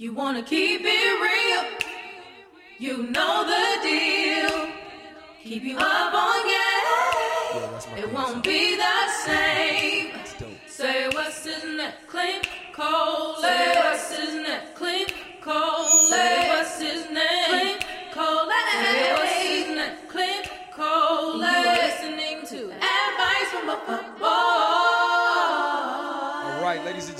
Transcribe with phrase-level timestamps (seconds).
[0.00, 1.64] You wanna keep it real.
[2.78, 4.68] You know the deal.
[5.44, 7.86] Keep you up on gas.
[7.98, 10.12] It won't be the same.
[10.66, 11.92] Say what's his name?
[12.06, 13.42] Clint Cole.
[13.42, 14.60] Say what's his name?
[14.74, 16.08] Clint Cole.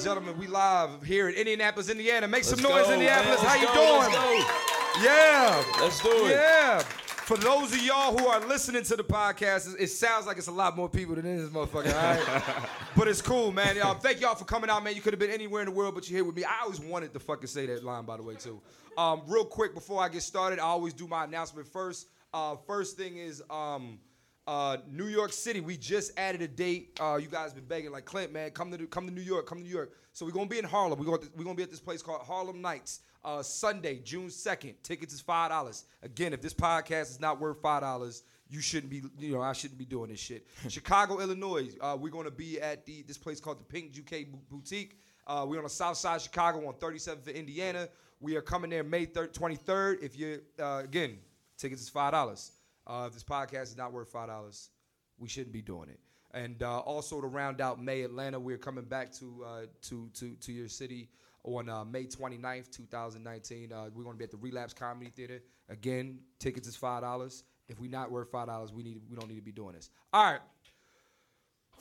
[0.00, 2.26] And gentlemen, we live here in Indianapolis, Indiana.
[2.26, 3.42] Make some Let's noise, go, Indianapolis.
[3.42, 3.50] man.
[3.50, 4.38] How you go, doing?
[4.38, 5.04] let's.
[5.04, 5.64] Yeah.
[5.80, 6.30] Let's do it.
[6.30, 6.78] Yeah.
[6.78, 10.52] For those of y'all who are listening to the podcast, it- sounds like it's a
[10.52, 12.68] lot more people than this motherfucker, all right?
[12.96, 13.76] but it's cool, man.
[13.76, 14.94] Y'all, thank y'all for coming out, man.
[14.94, 16.44] You could have been anywhere in the world, but you're here with me.
[16.44, 18.58] I always wanted to fucking say that line, by the way, too.
[18.96, 22.08] Um, real quick, before I get started, I always do my announcement first.
[22.32, 23.98] Uh, first thing is um,
[24.46, 25.60] uh, New York City.
[25.60, 26.98] We just added a date.
[27.00, 29.58] Uh, you guys been begging like Clint, man, come to come to New York, come
[29.58, 29.92] to New York.
[30.12, 30.98] So we're gonna be in Harlem.
[30.98, 33.00] We're gonna we're gonna be at this place called Harlem Nights.
[33.22, 34.74] Uh, Sunday, June second.
[34.82, 35.84] Tickets is five dollars.
[36.02, 39.02] Again, if this podcast is not worth five dollars, you shouldn't be.
[39.18, 40.46] You know, I shouldn't be doing this shit.
[40.68, 41.68] Chicago, Illinois.
[41.80, 44.98] Uh, we're gonna be at the this place called the Pink UK Boutique.
[45.26, 47.88] Uh, we're on the south side of Chicago on 37th in Indiana.
[48.18, 50.02] We are coming there May 3rd, 23rd.
[50.02, 51.18] If you uh, again,
[51.56, 52.52] tickets is five dollars.
[52.90, 54.70] Uh, if this podcast is not worth five dollars,
[55.18, 56.00] we shouldn't be doing it.
[56.32, 60.34] And uh, also to round out May, Atlanta, we're coming back to uh, to to
[60.34, 61.08] to your city
[61.44, 63.72] on uh, May 29th, 2019.
[63.72, 65.40] Uh, we're going to be at the Relapse Comedy Theater.
[65.68, 67.44] Again, tickets is five dollars.
[67.68, 69.90] If we're not worth five dollars, we need we don't need to be doing this.
[70.12, 70.40] All right.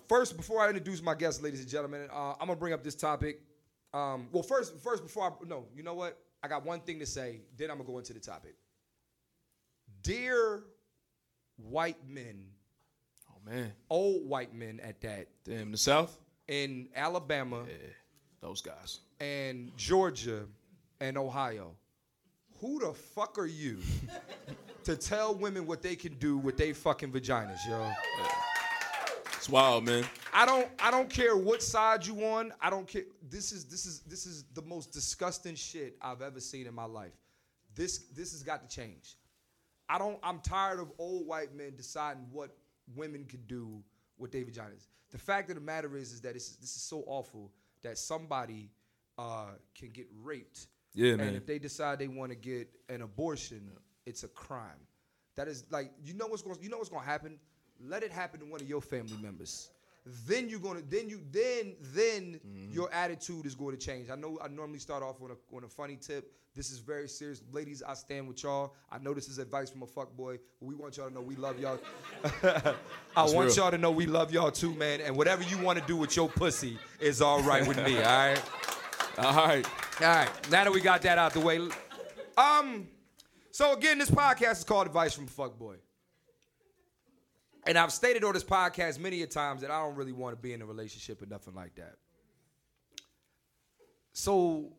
[0.07, 2.95] First, before I introduce my guests, ladies and gentlemen, uh, I'm gonna bring up this
[2.95, 3.41] topic.
[3.95, 6.19] Um, well, first, first before I no, you know what?
[6.43, 7.41] I got one thing to say.
[7.57, 8.55] Then I'm gonna go into the topic.
[10.03, 10.63] Dear
[11.63, 12.43] white men,
[13.29, 16.17] Oh man, old white men at that, damn the South.
[16.47, 17.75] in Alabama Yeah,
[18.41, 18.99] those guys.
[19.19, 20.45] and Georgia
[20.99, 21.71] and Ohio,
[22.59, 23.79] who the fuck are you
[24.83, 27.91] to tell women what they can do with their fucking vaginas, yo?
[29.35, 30.03] It's wild, man.
[30.33, 32.51] I don't I don't care what side you on.
[32.61, 33.03] I don't care.
[33.29, 36.83] This is this is this is the most disgusting shit I've ever seen in my
[36.83, 37.13] life.
[37.73, 39.15] This this has got to change.
[39.89, 42.55] I don't I'm tired of old white men deciding what
[42.95, 43.81] women can do
[44.17, 44.87] with their vaginas.
[45.11, 47.51] The fact of the matter is is that this is, this is so awful
[47.81, 48.69] that somebody
[49.17, 50.67] uh, can get raped.
[50.93, 51.35] Yeah, and man.
[51.35, 53.71] if they decide they want to get an abortion,
[54.05, 54.87] it's a crime.
[55.35, 57.39] That is like you know what's going you know what's going to happen.
[57.81, 59.69] Let it happen to one of your family members.
[60.27, 62.73] Then you're gonna then you then then Mm-hmm.
[62.73, 64.09] your attitude is going to change.
[64.09, 66.31] I know I normally start off on a on a funny tip.
[66.55, 67.83] This is very serious, ladies.
[67.87, 68.73] I stand with y'all.
[68.91, 70.39] I know this is advice from a fuck boy.
[70.59, 71.79] But we want y'all to know we love y'all.
[72.23, 72.73] I
[73.15, 73.55] That's want real.
[73.55, 74.99] y'all to know we love y'all too, man.
[75.01, 77.97] And whatever you want to do with your pussy is all right with me.
[77.97, 78.41] All right.
[79.19, 79.65] All right.
[80.01, 81.59] All right, now that we got that out the way,
[82.37, 82.87] um,
[83.51, 85.75] so again, this podcast is called Advice from a Fuckboy.
[87.65, 90.41] And I've stated on this podcast many a times that I don't really want to
[90.41, 91.95] be in a relationship or nothing like that.
[94.13, 94.71] So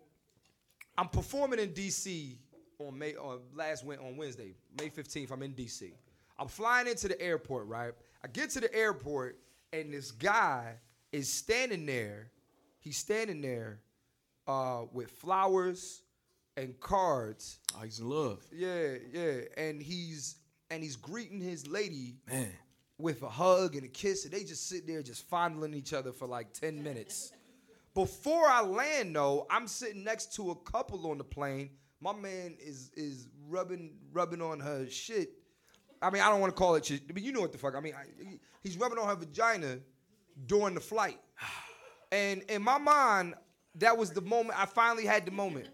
[0.96, 2.36] I'm performing in DC
[2.78, 5.30] on May on last Wed- on Wednesday, May 15th.
[5.30, 5.92] I'm in DC.
[6.38, 7.92] I'm flying into the airport, right?
[8.24, 9.38] I get to the airport
[9.72, 10.74] and this guy
[11.12, 12.30] is standing there.
[12.80, 13.80] He's standing there
[14.46, 16.02] uh, with flowers
[16.56, 17.58] and cards.
[17.76, 18.42] Oh, he's in love.
[18.52, 20.36] Yeah, yeah, and he's
[20.70, 22.52] and he's greeting his lady Man.
[23.00, 26.12] With a hug and a kiss, and they just sit there just fondling each other
[26.12, 27.32] for like 10 minutes.
[27.94, 31.70] Before I land, though, I'm sitting next to a couple on the plane.
[32.00, 35.32] My man is is rubbing rubbing on her shit.
[36.00, 37.74] I mean, I don't want to call it shit, but you know what the fuck.
[37.74, 38.04] I mean, I,
[38.62, 39.80] he's rubbing on her vagina
[40.46, 41.18] during the flight.
[42.12, 43.34] And in my mind,
[43.76, 44.60] that was the moment.
[44.60, 45.68] I finally had the moment.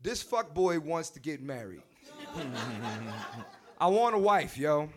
[0.00, 1.82] This fuck boy wants to get married.
[3.78, 4.88] I want a wife, yo.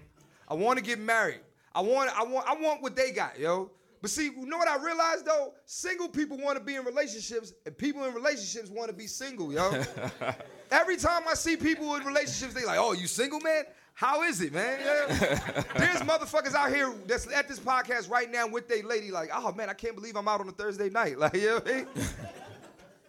[0.47, 1.41] I want to get married.
[1.73, 3.71] I want, I want, I want what they got, yo.
[4.01, 5.53] But see, you know what I realized though?
[5.65, 9.53] Single people want to be in relationships, and people in relationships want to be single,
[9.53, 9.83] yo.
[10.72, 13.63] Every time I see people in relationships, they like, "Oh, you single, man?
[13.93, 15.63] How is it, man?" Yeah.
[15.78, 19.51] There's motherfuckers out here that's at this podcast right now with their lady, like, "Oh
[19.53, 21.73] man, I can't believe I'm out on a Thursday night." Like, you know what I
[21.73, 21.87] mean?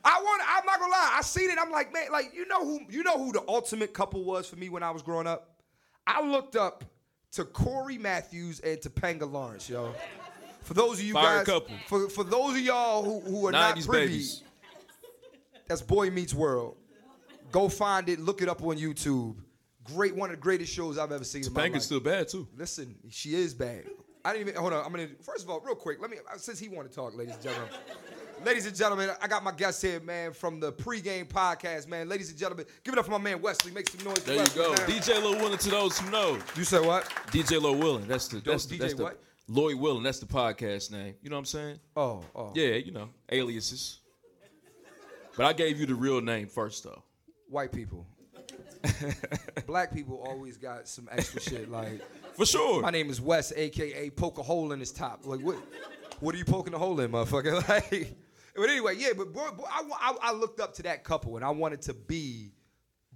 [0.04, 0.42] I want.
[0.46, 1.14] I'm not gonna lie.
[1.14, 1.56] I seen it.
[1.58, 4.56] I'm like, man, like you know who you know who the ultimate couple was for
[4.56, 5.56] me when I was growing up.
[6.06, 6.84] I looked up
[7.32, 9.94] to Corey Matthews and to Topanga Lawrence, yo.
[10.62, 13.74] For those of you Fire guys, for for those of y'all who, who are not
[13.80, 14.42] privy, babies.
[15.66, 16.76] that's Boy Meets World.
[17.50, 18.20] Go find it.
[18.20, 19.36] Look it up on YouTube.
[19.84, 21.72] Great, one of the greatest shows I've ever seen in my life.
[21.72, 22.46] Topanga's still bad too.
[22.56, 23.84] Listen, she is bad.
[24.24, 24.84] I didn't even hold on.
[24.84, 26.00] I'm gonna first of all, real quick.
[26.00, 27.70] Let me since he want to talk, ladies and gentlemen.
[28.44, 32.08] Ladies and gentlemen, I got my guest here, man, from the pregame podcast, man.
[32.08, 33.70] Ladies and gentlemen, give it up for my man Wesley.
[33.70, 34.24] Make some noise.
[34.24, 34.70] There you go.
[34.70, 34.88] man.
[34.88, 36.38] DJ Lil Willing to those who know.
[36.56, 37.04] You said what?
[37.28, 38.08] DJ Lil Willing.
[38.08, 39.22] That's the that's the, DJ that's the what?
[39.46, 40.02] Lloyd Willing.
[40.02, 41.14] That's the podcast name.
[41.22, 41.78] You know what I'm saying?
[41.96, 42.52] Oh, oh.
[42.54, 44.00] Yeah, you know, aliases.
[45.36, 47.02] But I gave you the real name first though.
[47.48, 48.06] White people.
[49.66, 51.70] Black people always got some extra shit.
[51.70, 52.00] Like,
[52.34, 52.82] For sure.
[52.82, 55.26] my name is Wes, aka poke a hole in his top.
[55.26, 55.58] Like, what?
[56.18, 57.68] What are you poking a hole in, motherfucker?
[57.68, 58.16] Like,
[58.54, 59.10] but anyway, yeah.
[59.16, 61.94] But boy, boy, I, I, I looked up to that couple, and I wanted to
[61.94, 62.52] be,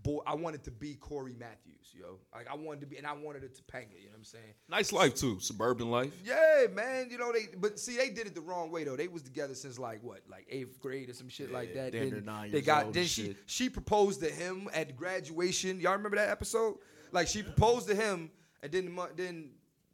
[0.03, 2.19] boy, I wanted to be Corey Matthews, yo.
[2.35, 3.93] Like, I wanted to be, and I wanted it to Topanga.
[3.99, 4.55] You know what I'm saying?
[4.69, 5.39] Nice life too.
[5.41, 6.13] Suburban life.
[6.25, 7.09] Yeah, man.
[7.11, 8.97] You know they, but see, they did it the wrong way though.
[8.97, 11.93] They was together since like what, like eighth grade or some shit like that.
[11.93, 12.87] damn near Then nine they got.
[12.87, 13.37] old Then she shit.
[13.47, 15.81] she proposed to him at graduation.
[15.81, 16.77] Y'all remember that episode?
[17.13, 18.31] Like she proposed to him,
[18.63, 19.51] and then the mo- then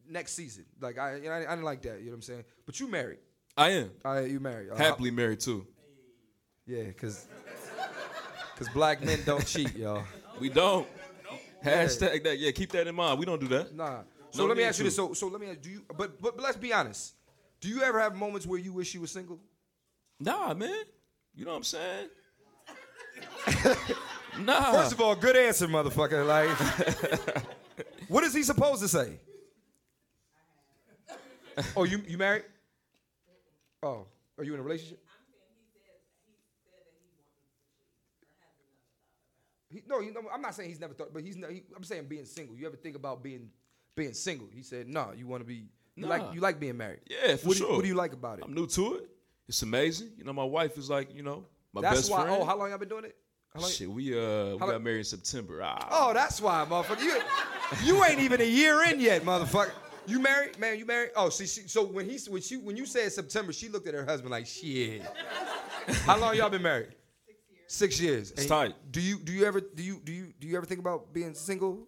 [0.09, 1.99] next season, like I, you know, I, I didn't like that.
[2.01, 2.45] You know what I'm saying?
[2.67, 3.19] But you married.
[3.57, 3.91] I am.
[4.05, 4.71] All right, you married.
[4.71, 5.67] Uh, Happily married too.
[6.67, 7.27] Yeah, cause,
[8.57, 10.05] cause black men don't cheat, y'all.
[10.41, 10.87] We don't.
[11.65, 12.39] Hashtag that.
[12.39, 13.19] Yeah, keep that in mind.
[13.19, 13.75] We don't do that.
[13.75, 14.03] Nah.
[14.31, 14.89] So No let me need ask you to.
[14.89, 14.97] this.
[14.97, 15.83] So so let me ask do you.
[15.89, 17.15] But but, but let's be honest.
[17.61, 19.39] Do you ever have moments where you wish you were single?
[20.19, 20.85] Nah, man.
[21.35, 22.09] You know what I'm saying?
[24.41, 24.73] nah.
[24.73, 26.27] First of all, good answer, motherfucker.
[26.27, 27.45] Like,
[28.09, 29.21] what is he supposed to say?
[31.77, 32.45] Oh, you you married?
[33.83, 34.07] Oh,
[34.39, 35.03] are you in a relationship?
[39.71, 41.37] He, no, you know, I'm not saying he's never thought, but he's.
[41.37, 42.55] not- He, I'm saying being single.
[42.57, 43.51] You ever think about being
[43.97, 44.49] being single?
[44.53, 45.67] He said, "No, you want to be.
[45.97, 46.09] You Nah.
[46.09, 47.01] like you like being married.
[47.09, 47.77] Yeah, for what do, you- sure.
[47.77, 48.45] what do you like about it?
[48.45, 49.09] I'm new to it.
[49.49, 50.13] It's amazing.
[50.17, 52.23] You know, my wife is like, you know, my That's best why.
[52.25, 52.41] friend.
[52.41, 53.17] Oh, how long y'all been doing it?
[53.55, 53.71] How long?
[53.71, 55.61] Shit, we uh we got lo- married in September.
[55.63, 57.03] Ah, Oh, that's why, motherfucker.
[57.03, 57.21] You,
[57.85, 59.73] you ain't even a year in yet, motherfucker.
[60.07, 60.79] You married, man?
[60.79, 61.11] You married?
[61.17, 63.95] Oh, see, she, so when he when she when you said September, she looked at
[63.95, 65.03] her husband like, shit.
[66.05, 66.95] How long y'all been married?
[67.29, 67.69] Six years.
[67.69, 68.31] Six years.
[68.33, 68.75] It's And tight.
[68.91, 71.35] Do you do you ever do you do you do you ever think about being
[71.35, 71.87] single?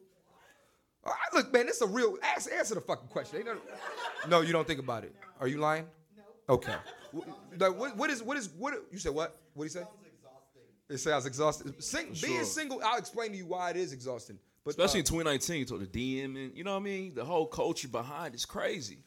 [1.05, 3.39] Oh, All right, look, man, this is a real ask, answer the fucking question.
[3.39, 3.57] Ain't no,
[4.29, 5.15] no, you don't think about it.
[5.41, 5.87] Are you lying?
[6.17, 6.55] No.
[6.55, 6.75] Okay.
[7.15, 8.75] Wh- Like, what, what is what is what?
[8.91, 9.37] You said what?
[9.55, 9.85] What do you say?
[10.89, 11.75] It sounds exhausting.
[11.79, 14.39] Sing, Being single, I'll explain to you why it is exhausting.
[14.65, 17.15] But Especially uh, in 2019, so the DM and you know what I mean?
[17.15, 18.99] The whole culture behind it's crazy.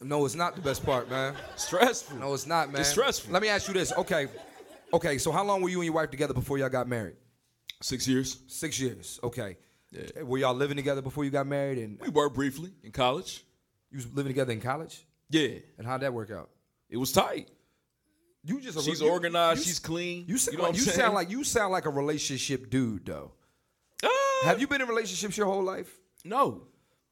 [0.00, 1.34] no, it's not the best part, man.
[1.56, 2.16] Stressful.
[2.18, 2.80] No, it's not, man.
[2.80, 3.32] It's stressful.
[3.32, 3.92] Let me ask you this.
[3.92, 4.26] Okay,
[4.92, 5.18] okay.
[5.18, 7.14] So how long were you and your wife together before y'all got married?
[7.80, 8.38] Six years.
[8.48, 9.20] Six years.
[9.22, 9.56] Okay.
[9.92, 10.22] Yeah.
[10.24, 13.44] Were y'all living together before you got married, and We were briefly in college.
[13.90, 15.06] you was living together in college?
[15.30, 15.48] Yeah.
[15.78, 16.50] And how'd that work out?
[16.90, 17.48] It was tight.
[18.44, 20.24] You just She's you- organized, you- she's clean.
[20.26, 23.32] You, sound know like, what you sound like you sound like a relationship dude, though.
[24.44, 25.98] Have you been in relationships your whole life?
[26.24, 26.62] no.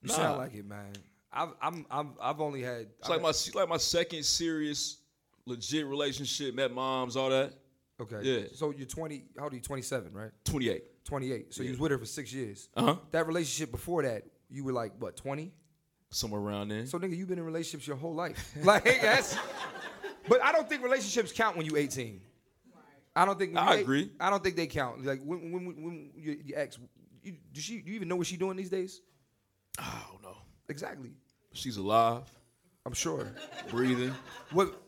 [0.03, 0.15] You Nah.
[0.15, 0.93] sound like it, man.
[1.33, 2.87] I've I'm, I'm I've only had.
[3.01, 4.99] It's like my like my second serious,
[5.47, 6.55] legit relationship.
[6.55, 7.55] Met moms, all that.
[8.01, 8.19] Okay.
[8.23, 8.41] Yeah.
[8.55, 9.25] So you're 20.
[9.37, 9.63] How old are you?
[9.63, 10.31] 27, right?
[10.45, 11.05] 28.
[11.05, 11.55] 28.
[11.55, 12.69] So you was with her for six years.
[12.77, 12.97] Uh huh.
[13.11, 15.53] That relationship before that, you were like what 20?
[16.11, 16.87] Somewhere around there.
[16.87, 18.55] So nigga, you've been in relationships your whole life.
[18.63, 19.37] like that's.
[20.29, 22.21] But I don't think relationships count when you 18.
[23.17, 23.57] I don't think.
[23.57, 24.13] I agree.
[24.21, 25.05] I don't think they count.
[25.05, 26.79] Like when when when, when your, your ex,
[27.27, 27.81] you, does she?
[27.81, 29.01] Do you even know what she doing these days?
[29.79, 30.37] I don't know.
[30.69, 31.11] Exactly.
[31.53, 32.31] She's alive,
[32.85, 33.33] I'm sure.
[33.71, 34.15] breathing.
[34.53, 34.81] What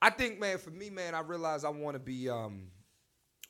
[0.00, 2.68] I think, man, for me, man, I realize I want to be, um,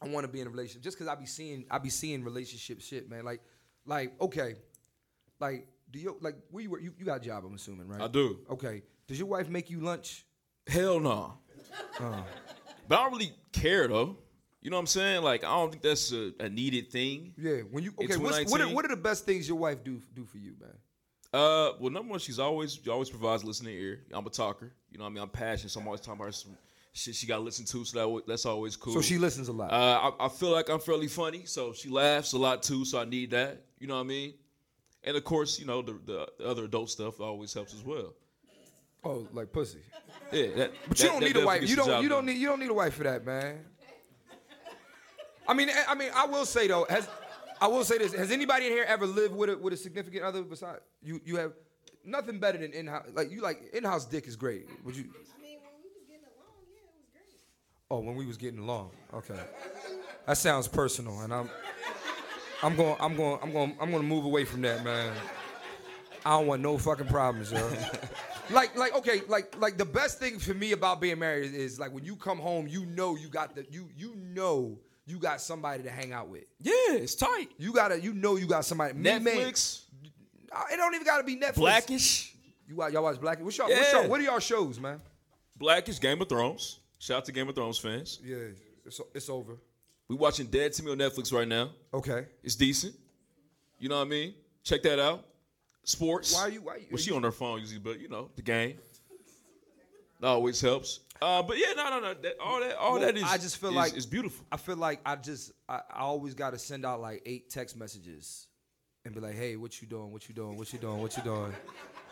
[0.00, 2.25] I want to be in a relationship just because I be seeing, I be seeing
[2.25, 3.25] relationship shit, man.
[3.25, 3.40] Like,
[3.87, 4.57] like okay,
[5.40, 6.83] like do you like where you work?
[6.83, 8.00] You, you got a job, I'm assuming, right?
[8.00, 8.38] I do.
[8.50, 8.83] Okay.
[9.07, 10.25] Does your wife make you lunch?
[10.66, 11.35] Hell no.
[12.00, 12.23] Uh.
[12.88, 14.16] But I don't really care though.
[14.62, 15.23] You know what I'm saying?
[15.23, 17.35] Like I don't think that's a, a needed thing.
[17.37, 17.59] Yeah.
[17.71, 20.25] When you okay, what's, what are, what are the best things your wife do do
[20.25, 20.71] for you, man?
[21.35, 24.00] Uh, well, number one, she's always she always provides listening ear.
[24.12, 24.73] I'm a talker.
[24.90, 25.23] You know what I mean?
[25.23, 26.57] I'm passionate, so I'm always talking about some
[26.92, 27.85] shit she got to listen to.
[27.85, 28.92] So that that's always cool.
[28.92, 29.73] So she listens a lot.
[29.73, 32.85] Uh, I, I feel like I'm fairly funny, so she laughs a lot too.
[32.85, 33.64] So I need that.
[33.81, 34.35] You know what I mean?
[35.02, 38.14] And of course, you know the, the, the other adult stuff always helps as well.
[39.04, 39.81] oh, like pussy.
[40.31, 41.69] Yeah, that, But that- you don't need a wife.
[41.69, 42.02] You don't.
[42.02, 42.37] You don't need.
[42.37, 43.64] You don't need a wife for that, man.
[45.46, 47.08] I mean, I mean, I will say though, has
[47.61, 50.25] I will say this: Has anybody in here ever lived with a with a significant
[50.25, 51.20] other besides you?
[51.25, 51.52] You have
[52.04, 53.06] nothing better than in house.
[53.14, 54.66] Like you like in house dick is great.
[54.84, 55.04] Would you?
[55.04, 57.40] I mean, when we was getting along, yeah, it was great.
[57.90, 58.90] Oh, when we was getting along.
[59.14, 59.40] Okay,
[60.26, 61.50] that sounds personal, and I'm
[62.62, 65.12] I'm going I'm going I'm going I'm going to move away from that, man.
[66.25, 67.68] I don't want no fucking problems, yo.
[68.50, 71.80] like, like, okay, like, like the best thing for me about being married is, is,
[71.80, 75.40] like when you come home, you know you got the you you know you got
[75.40, 76.44] somebody to hang out with.
[76.61, 77.49] Yeah, it's tight.
[77.59, 78.94] You gotta, you know, you got somebody.
[78.94, 79.82] Me, man, Netflix,
[80.52, 81.54] uh, it don't even gotta be Netflix.
[81.56, 82.35] Blackish,
[82.66, 83.44] You y'all watch Blackish?
[83.44, 85.00] What's y'all, what's y'all, what are y'all shows, man?
[85.56, 86.78] Blackish, Game of Thrones.
[86.99, 88.21] Shout out to Game of Thrones fans.
[88.25, 88.37] Yeah,
[88.87, 89.56] it's it's over.
[90.09, 91.71] We watching Dead to Me on Netflix right now.
[91.92, 92.26] Okay.
[92.42, 92.94] It's decent.
[93.78, 94.35] You know what I mean?
[94.62, 95.25] Check that out.
[95.85, 96.32] Sports.
[96.35, 98.30] Why are you- why are you- Well, she on her phone usually, but you know
[98.37, 98.78] the game.
[100.23, 101.00] That always helps.
[101.21, 102.14] Uh, but yeah, no, no, no.
[102.14, 103.25] That, all that, all Well, that is.
[103.25, 104.47] I just feel is- like it's beautiful.
[104.52, 107.76] I feel like I just I, I always got to send out like eight text
[107.76, 108.47] messages
[109.05, 110.12] and be like, "Hey, what you doing?
[110.12, 110.57] What you doing?
[110.57, 111.02] What you doing?
[111.02, 111.52] What you doing?"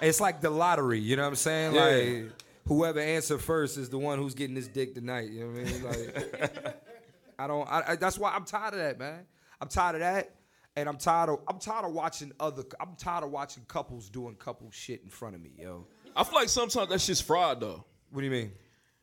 [0.01, 1.75] it's like the lottery, you know what I'm saying?
[1.75, 1.85] Yeah.
[1.85, 2.33] Like
[2.67, 5.31] whoever answer first is the one who's getting this dick tonight.
[5.31, 5.85] You know what I mean?
[5.85, 6.77] Like
[7.39, 7.69] I don't.
[7.71, 9.25] I, I, that's why I'm tired of that, man.
[9.61, 10.35] I'm tired of that,
[10.75, 12.65] and I'm tired of I'm tired of watching other.
[12.81, 15.87] I'm tired of watching couples doing couple shit in front of me, yo.
[16.17, 17.85] I feel like sometimes that's just fraud though.
[18.11, 18.53] What do you mean?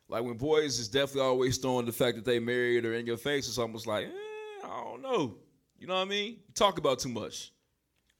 [0.08, 3.16] Like when boys is definitely always throwing the fact that they married or in your
[3.18, 5.36] face, it's almost like, eh, I don't know.
[5.78, 6.32] You know what I mean?
[6.32, 7.52] You talk about too much.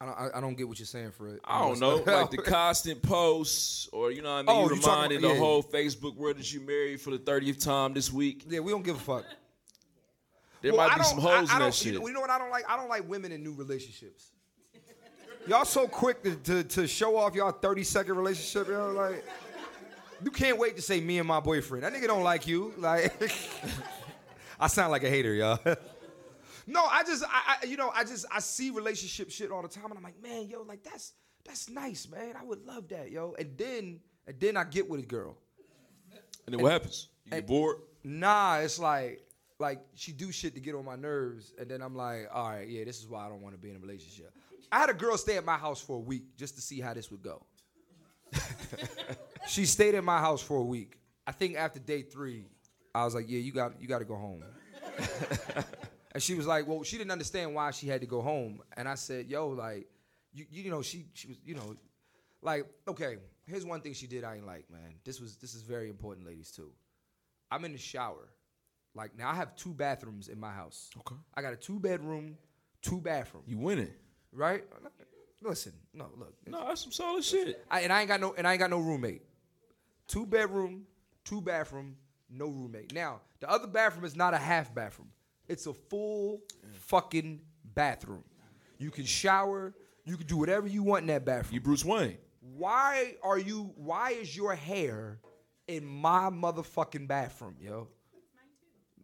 [0.00, 0.34] I don't.
[0.36, 1.40] I, don't get what you're saying for it.
[1.44, 4.80] I don't know, like the constant posts, or you know what I mean, Oh, you
[4.80, 5.40] reminding about- the yeah.
[5.40, 8.44] whole Facebook world that you married for the thirtieth time this week.
[8.48, 9.24] Yeah, we don't give a fuck.
[10.62, 11.94] There Well, might I be some holes I- in that shit.
[11.94, 12.64] You know, you know what I don't like?
[12.70, 14.30] I don't like women in new relationships.
[15.48, 18.92] Y'all so quick to, to, to show off y'all 30 second relationship, yo.
[18.92, 19.24] Like,
[20.22, 21.84] you can't wait to say me and my boyfriend.
[21.84, 22.74] That nigga don't like you.
[22.76, 23.12] Like,
[24.60, 25.58] I sound like a hater, y'all.
[26.66, 29.68] no, I just, I, I, you know, I just, I see relationship shit all the
[29.68, 31.12] time, and I'm like, man, yo, like that's,
[31.44, 32.34] that's nice, man.
[32.38, 33.34] I would love that, yo.
[33.38, 35.36] And then, and then I get with a girl.
[36.46, 37.08] and then what happens?
[37.24, 37.78] You get bored.
[38.04, 39.22] Nah, it's like
[39.58, 42.68] like she do shit to get on my nerves, and then I'm like, all right,
[42.68, 44.32] yeah, this is why I don't want to be in a relationship.
[44.70, 46.94] I had a girl stay at my house for a week just to see how
[46.94, 47.44] this would go.
[49.48, 50.98] she stayed at my house for a week.
[51.26, 52.46] I think after day three,
[52.94, 54.44] I was like, yeah, you got you got to go home.
[56.12, 58.88] and she was like, well, she didn't understand why she had to go home, and
[58.88, 59.86] I said, yo, like,
[60.32, 61.76] you you know, she she was you know,
[62.42, 64.94] like, okay, here's one thing she did I ain't like, man.
[65.04, 66.70] This was this is very important, ladies too.
[67.50, 68.28] I'm in the shower.
[68.94, 70.90] Like now I have two bathrooms in my house.
[70.98, 71.16] Okay.
[71.34, 72.36] I got a two bedroom,
[72.82, 73.44] two bathroom.
[73.46, 73.92] You winning.
[74.32, 74.64] Right?
[75.40, 76.34] Listen, no, look.
[76.46, 77.64] No, that's some solid shit.
[77.70, 79.22] I, and I ain't got no and I ain't got no roommate.
[80.08, 80.84] Two bedroom,
[81.24, 81.96] two bathroom,
[82.30, 82.94] no roommate.
[82.94, 85.10] Now, the other bathroom is not a half bathroom.
[85.46, 86.40] It's a full
[86.72, 87.40] fucking
[87.74, 88.24] bathroom.
[88.78, 89.74] You can shower,
[90.04, 91.54] you can do whatever you want in that bathroom.
[91.54, 92.16] You Bruce Wayne.
[92.40, 95.20] why are you why is your hair
[95.66, 97.88] in my motherfucking bathroom, yo?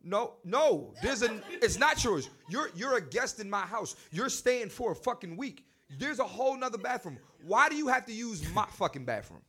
[0.02, 2.28] No, no, there's an it's not yours.
[2.48, 3.96] You're you're a guest in my house.
[4.10, 5.64] You're staying for a fucking week.
[5.98, 7.18] There's a whole nother bathroom.
[7.46, 9.40] Why do you have to use my fucking bathroom?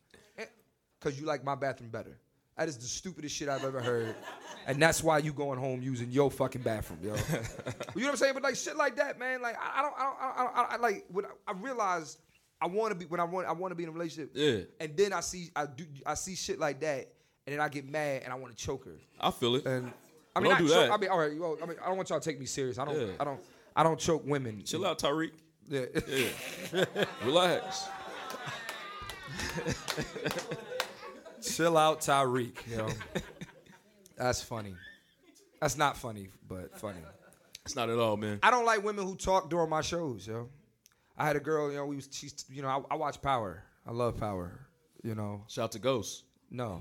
[1.06, 2.18] Eh, Cause you like my bathroom better.
[2.56, 4.14] That is the stupidest shit I've ever heard.
[4.68, 7.14] And that's why you going home using your fucking bathroom, yo.
[7.14, 7.20] you know
[7.94, 8.34] what I'm saying?
[8.34, 9.40] But like shit like that, man.
[9.40, 12.18] Like I, I don't, I don't, I, don't, I, I like when I, I realize
[12.60, 14.32] I want to be when I want, I want to be in a relationship.
[14.34, 14.62] Yeah.
[14.80, 17.06] And then I see, I do, I see shit like that,
[17.46, 18.96] and then I get mad and I want to choke her.
[19.20, 19.66] I feel it.
[19.66, 19.92] And
[20.34, 20.90] I Well, mean, don't not do choke, that.
[20.90, 21.38] I mean, all right.
[21.38, 22.76] Well, I mean, I don't want y'all to take me serious.
[22.80, 23.12] I don't, Yeah.
[23.20, 23.40] I don't,
[23.76, 24.64] I don't choke women.
[24.64, 25.30] Chill out, Tariq.
[25.68, 25.84] Yeah.
[26.74, 27.04] Yeah.
[27.24, 27.86] Relax.
[31.46, 32.56] Chill out, Tyreek.
[32.70, 32.88] Yo.
[34.16, 34.74] That's funny.
[35.60, 37.00] That's not funny, but funny.
[37.64, 38.38] It's not at all, man.
[38.42, 40.48] I don't like women who talk during my shows, yo.
[41.18, 43.64] I had a girl, you know, we was, she's, you know, I, I watch Power.
[43.86, 44.60] I love Power.
[45.02, 46.24] You know, Shout out to Ghost.
[46.50, 46.80] no.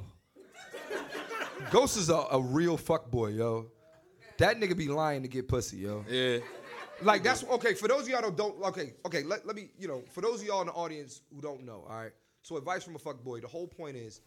[1.72, 3.68] Ghost is a, a real fuck boy, yo.
[4.38, 6.04] That nigga be lying to get pussy, yo.
[6.10, 6.40] Yeah.
[7.02, 7.74] Like that's okay.
[7.74, 9.24] For those of y'all that don't, okay, okay.
[9.24, 11.86] Let, let me, you know, for those of y'all in the audience who don't know,
[11.90, 12.12] all right.
[12.42, 13.40] So advice from a fuck boy.
[13.40, 14.22] The whole point is,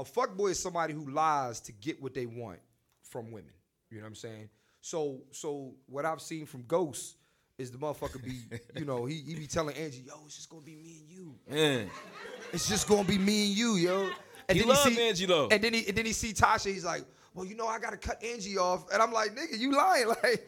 [0.00, 2.58] a fuckboy is somebody who lies to get what they want
[3.02, 3.52] from women.
[3.90, 4.48] You know what I'm saying?
[4.80, 7.16] So, so what I've seen from Ghost
[7.58, 8.38] is the motherfucker be,
[8.78, 11.34] you know, he, he be telling Angie, yo, it's just gonna be me and you.
[11.48, 11.90] Man.
[12.52, 14.08] It's just gonna be me and you, yo.
[14.48, 15.48] And He then love see, Angie, though.
[15.48, 16.72] And then he and then he see Tasha.
[16.72, 17.04] He's like,
[17.34, 18.90] well, you know, I gotta cut Angie off.
[18.92, 20.06] And I'm like, nigga, you lying?
[20.22, 20.46] Like.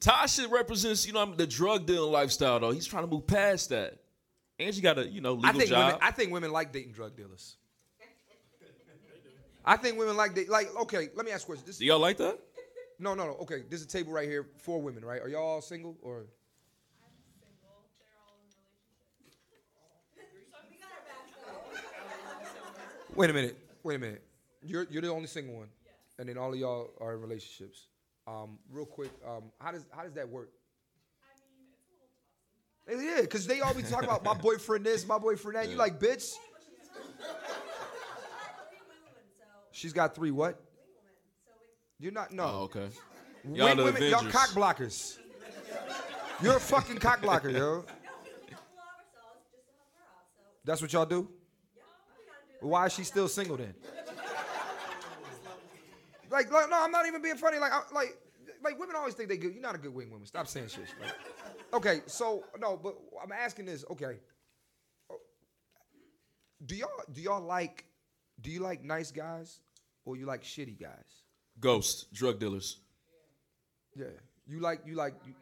[0.00, 2.72] Tasha represents, you know, the drug dealing lifestyle though.
[2.72, 3.98] He's trying to move past that.
[4.58, 5.86] Angie got a, you know, legal I think job.
[5.86, 6.00] women.
[6.02, 7.56] I think women like dating drug dealers.
[9.64, 10.48] I think women like date.
[10.48, 11.64] Like, okay, let me ask a question.
[11.66, 12.38] This, Do y'all like that?
[12.98, 13.32] no, no, no.
[13.42, 15.20] Okay, there's a table right here for women, right?
[15.20, 16.26] Are y'all all single or?
[23.14, 23.58] Wait a minute.
[23.82, 24.22] Wait a minute.
[24.64, 25.68] You're you're the only single one,
[26.18, 27.88] and then all of y'all are in relationships.
[28.26, 30.50] Um, real quick, um, how does how does that work?
[32.88, 35.68] Yeah, because they always talk about my boyfriend this, my boyfriend that.
[35.68, 36.32] You like, bitch?
[39.72, 40.60] She's got three what?
[41.98, 42.44] You're not no.
[42.44, 42.88] Oh, okay.
[43.44, 44.32] Wing Y'all the women, y'all Avengers.
[44.32, 45.18] cock blockers.
[46.40, 47.84] You're a fucking cock blocker, yo.
[50.64, 51.28] That's what y'all do?
[52.60, 53.74] Why is she still single then?
[56.30, 57.58] like, like, no, I'm not even being funny.
[57.58, 58.16] Like, I, like,
[58.62, 59.54] like women always think they good.
[59.54, 60.26] You're not a good wing woman.
[60.26, 60.84] Stop saying shit.
[61.00, 61.14] Like,
[61.74, 63.84] okay, so no, but I'm asking this.
[63.90, 64.18] Okay,
[65.10, 65.16] oh,
[66.64, 67.84] do y'all do y'all like
[68.42, 69.60] do you like nice guys
[70.04, 71.22] or you like shitty guys?
[71.60, 72.78] Ghost, drug dealers.
[73.96, 74.06] Yeah,
[74.46, 75.34] you like you like you.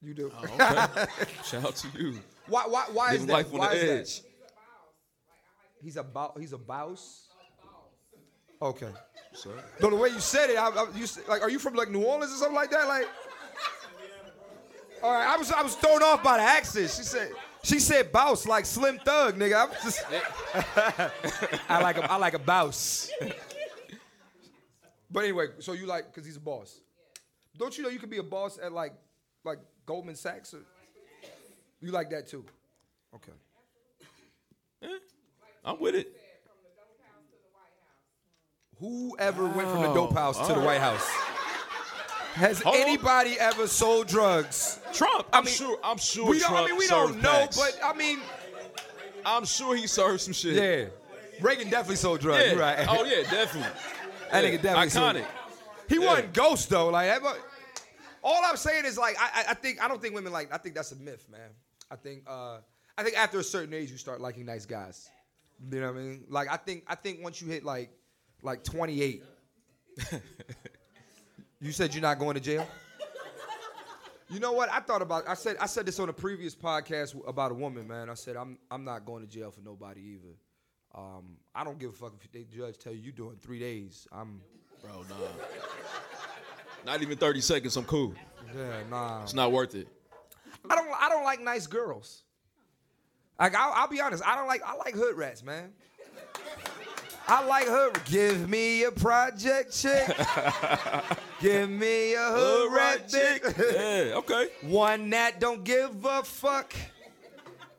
[0.00, 0.32] You do.
[0.32, 1.06] Oh, okay.
[1.44, 2.20] Shout out to you.
[2.46, 2.64] Why?
[2.68, 2.84] Why?
[2.92, 3.32] Why is that?
[3.32, 3.98] life on why the is that?
[4.22, 4.30] edge.
[5.82, 6.34] He's a bow.
[6.38, 7.26] He's a bouse.
[8.60, 8.90] Okay.
[9.32, 9.50] So,
[9.80, 12.02] No, the way you said it, I, I, you like, are you from like New
[12.02, 12.88] Orleans or something like that?
[12.88, 13.06] Like,
[15.02, 16.90] all right, I was I was thrown off by the accent.
[16.90, 17.30] She said
[17.68, 19.54] she said bouse like Slim Thug, nigga.
[19.54, 20.02] I was just
[21.68, 23.10] I like a I like a bouse.
[25.10, 26.80] but anyway, so you like because he's a boss.
[27.58, 28.94] Don't you know you could be a boss at like
[29.44, 30.54] like Goldman Sachs?
[30.54, 30.60] Or,
[31.80, 32.44] you like that too?
[33.14, 33.32] Okay.
[34.82, 34.98] Eh,
[35.64, 36.08] I'm with it.
[38.80, 40.64] Whoever went from the dope house to the oh.
[40.64, 41.27] White House?
[42.38, 42.80] Has Hold on.
[42.82, 44.78] anybody ever sold drugs?
[44.92, 45.26] Trump.
[45.32, 45.78] I I'm mean, sure.
[45.82, 46.28] I'm sure.
[46.30, 47.56] We don't, Trump I mean, we don't know, packs.
[47.56, 48.20] but I mean,
[49.26, 50.54] I'm sure he served some shit.
[50.54, 50.84] yeah.
[51.40, 52.44] Reagan definitely sold drugs.
[52.46, 52.54] Yeah.
[52.58, 52.86] Right.
[52.88, 53.70] Oh yeah, definitely.
[54.32, 54.50] that yeah.
[54.50, 55.24] nigga definitely sold- Iconic.
[55.88, 56.06] He Yeah.
[56.06, 56.88] wasn't ghost though.
[56.88, 57.32] Like, ever,
[58.22, 60.52] all I'm saying is like, I, I, I think I don't think women like.
[60.52, 61.50] I think that's a myth, man.
[61.90, 62.58] I think, uh,
[62.98, 65.08] I think after a certain age, you start liking nice guys.
[65.72, 66.24] You know what I mean?
[66.28, 67.90] Like, I think, I think once you hit like,
[68.42, 69.22] like 28,
[71.60, 72.66] you said you're not going to jail.
[74.30, 74.70] You know what?
[74.70, 75.26] I thought about.
[75.26, 78.10] I said I said this on a previous podcast about a woman, man.
[78.10, 80.36] I said I'm I'm not going to jail for nobody either.
[80.94, 84.06] Um, I don't give a fuck if the judge tell you you doing three days.
[84.12, 84.40] I'm
[84.82, 85.16] Bro, nah.
[86.86, 87.76] Not even 30 seconds.
[87.76, 88.14] I'm cool.
[88.54, 89.22] yeah nah.
[89.22, 89.88] It's not worth it.
[90.68, 92.22] I don't I don't like nice girls.
[93.38, 95.72] Like I'll, I'll be honest, I don't like I like hood rats, man.
[97.30, 98.00] I like hood.
[98.06, 100.06] Give me a project chick.
[101.40, 103.44] Give me a hood rat chick.
[103.58, 104.14] yeah.
[104.16, 104.48] Okay.
[104.62, 106.74] One that don't give a fuck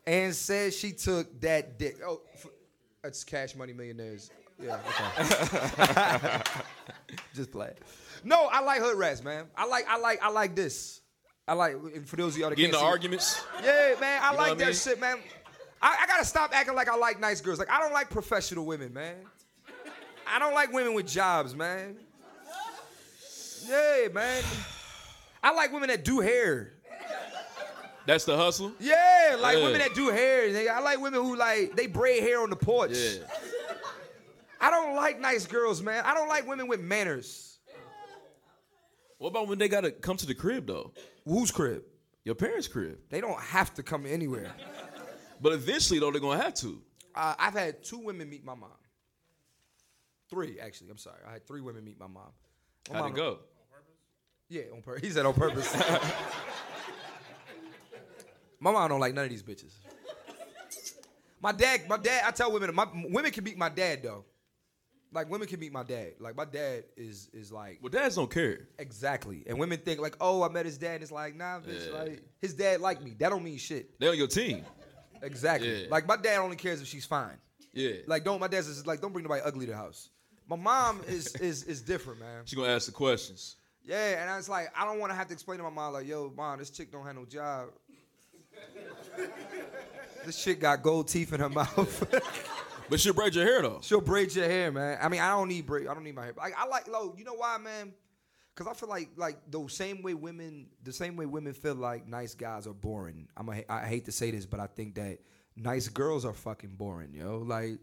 [0.06, 1.98] and says she took that dick.
[2.06, 2.22] Oh,
[3.04, 4.30] that's Cash Money Millionaires.
[4.62, 4.78] Yeah,
[5.20, 6.42] okay.
[7.34, 7.74] Just play.
[8.24, 9.46] No, I like hood rats, man.
[9.58, 11.02] I like, I like, I like this.
[11.48, 12.06] I like.
[12.06, 13.44] For those of y'all that Get can't into see, arguments.
[13.64, 14.76] yeah, man, I know like that mean?
[14.76, 15.18] shit, man.
[15.82, 17.58] I, I gotta stop acting like I like nice girls.
[17.58, 19.16] Like I don't like professional women, man.
[20.30, 21.98] I don't like women with jobs, man.
[23.68, 24.44] Yeah, man.
[25.44, 26.74] I like women that do hair.
[28.06, 28.72] That's the hustle.
[28.80, 29.64] Yeah, like Yeah.
[29.64, 30.74] women that do hair.
[30.74, 32.92] I like women who like they braid hair on the porch.
[32.94, 33.20] Yeah.
[34.62, 36.04] I don't like nice girls, man.
[36.06, 37.60] I don't like women with manners.
[39.18, 40.94] What about when they gotta come to the crib though?
[41.26, 41.84] Whose crib?
[42.24, 42.98] Your parents' crib.
[43.10, 44.52] They don't have to come anywhere.
[45.42, 46.82] But eventually though, they're gonna have to.
[47.16, 48.70] Uh, I've had two women meet my mom.
[50.30, 50.90] Three, actually.
[50.92, 51.20] I'm sorry.
[51.28, 52.32] I had three women meet my mom.
[52.90, 53.40] My How'd mom- it go?
[54.50, 55.04] Yeah, on purpose.
[55.04, 55.76] He said on purpose.
[58.60, 59.74] my mom don't like none of these bitches.
[61.42, 62.24] My dad, my dad.
[62.26, 64.26] I tell women, my women can beat my dad though.
[65.12, 66.14] Like women can beat my dad.
[66.20, 68.68] Like my dad is is like Well, dads don't care.
[68.78, 69.44] exactly.
[69.48, 70.96] And women think like, oh, I met his dad.
[70.96, 71.88] And it's like, nah, bitch.
[71.92, 71.98] Yeah.
[72.00, 73.16] Like his dad like me.
[73.20, 73.98] That don't mean shit.
[74.00, 74.66] They on your team.
[75.22, 75.84] Exactly.
[75.84, 75.88] Yeah.
[75.90, 77.38] Like my dad only cares if she's fine.
[77.74, 77.94] Yeah.
[78.08, 80.10] Like don't my dad's just like don't bring nobody ugly to the house.
[80.50, 82.42] My mom is is is different, man.
[82.46, 83.56] she gonna ask the questions.
[83.84, 85.94] Yeah, and I was like, I don't want to have to explain to my mom
[85.94, 87.70] like, yo, mom, this chick don't have no job.
[90.26, 92.08] this chick got gold teeth in her mouth.
[92.90, 93.80] But she'll braid your hair though.
[93.82, 94.98] She'll braid your hair, man.
[95.02, 95.88] I mean, I don't need braid.
[95.88, 96.34] I don't need my hair.
[96.36, 97.14] Like, I like, low.
[97.18, 97.94] You know why, man?
[98.56, 102.08] Cause I feel like, like the same way women, the same way women feel like
[102.08, 103.30] nice guys are boring.
[103.38, 105.20] I'm a, I hate to say this, but I think that
[105.56, 107.38] nice girls are fucking boring, yo.
[107.38, 107.78] Like,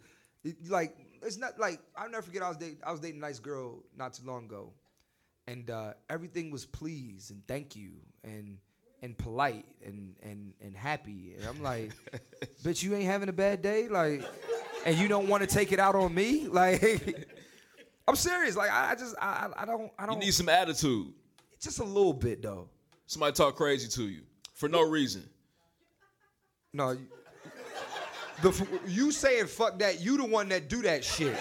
[0.68, 2.42] like it's not like I'll never forget.
[2.42, 4.72] I was dating, I was dating a nice girl not too long ago,
[5.46, 7.92] and uh, everything was please and thank you
[8.24, 8.58] and
[9.02, 11.34] and polite and and and happy.
[11.38, 11.92] And I'm like,
[12.62, 14.24] bitch, you ain't having a bad day, like,
[14.84, 17.26] and you don't want to take it out on me, like.
[18.08, 18.56] I'm serious.
[18.56, 21.12] Like I, I just I, I don't I don't need some attitude.
[21.60, 22.68] just a little bit though.
[23.06, 24.20] Somebody talk crazy to you
[24.54, 25.28] for no reason.
[26.72, 27.08] No, you,
[28.42, 30.00] the you saying fuck that.
[30.00, 31.36] You the one that do that shit.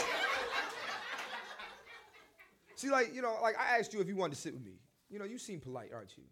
[2.76, 4.74] See, like you know, like I asked you if you wanted to sit with me.
[5.10, 6.24] You know, you seem polite, aren't you?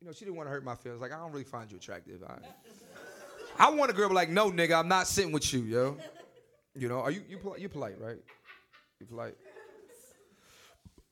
[0.00, 1.00] You know, she didn't want to hurt my feelings.
[1.00, 2.22] Like I don't really find you attractive.
[2.22, 5.96] I, I want a girl like, no, nigga, I'm not sitting with you, yo.
[6.74, 8.18] You know, are you you poli- you polite, right?
[9.00, 9.34] You polite.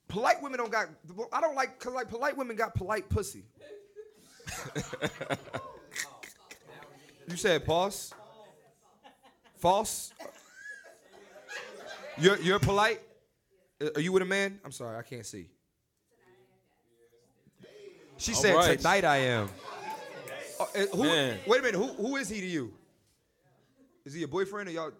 [0.08, 0.88] Polite women don't got.
[1.32, 3.44] I don't like cause like polite women got polite pussy.
[7.26, 8.12] You said pause.
[9.64, 10.12] False.
[12.18, 13.00] You're you're polite.
[13.80, 14.60] Uh, Are you with a man?
[14.62, 15.46] I'm sorry, I can't see.
[18.18, 18.76] She All said right.
[18.76, 19.48] tonight I am.
[20.60, 21.74] Uh, uh, who, wait a minute.
[21.76, 22.74] Who who is he to you?
[24.04, 24.92] Is he a boyfriend or y'all?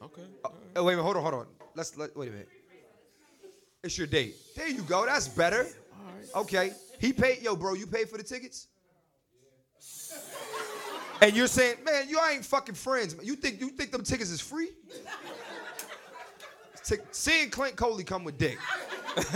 [0.00, 0.22] Okay.
[0.44, 1.02] Oh, wait a minute.
[1.02, 1.22] Hold on.
[1.22, 1.46] Hold on.
[1.74, 2.16] Let's let.
[2.16, 2.48] Wait a minute.
[3.82, 4.36] It's your date.
[4.54, 5.04] There you go.
[5.04, 5.66] That's better.
[6.36, 6.70] Okay.
[7.00, 7.42] He paid.
[7.42, 8.68] Yo, bro, you paid for the tickets.
[11.20, 13.16] And you're saying, man, you ain't fucking friends.
[13.22, 14.68] You think you think them tickets is free?
[16.84, 18.58] Tick- Seeing Clint Coley come with dick.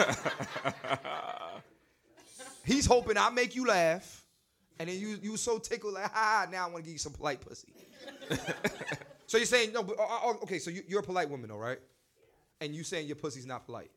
[2.64, 4.24] He's hoping I make you laugh,
[4.78, 7.12] and then you you so tickled like, ha, now I want to give you some
[7.12, 7.72] polite pussy.
[9.26, 11.58] so you're saying no, but uh, uh, okay, so you, you're a polite woman, all
[11.58, 11.78] right?
[12.60, 13.90] And you saying your pussy's not polite.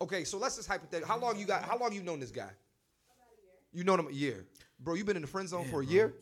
[0.00, 1.06] Okay, so let's just hypothetical.
[1.06, 1.62] How long you got?
[1.62, 2.50] How long you known this guy?
[3.72, 4.44] You known him a year,
[4.80, 4.94] bro.
[4.94, 6.14] you've been in the friend zone for a year.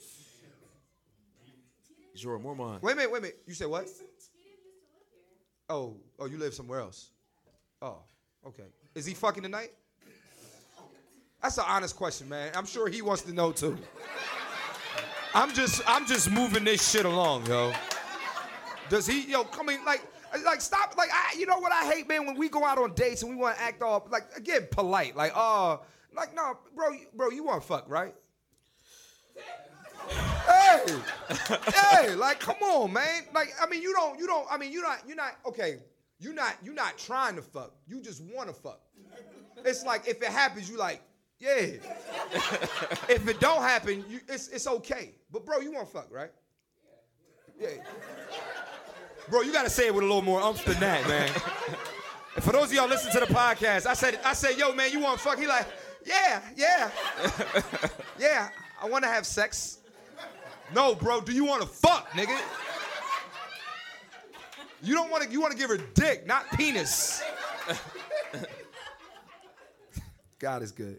[2.14, 2.78] Sure, more mine.
[2.82, 3.38] Wait a minute, wait a minute.
[3.46, 3.88] You said what?
[5.68, 7.10] Oh, oh, you live somewhere else.
[7.80, 7.98] Oh,
[8.46, 8.66] okay.
[8.94, 9.70] Is he fucking tonight?
[11.42, 12.52] That's an honest question, man.
[12.54, 13.76] I'm sure he wants to know too.
[15.34, 17.72] I'm just, I'm just moving this shit along, yo.
[18.90, 20.02] Does he, yo, come in, like,
[20.44, 22.92] like stop, like, I, you know what I hate, man, when we go out on
[22.94, 25.78] dates and we want to act all, like, again, polite, like, uh,
[26.14, 28.14] like, no, bro, bro, you want to fuck, right?
[30.46, 30.84] Hey,
[31.74, 33.22] hey, like, come on, man.
[33.34, 35.78] Like, I mean, you don't, you don't, I mean, you're not, you're not, okay,
[36.18, 37.72] you're not, you're not trying to fuck.
[37.86, 38.80] You just want to fuck.
[39.64, 41.02] It's like if it happens, you like,
[41.38, 41.50] yeah.
[43.08, 45.14] if it don't happen, you, it's it's okay.
[45.30, 46.30] But bro, you want to fuck, right?
[47.60, 47.68] Yeah.
[49.28, 51.28] Bro, you gotta say it with a little more umph than that, man.
[52.40, 55.00] For those of y'all listening to the podcast, I said, I said, yo, man, you
[55.00, 55.38] want to fuck?
[55.38, 55.66] He like,
[56.06, 56.90] yeah, yeah,
[58.18, 58.48] yeah.
[58.82, 59.78] I want to have sex.
[60.74, 62.38] No, bro, do you want to fuck, nigga?
[64.82, 65.30] You don't want to.
[65.30, 67.22] You want to give her dick, not penis.
[70.40, 70.98] God is good.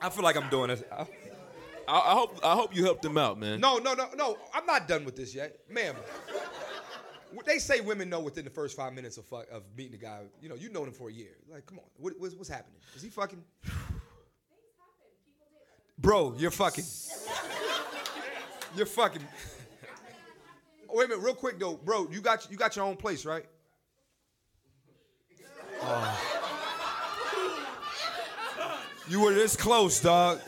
[0.00, 0.82] I feel like I'm doing this.
[0.92, 1.06] I-
[1.86, 3.60] I, hope I hope you helped him out, man.
[3.60, 4.38] No, no, no, no.
[4.54, 5.94] I'm not done with this yet, ma'am.
[7.46, 10.20] They say women know within the first five minutes of fuck, of meeting a guy.
[10.40, 11.36] You know, you know him for a year.
[11.50, 12.78] Like, come on, what, what's, what's happening?
[12.94, 13.42] Is he fucking?
[15.98, 16.84] Bro, you're fucking.
[18.76, 19.22] You're fucking.
[20.88, 22.08] Oh, wait a minute, real quick though, bro.
[22.10, 23.46] You got you got your own place, right?
[25.82, 26.40] Oh.
[29.08, 30.40] You were this close, dog.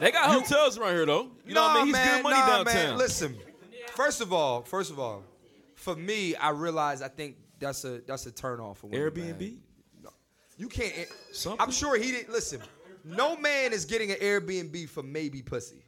[0.00, 1.28] They got hotels around here though.
[1.46, 1.86] You know what I mean?
[1.86, 2.74] He's man, good money nah, downtown.
[2.74, 2.98] Man.
[2.98, 3.36] Listen,
[3.94, 5.24] first of all, first of all,
[5.80, 9.10] for me, I realize I think that's a that's a turnoff for women.
[9.10, 9.38] Airbnb?
[9.40, 9.58] man.
[10.04, 10.10] No.
[10.56, 10.92] You can't.
[10.96, 11.60] Eh, Something?
[11.60, 12.60] I'm sure he didn't listen.
[13.04, 15.82] No man is getting an Airbnb for maybe pussy.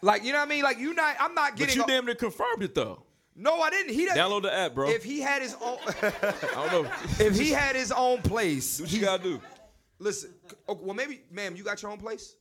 [0.00, 0.62] Like you know what I mean?
[0.62, 1.16] Like you not.
[1.18, 1.76] I'm not But getting.
[1.76, 3.02] you a- damn near confirmed it though.
[3.34, 3.92] no, I didn't.
[3.92, 4.18] He doesn't.
[4.22, 4.88] Download the app, bro.
[4.88, 6.90] If he had his own, I don't know.
[7.18, 9.40] if he had his own place, what you gotta do?
[9.98, 10.32] listen.
[10.68, 12.36] oh, well, maybe, ma'am, you got your own place.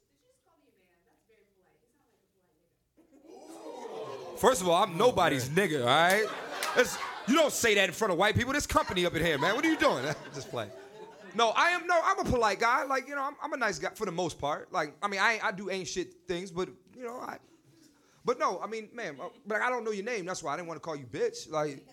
[4.38, 6.24] First of all, I'm nobody's nigga, all right?
[6.78, 6.98] It's-
[7.28, 8.54] you don't say that in front of white people.
[8.54, 9.56] This company up in here, man.
[9.56, 10.06] What are you doing?
[10.34, 10.70] Just play.
[11.36, 12.00] No, I am no.
[12.02, 12.86] I'm a polite guy.
[12.86, 14.72] Like you know, I'm, I'm a nice guy for the most part.
[14.72, 17.38] Like I mean, I I do ain't shit things, but you know, I.
[18.24, 20.26] But no, I mean, ma'am, uh, but I don't know your name.
[20.26, 21.52] That's why I didn't want to call you bitch.
[21.52, 21.86] Like.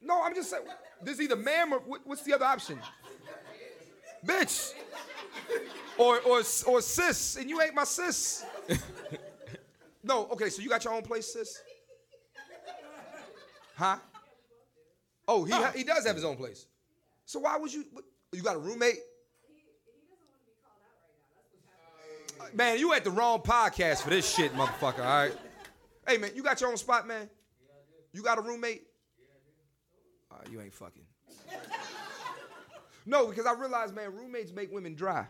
[0.00, 0.64] No, I'm just saying.
[1.02, 2.78] There's either ma'am or what's the other option?
[4.24, 4.72] Bitch.
[5.98, 8.44] Or or or sis, and you ain't my sis.
[10.06, 11.60] No, okay, so you got your own place, sis?
[13.76, 13.96] Huh?
[15.26, 16.66] Oh, he ha- he does have his own place.
[17.24, 17.84] So why would you?
[17.92, 18.98] what- You got a roommate?
[22.54, 25.00] Man, you at the wrong podcast for this shit, motherfucker.
[25.00, 25.34] All right.
[26.06, 27.28] Hey man, you got your own spot, man.
[28.12, 28.84] You got a roommate?
[30.30, 31.02] Uh, you ain't fucking.
[33.04, 35.26] no, because I realize, man, roommates make women dry.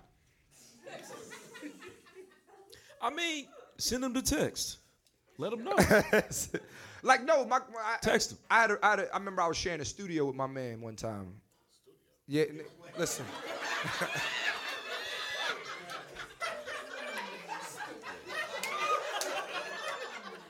[3.01, 3.47] I mean,
[3.79, 4.79] send him the text.
[5.39, 5.77] Let him know.
[7.03, 8.39] like no, my, I, Text him.
[8.51, 10.47] I had, a, I had a, I remember I was sharing a studio with my
[10.47, 11.35] man one time.
[12.27, 12.62] Yeah, n-
[12.99, 13.25] listen.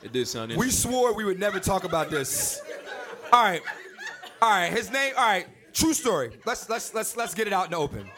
[0.03, 2.61] It did sound We swore we would never talk about this.
[3.33, 3.61] All right,
[4.41, 4.71] all right.
[4.71, 5.13] His name.
[5.17, 5.47] All right.
[5.73, 6.31] True story.
[6.45, 8.09] Let's let's let's let's get it out in the open.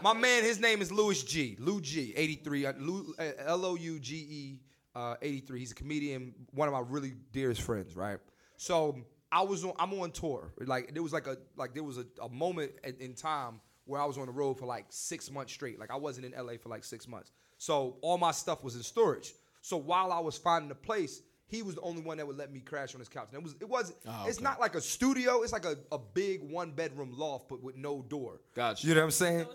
[0.00, 1.56] My man, his name is Louis G.
[1.58, 2.12] Lou G.
[2.16, 2.66] 83.
[2.66, 4.60] uh, Lou- uh, L O U G E.
[4.94, 5.58] Uh, 83.
[5.60, 6.34] He's a comedian.
[6.52, 7.96] One of my really dearest friends.
[7.96, 8.18] Right.
[8.56, 8.96] So
[9.30, 9.72] I was on.
[9.78, 10.52] I'm on tour.
[10.60, 14.00] Like there was like a like there was a, a moment in, in time where
[14.00, 15.78] I was on the road for like six months straight.
[15.78, 17.30] Like I wasn't in LA for like six months.
[17.58, 19.34] So all my stuff was in storage.
[19.62, 22.52] So while I was finding a place, he was the only one that would let
[22.52, 23.28] me crash on his couch.
[23.32, 25.98] And it was it was Oh, it's not like a studio, it's like a, a
[25.98, 28.40] big one bedroom loft but with no door.
[28.54, 28.86] Gotcha.
[28.86, 29.46] You know what I'm saying?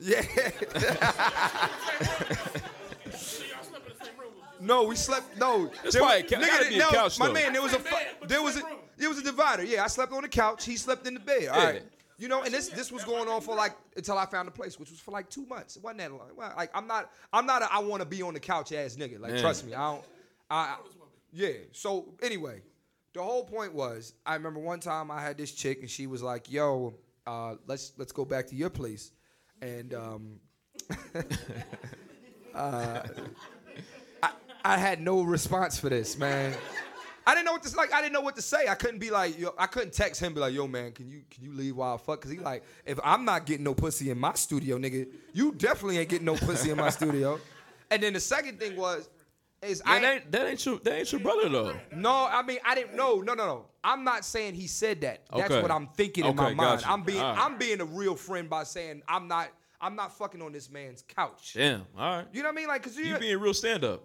[0.00, 0.22] Yeah.
[4.60, 5.36] no, we slept.
[5.38, 7.32] No, There probably a ca- gotta be a no, couch, My though.
[7.32, 8.62] man, there was a fu- there was a
[8.96, 9.64] there was a divider.
[9.64, 10.64] Yeah, I slept on the couch.
[10.64, 11.48] He slept in the bed.
[11.48, 11.70] All Yeah.
[11.70, 11.82] right.
[12.18, 14.78] You know, and this this was going on for like until I found a place,
[14.78, 15.76] which was for like two months.
[15.76, 16.30] It wasn't that long.
[16.34, 18.96] Well, like I'm not I'm not a I want to be on the couch ass
[18.96, 19.20] nigga.
[19.20, 20.04] Like trust me, I don't.
[20.50, 20.76] I, I
[21.32, 21.50] yeah.
[21.72, 22.62] So anyway,
[23.12, 26.22] the whole point was I remember one time I had this chick and she was
[26.22, 26.94] like, "Yo,
[27.26, 29.12] uh, let's let's go back to your place,"
[29.60, 30.40] and um,
[32.54, 33.02] uh,
[34.22, 34.30] I,
[34.64, 36.54] I had no response for this, man.
[37.28, 37.92] I didn't know what to like.
[37.92, 38.68] I didn't know what to say.
[38.68, 41.22] I couldn't be like, yo, I couldn't text him be like, yo, man, can you
[41.28, 42.20] can you leave while I fuck?
[42.20, 45.98] Cause he like, if I'm not getting no pussy in my studio, nigga, you definitely
[45.98, 47.40] ain't getting no pussy in my studio.
[47.90, 49.08] And then the second thing was,
[49.62, 51.74] is Yeah, I that, ain't, that ain't your that ain't your brother though.
[51.94, 53.20] no, I mean I didn't know.
[53.20, 53.64] No, no, no.
[53.82, 55.22] I'm not saying he said that.
[55.34, 55.62] That's Okay.
[55.62, 56.82] what I'm thinking in my Okay, mind.
[56.86, 57.38] I'm being right.
[57.38, 59.48] I'm being a real friend by saying I'm not
[59.80, 61.52] I'm not fucking on this man's couch.
[61.54, 61.86] Damn.
[61.98, 62.26] All right.
[62.32, 62.66] You know what I mean?
[62.68, 64.02] Like, cause you, You being real stand up.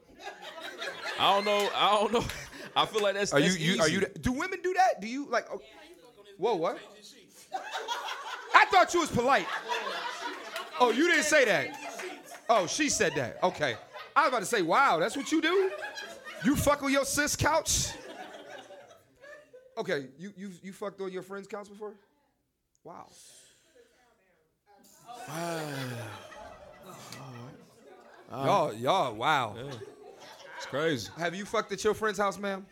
[1.19, 1.69] I don't know.
[1.73, 2.25] I don't know.
[2.75, 3.93] I feel like that's are you, that's you are easy.
[3.95, 4.99] you do women do that?
[5.01, 5.47] Do you like?
[5.51, 5.61] oh-
[6.37, 6.77] whoa, what?
[8.53, 9.47] I thought you was polite.
[10.79, 11.77] Oh, you didn't say that.
[12.49, 13.37] Oh, she said that.
[13.43, 13.75] Okay.
[14.15, 15.71] I was about to say, wow, that's what you do?
[16.43, 17.89] You fuck on your sis couch?
[19.77, 21.93] Okay, you you you fucked on your friend's couch before?
[22.83, 23.07] Wow.
[28.33, 28.45] Ah.
[28.45, 29.55] Y'all, y'all, wow.
[30.57, 31.09] It's crazy.
[31.17, 32.65] Have you fucked at your friend's house, ma'am?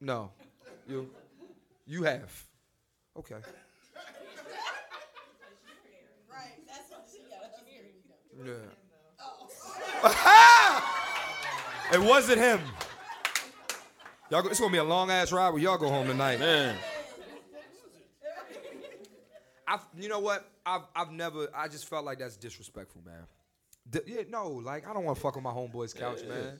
[0.00, 0.30] No.
[0.88, 1.08] You
[1.86, 2.30] you have.
[3.18, 3.34] Okay.
[3.34, 3.42] Right.
[6.66, 7.50] That's what she got.
[7.56, 7.92] She's hearing.
[8.44, 8.68] Yeah.
[10.04, 10.58] Oh.
[11.92, 12.60] it wasn't him.
[14.30, 16.38] Y'all, go, it's gonna be a long ass ride where y'all go home tonight.
[16.40, 16.74] Man.
[19.68, 20.48] I, you know what?
[20.64, 21.48] I've, I've never.
[21.54, 23.26] I just felt like that's disrespectful, man.
[23.90, 26.58] D- yeah, no, like I don't want to fuck on my homeboy's couch, man.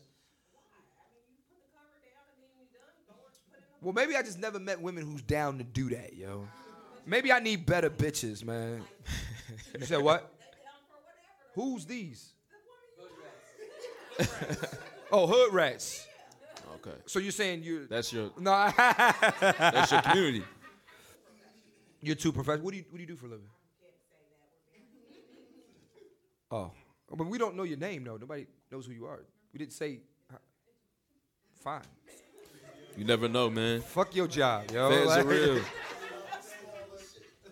[3.81, 6.47] Well, maybe I just never met women who's down to do that, yo.
[7.05, 8.83] Maybe I need better bitches, man.
[9.79, 10.33] you said what?
[11.55, 12.33] Who's these?
[15.13, 16.07] oh, hood rats.
[16.77, 16.97] Okay.
[17.07, 17.87] So you're saying you?
[17.87, 20.43] That's your No, that's your community.
[22.01, 22.65] you're too professional.
[22.65, 23.47] What do you What do you do for a living?
[26.51, 26.71] Oh,
[27.11, 28.17] but we don't know your name though.
[28.17, 29.21] Nobody knows who you are.
[29.53, 30.01] We didn't say.
[30.33, 30.37] uh,
[31.63, 31.83] Fine.
[32.97, 33.81] You never know, man.
[33.81, 34.91] Fuck your job, yo.
[34.91, 35.61] Fans are real.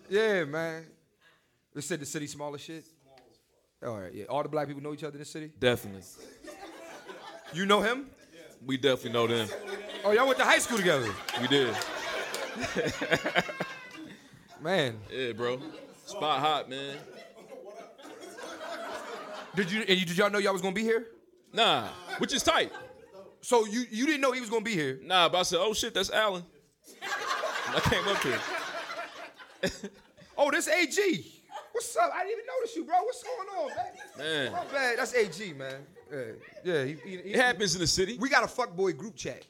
[0.09, 0.85] Yeah, man.
[1.73, 2.83] They said the city small as shit.
[3.81, 4.25] All right, yeah.
[4.25, 5.53] All the black people know each other in the city.
[5.57, 6.01] Definitely.
[7.53, 8.07] You know him?
[8.65, 9.47] We definitely know them.
[10.03, 11.09] Oh, y'all went to high school together.
[11.41, 11.75] We did.
[14.61, 15.59] Man, Yeah, bro.
[16.05, 16.97] Spot hot, man.
[19.55, 21.07] did you and you, did y'all know y'all was gonna be here?
[21.53, 21.87] Nah,
[22.19, 22.71] which is tight.
[23.41, 24.99] So you you didn't know he was gonna be here?
[25.03, 26.43] Nah, but I said, oh shit, that's Alan.
[27.01, 28.39] I came up here.
[30.37, 30.97] Oh, this AG.
[31.71, 32.09] What's up?
[32.15, 32.95] I didn't even notice you, bro.
[33.03, 33.69] What's going on,
[34.17, 34.51] man?
[34.51, 34.95] Man.
[34.97, 35.85] That's AG, man.
[36.11, 36.19] Yeah,
[36.63, 36.83] yeah.
[36.85, 38.17] He, he, he- it happens in the city.
[38.19, 39.45] We got a fuckboy group chat.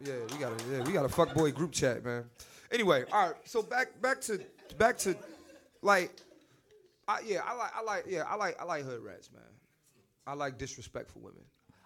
[0.00, 2.24] Yeah, we got a yeah, we got a fuckboy group chat, man.
[2.72, 3.36] Anyway, all right.
[3.44, 4.40] So back back to
[4.78, 5.14] back to
[5.82, 6.10] like,
[7.06, 9.42] I, yeah, I like I like yeah I like I like hood rats, man.
[10.26, 11.42] I like disrespectful women.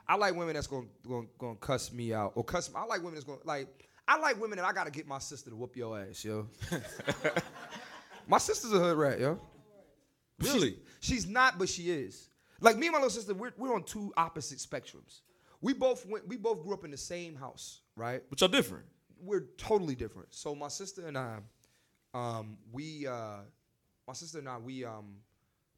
[0.06, 2.70] I like women that's gonna gonna, gonna cuss me out or cuss.
[2.70, 2.76] me.
[2.78, 3.68] I like women that's gonna like.
[4.10, 6.48] I like women that I gotta get my sister to whoop your ass, yo.
[8.26, 9.38] my sister's a hood rat, yo.
[10.40, 10.76] Really?
[11.00, 12.30] She's not, but she is.
[12.60, 15.20] Like me and my little sister, we're, we're on two opposite spectrums.
[15.60, 18.22] We both went, we both grew up in the same house, right?
[18.30, 18.84] But y'all different.
[19.20, 20.28] We're totally different.
[20.34, 21.38] So my sister and I,
[22.14, 23.38] um, we, uh,
[24.06, 25.16] my sister and I, we, um,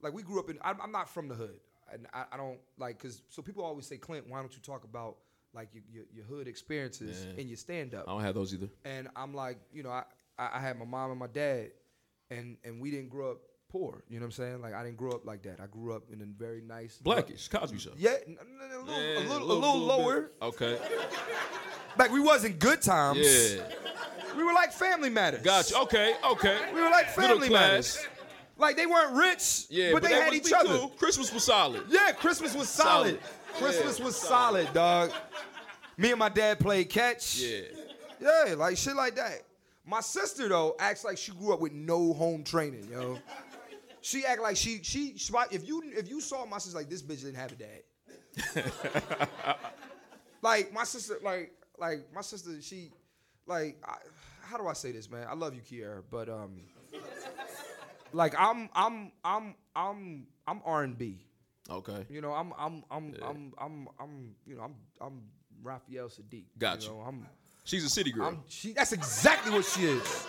[0.02, 0.58] like we grew up in.
[0.62, 1.60] I'm, I'm not from the hood,
[1.92, 4.84] and I, I don't like because so people always say, Clint, why don't you talk
[4.84, 5.16] about
[5.52, 8.04] like your your, your hood experiences in your stand up?
[8.08, 8.68] I don't have those either.
[8.86, 10.04] and I'm like, you know, I,
[10.38, 11.72] I I had my mom and my dad,
[12.30, 14.02] and and we didn't grow up poor.
[14.08, 14.60] You know what I'm saying?
[14.60, 15.60] Like I didn't grow up like that.
[15.60, 17.90] I grew up in a very nice Blackish, Cosby Show.
[17.96, 20.20] Yeah, n- n- a little, Yeah, a little, a little, lower.
[20.22, 20.32] bit.
[20.42, 20.78] Okay.
[21.98, 23.18] Like we wasn't good times.
[23.20, 23.62] Yeah.
[24.36, 25.42] we were like Family Matters.
[25.42, 25.76] Gotcha.
[25.80, 26.14] Okay.
[26.24, 26.58] Okay.
[26.74, 27.48] We were like Family.
[27.48, 28.06] Matters.
[28.56, 30.78] Like they weren't rich, Yeah, but, they had each other.
[30.80, 30.90] Too.
[30.98, 31.82] Christmas was solid.
[31.88, 33.18] Yeah, Christmas was solid.
[33.18, 33.62] Solid.
[33.72, 35.12] Christmas Yeah, was solid, dog.
[35.96, 37.38] Me and my dad played catch.
[37.40, 37.60] Yeah.
[38.20, 39.42] Yeah, like shit like that.
[39.86, 43.18] My sister though acts like she grew up with no home training, yo.
[44.02, 45.14] She act like she she
[45.50, 47.82] if you if you saw my sister like this bitch didn't have a dad.
[50.42, 52.90] like my sister, like like my sister, she,
[53.46, 53.96] like, I,
[54.42, 55.26] how do I say this, man?
[55.28, 56.60] I love you, Kiera, but um,
[58.12, 61.24] like I'm I'm I'm I'm I'm R and B.
[61.68, 62.06] Okay.
[62.08, 65.22] You know, I'm I'm I'm I'm I'm I'm you know I'm I'm
[65.62, 66.44] Raphael Saadiq.
[66.58, 66.88] Gotcha.
[66.88, 67.26] You know, I'm
[67.64, 68.26] She's a city girl.
[68.26, 68.72] I'm she.
[68.72, 70.26] That's exactly what she is.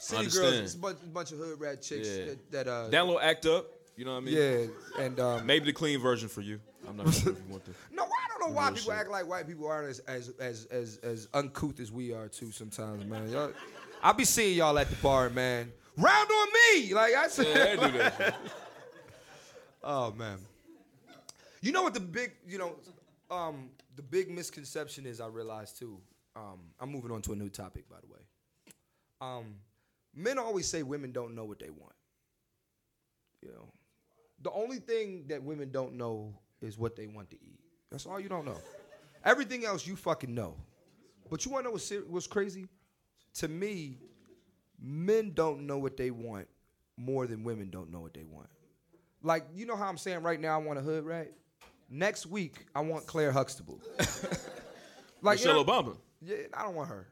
[0.00, 2.24] City girls, it's a bunch, bunch of hood rat chicks Yeah.
[2.26, 3.66] that, that uh Down low act up.
[3.96, 4.34] You know what I mean?
[4.34, 6.58] yeah, and um, Maybe the clean version for you.
[6.88, 7.72] I'm not sure if you want the.
[7.92, 8.06] No, I
[8.38, 9.00] don't know why Real people shit.
[9.00, 12.50] act like white people aren't as as as as, as uncouth as we are too
[12.50, 13.28] sometimes, man.
[13.30, 13.52] Y'all,
[14.02, 15.70] I be seeing y'all at the bar, man.
[15.98, 17.46] Round on me, like I said.
[17.48, 18.16] Yeah, they do that.
[18.16, 18.34] shit.
[19.82, 20.38] Oh man.
[21.62, 22.74] You know what the big, you know,
[23.30, 25.98] um, the big misconception is I realize too.
[26.36, 28.20] Um, I'm moving on to a new topic, by the way.
[29.20, 29.54] Um,
[30.14, 31.92] men always say women don't know what they want.
[33.42, 33.72] You know,
[34.42, 37.60] the only thing that women don't know is what they want to eat.
[37.90, 38.58] That's all you don't know.
[39.24, 40.54] Everything else you fucking know.
[41.30, 42.66] But you want to know what's, ser- what's crazy?
[43.34, 43.98] To me,
[44.80, 46.48] men don't know what they want
[46.96, 48.48] more than women don't know what they want.
[49.22, 51.30] Like, you know how I'm saying right now I want a hood rat?
[51.88, 53.80] Next week, I want Claire Huxtable.
[55.22, 55.96] like, you Michelle know- Obama.
[56.22, 57.06] Yeah, I don't want her.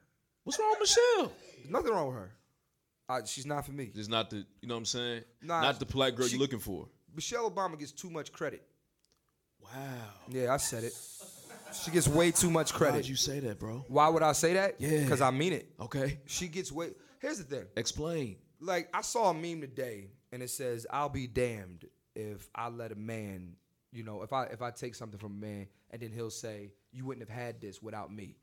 [0.44, 1.32] What's wrong with Michelle?
[1.56, 2.30] There's nothing wrong with her.
[3.09, 3.90] Uh, she's not for me.
[3.94, 5.25] Just not the, you know what I'm saying?
[5.42, 6.88] Nah, not the polite girl she- you're looking for.
[7.14, 8.62] Michelle Obama gets too much credit.
[9.61, 9.71] Wow.
[10.29, 10.92] Yeah, I said it.
[11.83, 12.94] She gets way too much credit.
[12.97, 13.85] Why'd you say that, bro?
[13.88, 14.77] Why would I say that?
[14.79, 15.01] Yeah.
[15.03, 15.68] Because I mean it.
[15.81, 16.21] Okay.
[16.27, 16.90] She gets way.
[17.21, 17.66] Here's the thing.
[17.77, 18.37] Explain.
[18.61, 22.92] Like I saw a meme today, and it says, "I'll be damned if I let
[22.92, 23.57] a man,
[23.92, 26.73] you know, if I if I take something from a man, and then he'll say,
[26.92, 28.37] you wouldn't have had this without me."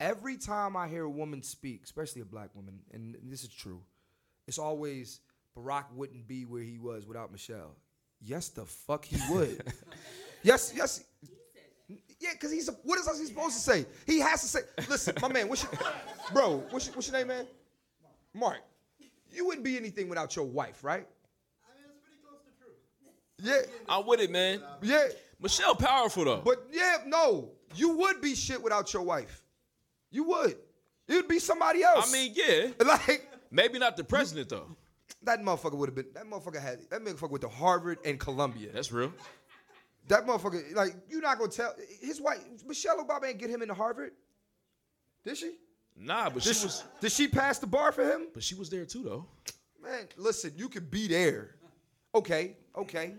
[0.00, 3.82] Every time I hear a woman speak, especially a black woman, and this is true,
[4.46, 5.20] it's always
[5.56, 7.76] Barack wouldn't be where he was without Michelle.
[8.20, 9.72] Yes, the fuck he would.
[10.42, 11.04] yes, yes.
[12.20, 13.84] Yeah, because he's a, what is he supposed to say?
[14.06, 15.72] He has to say, listen, my man, what's your,
[16.32, 17.46] bro, what's your, what's your name, man?
[18.32, 18.58] Mark,
[19.32, 21.06] you wouldn't be anything without your wife, right?
[21.64, 23.66] I mean, it's pretty close to truth.
[23.68, 24.62] Yeah, I'm with it, man.
[24.82, 25.08] yeah,
[25.40, 26.42] Michelle powerful though.
[26.44, 29.42] but yeah, no, you would be shit without your wife.
[30.10, 30.56] You would.
[31.08, 32.08] It'd be somebody else.
[32.08, 32.68] I mean, yeah.
[32.86, 34.66] like Maybe not the president though.
[35.22, 36.06] that motherfucker would have been.
[36.14, 36.80] That motherfucker had.
[36.90, 38.70] That motherfucker went to Harvard and Columbia.
[38.72, 39.12] That's real.
[40.08, 42.40] That motherfucker, like, you're not gonna tell his wife.
[42.66, 44.12] Michelle Obama ain't get him into Harvard.
[45.22, 45.52] Did she?
[45.96, 48.28] Nah, but she Did she, was did she pass the bar for him?
[48.32, 49.26] but she was there too though.
[49.82, 51.56] Man, listen, you could be there.
[52.14, 53.14] Okay, okay,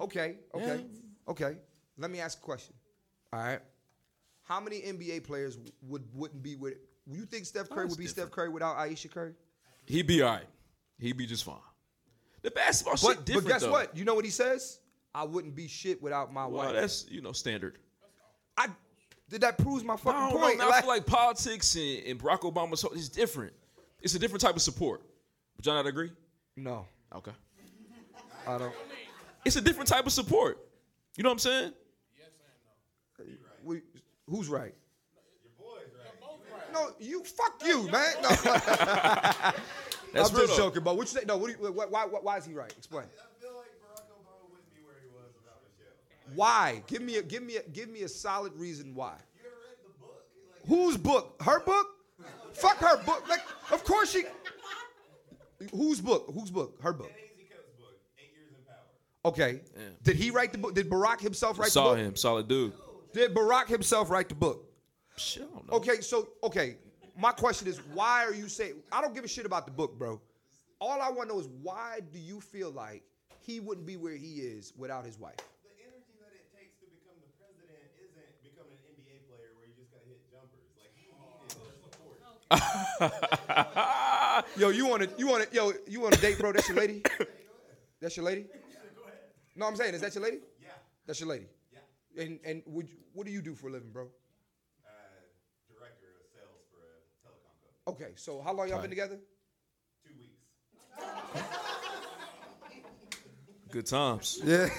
[0.00, 0.84] okay, okay,
[1.26, 1.56] okay.
[1.96, 2.74] Let me ask a question.
[3.32, 3.60] All right.
[4.42, 6.74] How many NBA players would wouldn't be with?
[7.06, 8.28] You think Steph Curry oh, That's would be different.
[8.28, 9.34] Steph Curry without Ayesha Curry?
[9.90, 10.44] He'd be all right.
[10.98, 11.56] He'd be just fine.
[12.42, 13.70] The basketball But, shit but guess though.
[13.72, 13.96] what?
[13.96, 14.78] You know what he says?
[15.14, 16.74] I wouldn't be shit without my Well, wife.
[16.74, 17.78] that's you know standard.
[18.56, 18.68] I
[19.28, 20.60] did that proves my fucking don't know, point.
[20.60, 23.52] I feel like politics and, and Barack Obama so it's different.
[24.00, 25.02] It's a different type of support.
[25.56, 26.10] But y'all not agree?
[26.56, 27.32] no, Okay.
[28.46, 28.72] I don't.
[29.44, 30.58] It's a different type of support.
[31.16, 31.72] You know what I'm saying?
[32.18, 32.28] Yes
[33.18, 33.34] and no.
[33.64, 33.82] We,
[34.28, 34.74] who's right?
[35.42, 36.52] Your boy's right.
[36.52, 36.72] right.
[36.72, 38.12] No, you fuck you, man.
[38.22, 38.28] No,
[40.12, 40.68] That's I'm real just though.
[40.68, 41.24] joking, but what you say?
[41.26, 42.72] No, what do you, why, why, why is he right?
[42.76, 43.04] Explain.
[43.04, 46.34] I feel like Barack Obama wouldn't be where he was without Michelle.
[46.34, 46.82] Why?
[46.86, 49.14] Give me a give me a give me a solid reason why.
[49.34, 50.24] You ever read the book?
[50.52, 51.42] Like, Whose book?
[51.42, 51.86] Her book?
[52.54, 53.28] Fuck her book.
[53.28, 53.40] Like,
[53.72, 54.24] of course she.
[55.72, 56.30] Whose book?
[56.34, 56.78] Whose book?
[56.82, 57.08] Her book.
[57.12, 58.76] Daisy Coates' book, Eight Years in Power.
[59.26, 59.60] Okay.
[59.76, 59.82] Yeah.
[60.02, 60.74] Did he write the book?
[60.74, 62.06] Did Barack himself write Saw the book?
[62.06, 62.72] him, solid dude.
[63.12, 64.64] Did Barack himself write the book?
[65.16, 65.76] Shit, I don't know.
[65.76, 66.76] Okay, so okay,
[67.20, 68.74] my question is, why are you saying?
[68.90, 70.20] I don't give a shit about the book, bro.
[70.80, 73.02] All I want to know is why do you feel like
[73.38, 75.36] he wouldn't be where he is without his wife?
[75.36, 79.68] The energy that it takes to become the president isn't becoming an NBA player where
[79.68, 80.64] you just gotta hit jumpers.
[80.80, 82.16] Like he needed the support.
[84.56, 86.52] Yo, you want to, you want to, yo, you want to date, bro?
[86.52, 87.02] That's your lady.
[88.00, 88.46] That's your lady.
[89.56, 90.38] No, I'm saying, is that your lady?
[90.60, 90.68] Yeah.
[91.06, 91.46] That's your lady.
[91.72, 92.22] Yeah.
[92.22, 94.04] And and would you, what do you do for a living, bro?
[94.04, 94.88] Uh,
[95.68, 97.79] director of sales for a telecom company.
[97.90, 99.18] Okay, so how long y'all been together?
[100.06, 100.38] Two weeks.
[103.70, 104.40] Good times.
[104.44, 104.68] Yeah.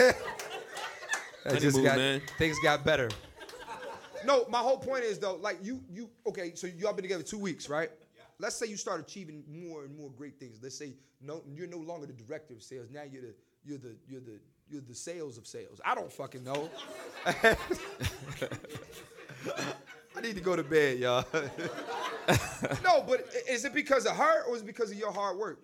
[1.44, 2.22] That just Honeymoon, got, man.
[2.38, 3.10] Things got better.
[4.24, 6.54] No, my whole point is though, like you, you okay?
[6.54, 7.90] So y'all been together two weeks, right?
[8.16, 8.22] Yeah.
[8.38, 10.60] Let's say you start achieving more and more great things.
[10.62, 12.92] Let's say no, you're no longer the director of sales.
[12.92, 13.34] Now you're the,
[13.66, 14.40] you're the, you're the,
[14.70, 15.82] you're the sales of sales.
[15.84, 16.70] I don't fucking know.
[17.26, 17.58] I
[20.22, 21.26] need to go to bed, y'all.
[22.84, 25.60] no, but is it because of her or is it because of your hard work?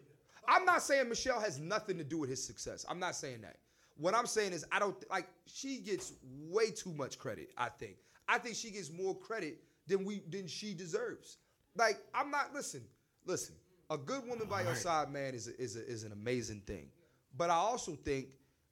[0.48, 2.86] I'm not saying Michelle has nothing to do with his success.
[2.90, 3.58] I'm not saying that.
[3.98, 6.14] what I'm saying is I don't like she gets
[6.50, 7.50] way too much credit.
[7.58, 7.98] I think.
[8.28, 11.38] I think she gets more credit than we than she deserves.
[11.76, 12.84] Like I'm not listen,
[13.26, 13.56] listen.
[13.90, 16.90] A good woman by your side, man, is a, is a, is an amazing thing.
[17.38, 18.28] But I also think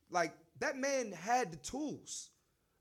[0.09, 2.29] like that man had the tools.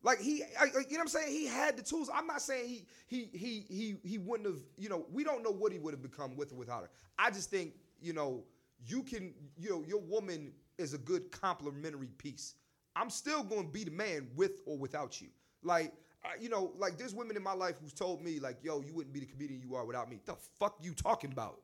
[0.04, 1.32] Like he, you know what I'm saying?
[1.32, 2.10] He had the tools.
[2.14, 4.60] I'm not saying he he he he he wouldn't have.
[4.76, 6.90] You know, we don't know what he would have become with or without her.
[7.18, 8.44] I just think you know
[8.86, 9.32] you can.
[9.58, 12.54] You know, your woman is a good complementary piece.
[12.94, 15.28] I'm still going to be the man with or without you.
[15.62, 15.92] Like
[16.22, 18.92] I- you know, like there's women in my life who's told me like, "Yo, you
[18.92, 21.60] wouldn't be the comedian you are without me." The fuck you talking about?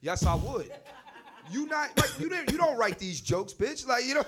[0.00, 0.72] Yes, I would.
[1.50, 3.86] You not like you didn't you don't write these jokes, bitch.
[3.86, 4.22] Like you know,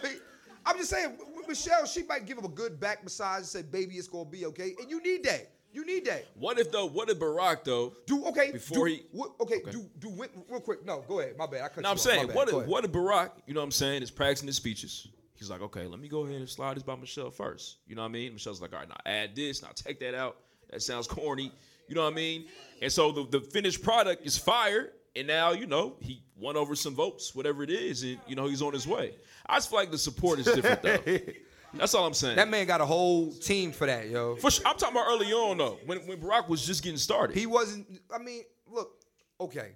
[0.66, 1.16] I'm just saying,
[1.48, 4.46] Michelle, she might give him a good back massage and say, "Baby, it's gonna be
[4.46, 5.50] okay," and you need that.
[5.72, 6.26] You need that.
[6.36, 6.86] What if though?
[6.86, 7.94] What if Barack though?
[8.06, 9.70] Do okay Before do, he- what- okay, Okay.
[9.72, 10.08] do do
[10.48, 10.84] real quick.
[10.84, 11.36] No, go ahead.
[11.36, 11.62] My bad.
[11.62, 12.00] I cut No, you I'm off.
[12.00, 15.08] saying, what if what if Barack, you know what I'm saying, is practicing his speeches.
[15.34, 17.78] He's like, okay, let me go ahead and slide this by Michelle first.
[17.88, 18.32] You know what I mean?
[18.34, 20.36] Michelle's like, all right, now add this, now take that out.
[20.70, 21.52] That sounds corny.
[21.88, 22.46] You know what I mean?
[22.80, 24.92] And so the, the finished product is fire.
[25.16, 28.46] And now, you know, he won over some votes, whatever it is, and you know,
[28.46, 29.14] he's on his way.
[29.46, 31.18] I just feel like the support is different though.
[31.74, 32.36] That's all I'm saying.
[32.36, 34.36] That man got a whole team for that, yo.
[34.36, 37.36] For sure, I'm talking about early on though, when when Barack was just getting started.
[37.36, 37.86] He wasn't.
[38.12, 38.92] I mean, look.
[39.40, 39.72] Okay,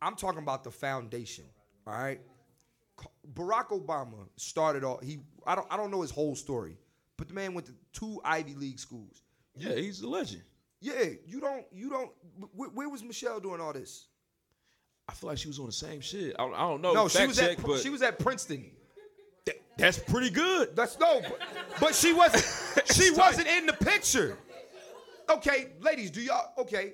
[0.00, 1.44] I'm talking about the foundation.
[1.86, 2.20] All right.
[3.34, 5.02] Barack Obama started off.
[5.02, 5.18] He.
[5.46, 5.66] I don't.
[5.70, 6.78] I don't know his whole story,
[7.16, 9.22] but the man went to two Ivy League schools.
[9.56, 10.42] yeah, he's a legend.
[10.80, 11.04] Yeah.
[11.26, 11.66] You don't.
[11.70, 12.10] You don't.
[12.54, 14.06] Where, where was Michelle doing all this?
[15.08, 16.34] I feel like she was on the same shit.
[16.38, 16.92] I don't, I don't know.
[16.92, 17.64] No, she was check, at.
[17.64, 18.66] but She was at Princeton.
[19.78, 20.74] that's pretty good.
[20.74, 21.20] That's no.
[21.20, 21.40] But,
[21.80, 22.44] but she wasn't.
[22.92, 24.38] She wasn't in the picture.
[25.28, 26.10] Okay, ladies.
[26.10, 26.52] Do y'all?
[26.58, 26.92] Okay.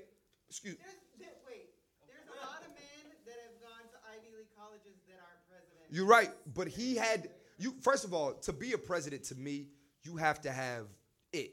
[0.48, 0.76] Excuse.
[0.76, 1.68] There's, there, wait,
[2.08, 5.90] there's a lot of men that have gone to Ivy League colleges that aren't presidents.
[5.90, 7.74] You're right, but he had you.
[7.82, 9.66] First of all, to be a president, to me,
[10.02, 10.86] you have to have
[11.32, 11.52] it.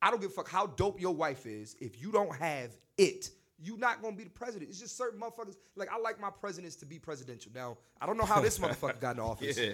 [0.00, 1.74] I don't give a fuck how dope your wife is.
[1.80, 3.30] If you don't have it,
[3.64, 4.70] you're not gonna be the president.
[4.70, 5.56] It's just certain motherfuckers.
[5.76, 7.50] Like I like my presidents to be presidential.
[7.54, 9.58] Now I don't know how this motherfucker got in office.
[9.58, 9.72] Yeah,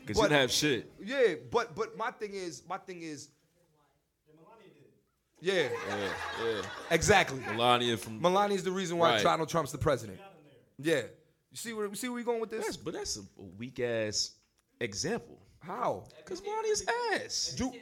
[0.00, 0.92] because But- you didn't have shit.
[1.04, 3.28] Yeah, but but my thing is, my thing is.
[5.40, 6.08] Yeah, Yeah,
[6.44, 6.62] yeah.
[6.90, 7.38] exactly.
[7.38, 8.20] Melania from.
[8.20, 9.22] Melania's the reason why Right.
[9.22, 10.18] Donald Trump's the president.
[10.78, 11.02] Yeah,
[11.52, 12.64] you see where you see where we going with this?
[12.64, 13.22] That's, but that's a
[13.56, 14.32] weak ass
[14.80, 15.38] example.
[15.60, 16.02] How?
[16.24, 16.84] Cause Melania's
[17.14, 17.54] ass.
[17.56, 17.72] Do,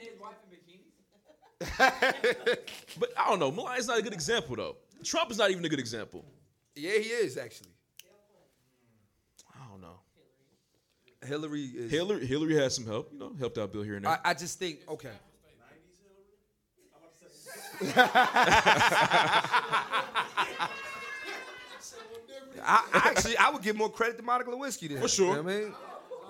[1.79, 3.51] But I don't know.
[3.51, 4.75] Melania's not a good example though.
[5.03, 6.25] Trump is not even a good example.
[6.75, 7.71] yeah, he is actually.
[9.53, 9.99] I don't know.
[11.25, 11.91] Hillary is.
[11.91, 13.11] Hillary, Hillary had some help.
[13.11, 14.19] You know, helped out Bill here and there.
[14.23, 15.11] I, I just think okay.
[22.63, 24.99] I, I actually I would give more credit to Monica Lewinsky then.
[24.99, 25.27] For sure.
[25.27, 25.73] You know what I mean?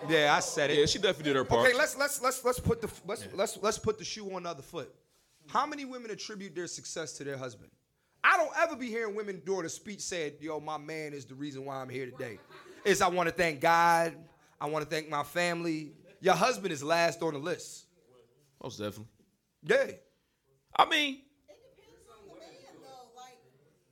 [0.09, 0.79] Yeah, I said it.
[0.79, 1.67] yeah, she definitely did her part.
[1.67, 4.49] Okay, let's let's let's let's put the let's let's let's put the shoe on the
[4.49, 4.93] other foot.
[5.47, 7.71] How many women attribute their success to their husband?
[8.29, 11.33] I don't ever be hearing women during a speech said, "Yo, my man is the
[11.35, 12.39] reason why I'm here today."
[12.83, 14.15] Is I want to thank God.
[14.59, 15.93] I want to thank my family.
[16.19, 17.85] Your husband is last on the list.
[18.61, 19.05] Most definitely.
[19.63, 19.91] Yeah.
[20.75, 23.07] I mean, It depends on the man, though.
[23.15, 23.37] Like,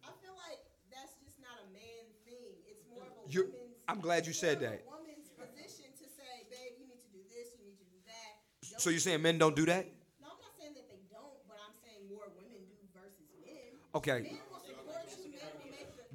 [0.04, 0.60] I feel like
[0.92, 2.60] that's just not a man thing.
[2.68, 3.78] It's more of a You're- woman's.
[3.88, 4.86] I'm glad you said more of a that.
[4.90, 8.82] woman's position to say, babe, you need to do this, you need to do that.
[8.82, 9.86] So you're saying men don't do that?
[10.20, 13.54] No, I'm not saying that they don't, but I'm saying more women do versus men.
[13.54, 13.54] Okay.
[13.54, 14.30] Men will support you, men will make the.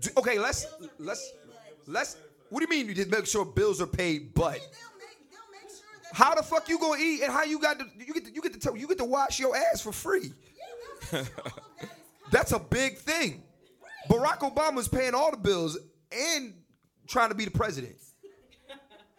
[0.01, 0.67] Do- okay, let's
[0.99, 1.33] let's
[1.87, 2.17] let's.
[2.49, 4.35] What do you mean you did make sure bills are paid?
[4.35, 4.71] But They'll make,
[5.31, 6.15] they'll make sure that.
[6.15, 8.41] how the fuck you gonna eat and how you got to you get to, you
[8.43, 10.23] get to tell, you get to wash your ass for free?
[10.23, 10.31] Yeah,
[11.11, 12.33] they'll make sure all of that is.
[12.33, 13.43] That's a big thing.
[14.09, 15.79] Barack Obama's paying all the bills
[16.11, 16.55] and
[17.07, 17.97] trying to be the president.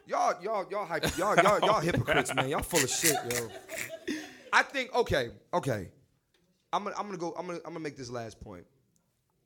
[0.07, 2.49] Y'all, y'all, y'all, hype, y'all, y'all, y'all hypocrites, man.
[2.49, 3.47] Y'all full of shit, yo.
[4.53, 5.89] I think okay, okay.
[6.73, 7.33] I'm gonna, I'm gonna go.
[7.37, 8.65] I'm gonna, I'm gonna make this last point.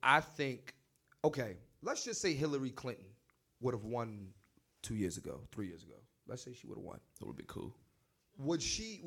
[0.02, 0.74] I think,
[1.24, 1.56] okay.
[1.82, 3.04] Let's just say Hillary Clinton
[3.60, 4.28] would have won
[4.82, 5.94] two years ago, three years ago.
[6.26, 6.98] Let's say she would have won.
[7.20, 7.74] that would be cool.
[8.38, 9.02] Would she?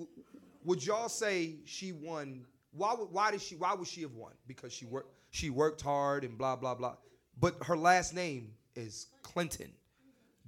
[0.66, 2.46] Would y'all say she won?
[2.72, 2.94] Why?
[2.98, 3.56] would- Why did she?
[3.56, 4.32] Why would she have won?
[4.48, 5.14] Because she worked.
[5.32, 6.96] She worked hard and blah blah blah.
[7.40, 9.72] But her last name is Clinton.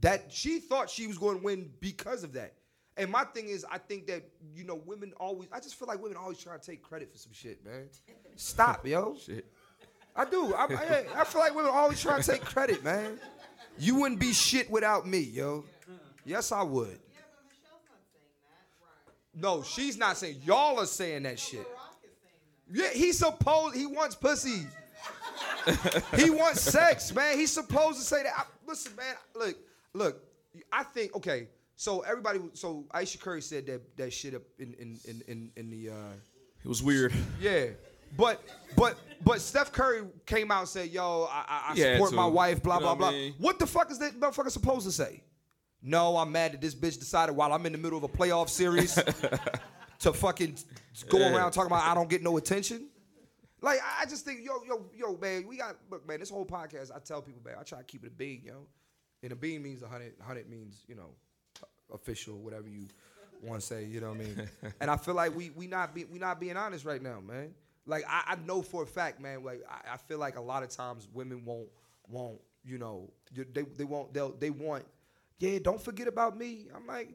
[0.01, 2.53] That she thought she was going to win because of that.
[2.97, 4.23] And my thing is, I think that
[4.53, 5.47] you know, women always.
[5.51, 7.87] I just feel like women always trying to take credit for some shit, man.
[8.35, 9.15] Stop, yo.
[9.25, 9.45] Shit.
[10.15, 10.53] I do.
[10.53, 13.17] I, I, I feel like women always trying to take credit, man.
[13.79, 15.63] You wouldn't be shit without me, yo.
[16.25, 16.89] Yes, I would.
[16.89, 19.41] Yeah, but not saying that.
[19.41, 19.41] Right.
[19.41, 20.41] No, she's not saying.
[20.43, 21.61] Y'all are saying that shit.
[21.61, 22.93] Barack is saying that.
[22.93, 23.75] Yeah, he's supposed.
[23.75, 24.67] He wants pussy.
[26.17, 27.37] he wants sex, man.
[27.37, 28.33] He's supposed to say that.
[28.35, 29.15] I- listen, man.
[29.33, 29.57] Look,
[29.93, 30.23] look.
[30.71, 31.47] I think okay.
[31.81, 35.69] So everybody, so Ayesha Curry said that that shit up in in in in, in
[35.71, 35.89] the.
[35.89, 36.13] Uh,
[36.63, 37.11] It was weird.
[37.41, 37.69] yeah,
[38.15, 38.39] but
[38.77, 42.61] but but Steph Curry came out and said, "Yo, I, I, had support my wife."
[42.61, 43.11] Blah You know blah what blah.
[43.13, 43.33] Mean?
[43.39, 45.23] What the fuck is that motherfucker supposed to say?
[45.81, 48.49] No, I'm mad that this bitch decided while I'm in the middle of a playoff
[48.49, 48.93] series
[50.01, 50.57] to fucking
[51.09, 51.35] go Yeah.
[51.35, 52.89] around talking about I don't get no attention.
[53.59, 56.19] Like I I just think, yo, yo, yo, man, we got look, man.
[56.19, 58.67] This whole podcast, I tell people, man, I try to keep it a bean, yo.
[59.23, 60.13] And a bean means a hundred.
[60.21, 61.15] Hundred means, you know,
[61.93, 62.87] official, whatever you
[63.41, 63.85] want to say.
[63.85, 64.49] You know what I mean?
[64.81, 67.53] and I feel like we we not be we not being honest right now, man.
[67.85, 69.43] Like I, I know for a fact, man.
[69.43, 71.69] Like I, I feel like a lot of times women won't
[72.07, 74.85] won't you know they they won't they'll they want
[75.39, 76.67] yeah don't forget about me.
[76.75, 77.09] I'm like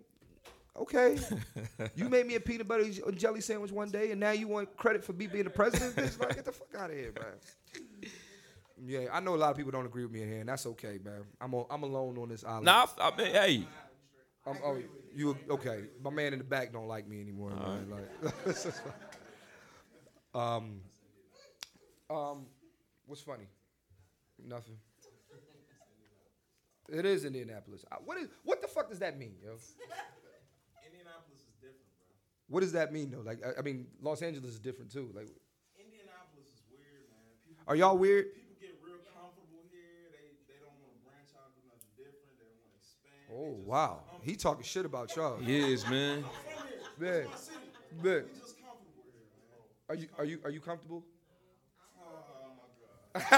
[0.79, 1.19] okay,
[1.97, 4.77] you made me a peanut butter and jelly sandwich one day, and now you want
[4.77, 5.97] credit for me being the president.
[5.97, 8.11] Bitch, like get the fuck out of here, man.
[8.85, 10.67] Yeah, I know a lot of people don't agree with me in here, and that's
[10.67, 11.23] okay, man.
[11.41, 12.67] I'm on, I'm alone on this island.
[12.67, 13.67] Nah, I, I mean, hey,
[14.47, 14.79] I'm, oh,
[15.15, 15.85] you okay?
[16.03, 17.91] My man in the back don't like me anymore, man.
[17.91, 18.57] Like,
[20.35, 20.81] um,
[22.09, 22.47] um,
[23.07, 23.47] what's funny?
[24.45, 24.77] Nothing.
[26.89, 27.85] It is Indianapolis.
[28.05, 28.29] What is?
[28.45, 29.59] What the fuck does that mean, yo?
[30.87, 32.07] Indianapolis is different, bro.
[32.47, 33.27] What does that mean, though?
[33.27, 35.11] Like, I, I mean, Los Angeles is different too.
[35.11, 35.27] Like,
[35.75, 37.27] Indianapolis is weird, man.
[37.43, 38.31] People, are y'all weird?
[38.39, 40.15] people get real comfortable here.
[40.15, 42.39] They they don't want to branch out do nothing different.
[42.39, 43.27] They don't want to expand.
[43.35, 45.39] Oh wow, he talking shit about y'all.
[45.39, 46.25] he is, man.
[47.01, 47.59] Yeah, City,
[48.03, 48.03] yeah.
[48.03, 49.47] we just comfortable here, man.
[49.89, 51.05] Are you are you are you comfortable?
[51.97, 52.01] Oh
[53.15, 53.29] my god.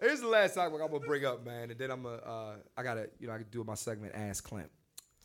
[0.00, 2.84] Here's the last topic I'm gonna bring up, man, and then I'm gonna uh, I
[2.84, 4.70] gotta you know I can do my segment Ask Clint.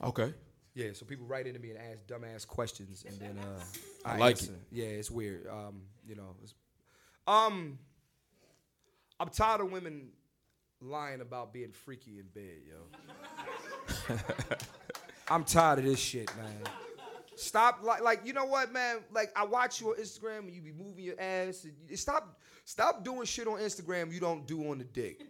[0.03, 0.33] Okay.
[0.73, 3.61] Yeah, so people write into me and ask dumbass questions, and then uh,
[4.05, 4.57] I like answer.
[4.71, 5.45] Yeah, it's weird.
[5.47, 6.55] Um, you know, it's,
[7.27, 7.77] um,
[9.19, 10.09] I'm tired of women
[10.81, 14.17] lying about being freaky in bed, yo.
[15.29, 16.53] I'm tired of this shit, man.
[17.35, 18.97] Stop, like, like you know what, man?
[19.11, 21.63] Like I watch you on Instagram and you be moving your ass.
[21.63, 25.21] And you, stop, stop doing shit on Instagram you don't do on the dick.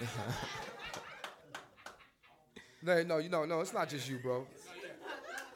[2.82, 4.46] no, no, you know, no, it's not just you, bro.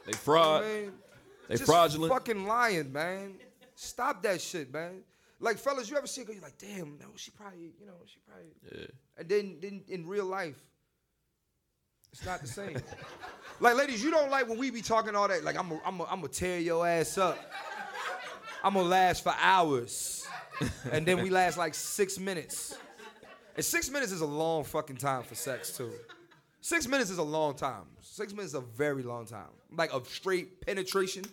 [0.05, 0.63] They fraud.
[0.63, 0.91] Man,
[1.47, 2.13] They just fraudulent.
[2.13, 3.35] Fucking lying, man.
[3.75, 5.01] Stop that shit, man.
[5.45, 6.33] Like fellas, you ever see a girl?
[6.33, 8.49] You're like, damn, no, she probably, you know, she probably.
[8.71, 8.87] Yeah.
[9.15, 10.59] And then, then in real life,
[12.11, 12.75] it's not the same.
[13.59, 15.43] like, ladies, you don't like when we be talking all that.
[15.43, 17.37] Like, I'm, i I'm, i I'm gonna tear your ass up.
[18.63, 20.27] I'm gonna last for hours,
[20.91, 22.75] and then we last like six minutes.
[23.55, 25.91] And six minutes is a long fucking time for sex too.
[26.59, 27.83] Six minutes is a long time.
[28.01, 29.51] Six minutes is a very long time.
[29.71, 31.23] Like a straight penetration.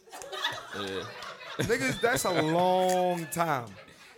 [0.79, 1.05] Yeah.
[1.57, 3.69] Niggas, that's a long time.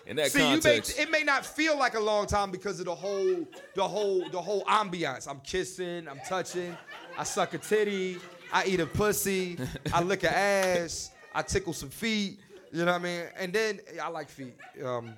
[0.07, 2.79] In that See, context, you may it may not feel like a long time because
[2.79, 5.27] of the whole the whole the whole ambiance.
[5.29, 6.77] I'm kissing, I'm touching,
[7.19, 8.19] I suck a titty,
[8.53, 9.59] I eat a pussy,
[9.93, 12.41] I lick a ass, I tickle some feet.
[12.71, 13.23] You know what I mean?
[13.39, 14.55] And then I like feet.
[14.85, 15.15] Um,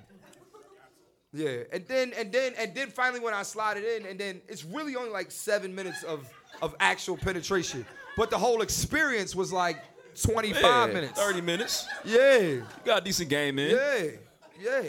[1.33, 4.41] yeah, and then and then and then finally when I slide it in, and then
[4.47, 6.31] it's really only like seven minutes of
[6.61, 7.85] of actual penetration,
[8.15, 9.83] but the whole experience was like
[10.21, 11.19] 25 yeah, minutes.
[11.19, 11.87] 30 minutes.
[12.05, 13.71] Yeah, You got a decent game in.
[13.71, 14.17] yeah,
[14.59, 14.83] yeah.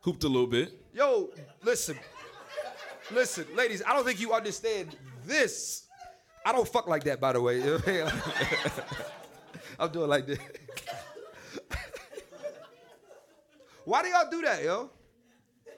[0.00, 0.72] Hooped a little bit.
[0.92, 1.30] Yo,
[1.62, 1.96] listen,
[3.10, 3.82] listen, ladies.
[3.86, 5.86] I don't think you understand this.
[6.44, 7.58] I don't fuck like that, by the way.
[7.58, 8.06] You know what I mean?
[9.78, 10.38] I'm doing like this.
[13.84, 14.90] Why do y'all do that, yo?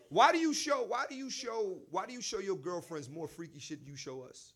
[0.09, 0.85] Why do you show?
[0.87, 1.79] Why do you show?
[1.91, 4.53] Why do you show your girlfriends more freaky shit than you show us?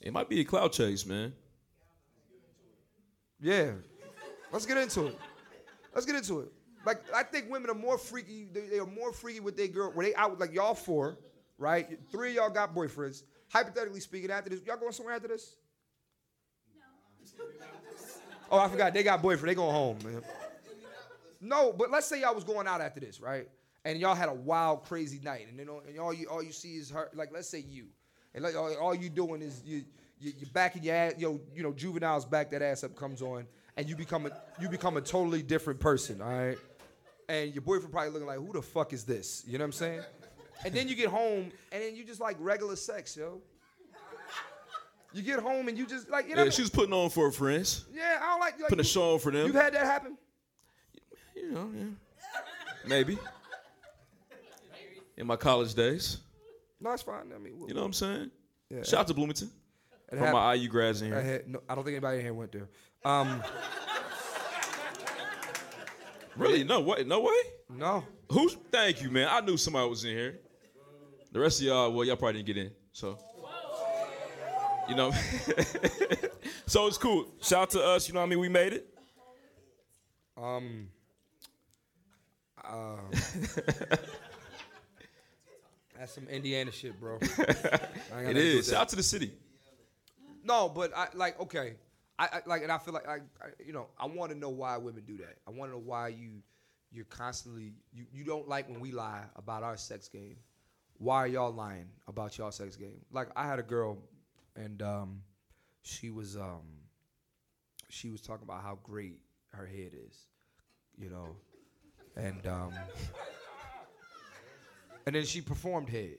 [0.00, 1.32] It might be a cloud chase, man.
[3.40, 3.72] Yeah,
[4.52, 5.18] let's get into it.
[5.94, 6.52] Let's get into it.
[6.86, 8.46] Like I think women are more freaky.
[8.52, 9.90] They, they are more freaky with their girl.
[9.92, 11.18] When they out like y'all four,
[11.58, 11.98] right?
[12.10, 13.22] Three of y'all got boyfriends.
[13.50, 15.56] Hypothetically speaking, after this, y'all going somewhere after this?
[17.38, 17.44] No.
[18.50, 18.92] oh, I forgot.
[18.94, 19.50] They got boyfriend.
[19.50, 20.22] They going home, man.
[21.40, 23.48] No, but let's say y'all was going out after this, right?
[23.84, 26.52] And y'all had a wild, crazy night, and then all- and all you all you
[26.52, 27.08] see is her.
[27.14, 27.86] Like let's say you,
[28.34, 29.84] and like all, all you doing is you
[30.20, 31.14] you you backing your ass.
[31.16, 33.46] Yo, you know, juveniles back that ass up comes on,
[33.78, 36.20] and you become a you become a totally different person.
[36.20, 36.58] All right,
[37.30, 39.42] and your boyfriend probably looking like, who the fuck is this?
[39.46, 40.00] You know what I'm saying?
[40.64, 43.40] And then you get home, and then you just like regular sex, yo.
[45.14, 46.44] You get home and you just like you know.
[46.44, 47.86] Yeah, she was putting on for her friends.
[47.94, 49.46] yeah, I don't like, like Putting a you- show on for them.
[49.46, 50.18] You've had that happen?
[51.34, 51.84] you know, yeah.
[52.86, 53.16] Maybe.
[55.16, 56.18] In my college days.
[56.80, 57.32] No, it's fine.
[57.34, 58.30] I mean, You know what I'm saying?
[58.70, 58.82] Yeah.
[58.82, 59.50] Shout out to Bloomington.
[59.90, 60.34] it From happened.
[60.34, 61.32] my IU grads in I, here.
[61.32, 62.68] had, no, I don't think anybody in here went there.
[63.04, 63.42] Um,
[66.36, 66.62] Really?
[66.62, 67.02] No way.
[67.04, 67.32] No way.
[67.68, 68.04] no.
[68.30, 68.54] Who's?
[68.70, 69.26] Thank you, man.
[69.28, 70.38] I knew somebody was in here.
[71.32, 72.70] The rest of y'all, well, y'all probably didn't get in.
[72.92, 73.18] So,
[74.88, 75.10] you know,
[76.66, 77.26] so it's cool.
[77.42, 78.06] Shout out to us.
[78.08, 78.38] You know what I mean?
[78.38, 78.86] We made it.
[80.36, 80.88] Um,
[82.64, 83.10] um,
[85.98, 87.18] that's some Indiana shit, bro.
[87.20, 88.68] I ain't got It nothing to do with is.
[88.70, 89.32] Shout out to the city.
[90.44, 91.74] No, but I like okay.
[92.18, 93.18] I, I like, and I feel like I,
[93.64, 95.36] you know, I want to know why women do that.
[95.46, 96.42] I want to know why you,
[96.90, 100.36] you're constantly you, you don't like when we lie about our sex game.
[100.98, 103.00] Why are y'all lying about y'all sex game?
[103.12, 103.98] Like I had a girl,
[104.56, 105.22] and um,
[105.82, 106.62] she was um,
[107.88, 109.20] she was talking about how great
[109.52, 110.26] her head is,
[110.96, 111.36] you know,
[112.16, 112.72] and um,
[115.06, 116.18] and then she performed head.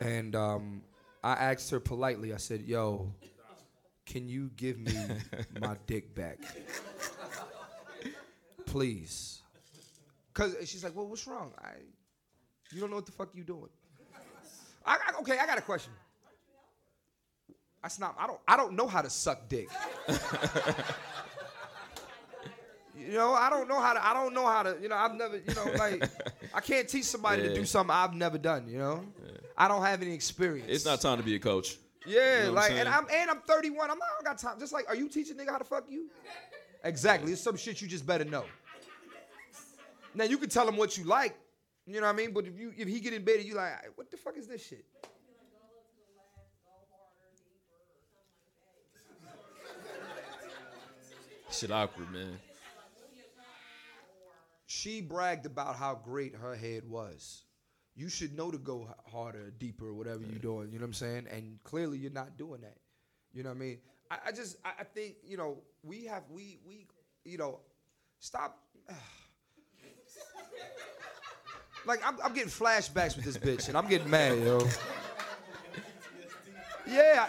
[0.00, 0.82] And um,
[1.22, 3.12] I asked her politely, I said, Yo,
[4.06, 4.92] can you give me
[5.60, 6.38] my dick back?
[8.66, 9.40] Please.
[10.32, 11.52] Cause she's like, Well, what's wrong?
[11.62, 11.72] I
[12.72, 13.68] you don't know what the fuck you doing.
[14.86, 15.92] I, I okay, I got a question.
[17.82, 19.68] That's not I don't I don't know how to suck dick.
[23.00, 24.06] You know, I don't know how to.
[24.06, 24.76] I don't know how to.
[24.80, 25.36] You know, I've never.
[25.36, 26.08] You know, like
[26.54, 28.68] I can't teach somebody to do something I've never done.
[28.68, 29.04] You know,
[29.56, 30.68] I don't have any experience.
[30.68, 31.76] It's not time to be a coach.
[32.06, 33.90] Yeah, know what I'm like, and I'm and I'm 31.
[33.90, 34.04] I'm not.
[34.04, 34.58] I don't got time.
[34.58, 36.08] Just like, are you teaching nigga how to fuck you?
[36.82, 37.30] Exactly.
[37.30, 38.42] It's some shit you just better know.
[40.14, 41.36] Now you can tell him what you like.
[41.86, 42.32] You know what I mean?
[42.32, 44.46] But if you if he get in bed and you like, what the fuck is
[44.46, 44.86] this shit?
[51.50, 52.38] Shit awkward, man.
[54.72, 57.42] She bragged about how great her head was.
[57.96, 60.70] You should know to go harder, deeper, whatever you're doing.
[60.70, 61.26] You know what I'm saying?
[61.28, 62.76] And clearly you're not doing that.
[63.32, 63.78] You know what I mean?
[64.12, 66.86] I, I just I, I think you know we have we we
[67.24, 67.58] you know
[68.20, 68.60] stop.
[71.84, 74.68] like I'm, I'm getting flashbacks with this bitch, and I'm getting mad, yo.
[76.88, 77.26] Yeah,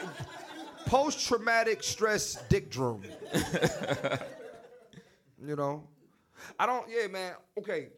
[0.86, 3.02] post traumatic stress dick drum.
[5.44, 5.88] you know,
[6.60, 6.86] I don't.
[6.90, 7.34] Yeah, man.
[7.58, 7.90] Okay,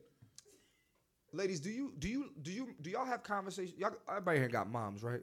[1.33, 3.77] ladies, do you do you do you do y'all have conversations?
[3.77, 5.21] Y'all, everybody here got moms, right?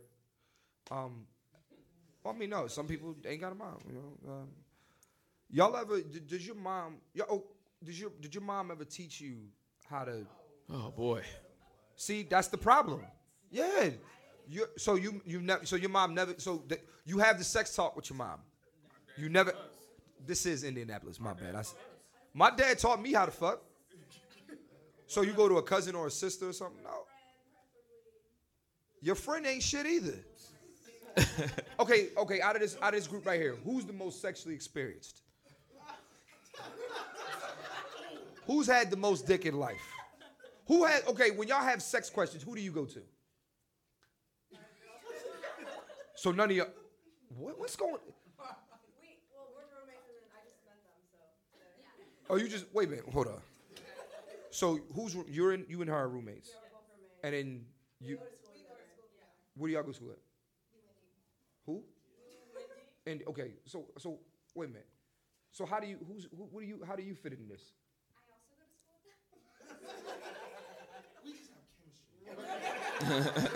[0.90, 1.26] Um,
[2.22, 3.78] well, I mean, no, some people ain't got a mom.
[3.86, 4.48] You know, um,
[5.50, 6.00] y'all ever?
[6.00, 6.96] Did, did your mom?
[7.14, 7.44] Y'all, oh,
[7.82, 9.36] did your did your mom ever teach you
[9.88, 10.26] how to?
[10.72, 11.22] Oh boy.
[11.96, 13.02] See, that's the problem.
[13.50, 13.90] Yeah.
[14.48, 17.74] You so you you never so your mom never so the, you have the sex
[17.74, 18.40] talk with your mom.
[19.16, 19.54] You never.
[20.26, 21.20] This is Indianapolis.
[21.20, 21.54] My bad.
[21.54, 21.62] I
[22.34, 23.62] my dad taught me how to fuck.
[25.06, 26.82] So you go to a cousin or a sister or something?
[26.84, 27.04] No.
[29.02, 30.14] Your friend ain't shit either.
[31.80, 32.40] okay, okay.
[32.40, 35.22] Out of this out of this group right here, who's the most sexually experienced?
[38.46, 39.80] Who's had the most dick in life?
[40.68, 43.00] Who had okay, when y'all have sex questions, who do you go to?
[46.14, 46.68] So none of y'all
[47.38, 51.18] what, what's going We, well, we're roommates and then I just met them, so.
[52.30, 53.40] Oh, you just wait a minute, hold on.
[54.50, 56.50] So who's you're in you and her are roommates.
[57.24, 57.64] And then
[58.00, 58.18] you
[59.56, 60.18] where do y'all go to school at?
[61.66, 61.82] Who?
[63.04, 64.20] And okay, so so
[64.54, 64.86] wait a minute.
[65.50, 67.72] So how do you who's who, what do you how do you fit in this?
[68.14, 70.22] I also go to school.
[71.24, 71.64] We just have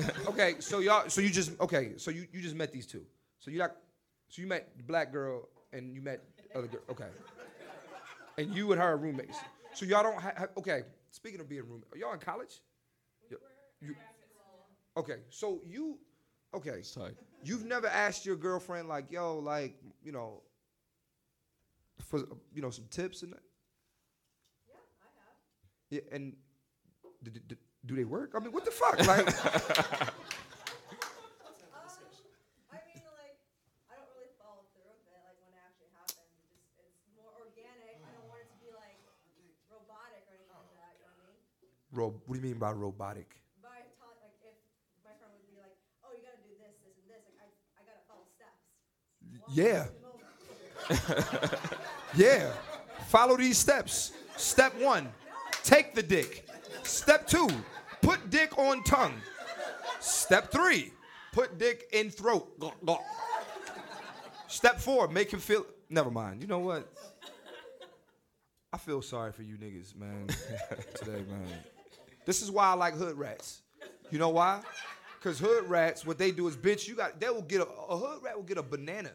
[0.03, 0.25] chemistry.
[0.33, 3.07] Okay, so y'all, so you just okay, so you, you just met these two.
[3.39, 3.71] So you like,
[4.29, 6.81] so you met the black girl and you met other girl.
[6.91, 7.07] Okay,
[8.39, 9.39] and you and her are roommates.
[9.75, 10.49] So y'all don't have.
[10.59, 12.61] Okay, speaking of being roommates, are y'all in college?
[13.31, 13.39] You-
[13.81, 13.97] you-
[14.97, 15.99] okay, so you,
[16.55, 17.15] okay, It's tight.
[17.43, 20.43] you've never asked your girlfriend like, yo, like, you know,
[22.07, 22.21] for
[22.53, 23.43] you know some tips and that.
[24.69, 25.37] Yeah, I have.
[25.91, 26.37] Yeah, and
[27.23, 27.57] d- d- d-
[27.87, 28.33] do they work?
[28.35, 28.99] I mean, what the fuck?
[29.07, 29.31] Like, I
[32.89, 33.37] mean, like,
[33.91, 36.19] I don't really follow through with it, like, when it actually happens.
[36.35, 38.01] It just, it's more organic.
[38.03, 38.99] I don't want it to be, like,
[39.71, 41.33] robotic or anything like that, you know what I
[41.95, 42.01] mean?
[42.01, 43.37] ro- what do you mean by robotic?
[43.63, 43.69] By
[43.99, 44.59] telling, like,
[44.97, 47.39] if my friend would be like, oh, you gotta do this, this, and this, like,
[47.41, 47.47] I,
[47.79, 48.61] I gotta follow steps.
[49.55, 49.87] Yeah,
[52.17, 52.53] yeah.
[53.09, 54.13] Follow these steps.
[54.37, 55.09] Step one,
[55.63, 56.49] take the dick.
[56.83, 57.49] Step two,
[58.03, 59.15] put dick on tongue.
[60.01, 60.93] Step three,
[61.33, 62.49] put dick in throat.
[64.49, 65.67] Step four, make him feel.
[65.89, 66.41] Never mind.
[66.43, 66.93] You know what?
[68.73, 70.27] I feel sorry for you niggas, man.
[70.97, 71.47] Today, man.
[72.25, 73.61] This is why I like hood rats.
[74.11, 74.61] You know why?
[75.23, 77.19] Cause hood rats, what they do is, bitch, you got.
[77.19, 79.11] They will get a, a hood rat will get a banana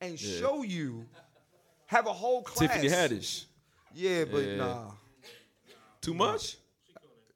[0.00, 0.40] and Yeah.
[0.40, 1.06] show you,
[1.86, 2.68] have a whole class.
[2.72, 3.44] Tiffany Haddish.
[3.94, 4.56] Yeah, but Yeah.
[4.56, 4.90] nah.
[6.00, 6.56] Too much?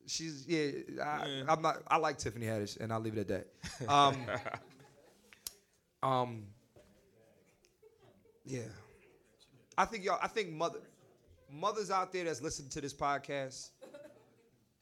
[0.07, 0.70] She's yeah.
[1.05, 1.45] I, Yeah.
[1.49, 1.83] I'm not.
[1.87, 3.47] I like Tiffany Haddish, and I'll leave it at
[3.79, 3.89] that.
[3.89, 4.27] Um,
[6.03, 6.43] um,
[8.45, 8.61] yeah.
[9.79, 10.18] I think y'all.
[10.22, 10.81] I think mother,
[11.53, 13.70] mothers out there that's listening to this podcast,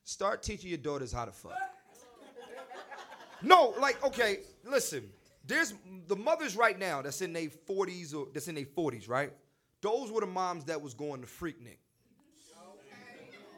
[0.05, 1.53] start teaching your daughters how to fuck.
[3.43, 5.11] No, like okay, listen.
[5.47, 5.75] There's
[6.07, 9.31] the mothers right now that's in their 40s or that's in their 40s, right?
[9.83, 11.77] Those were the moms that was going to Freaknik.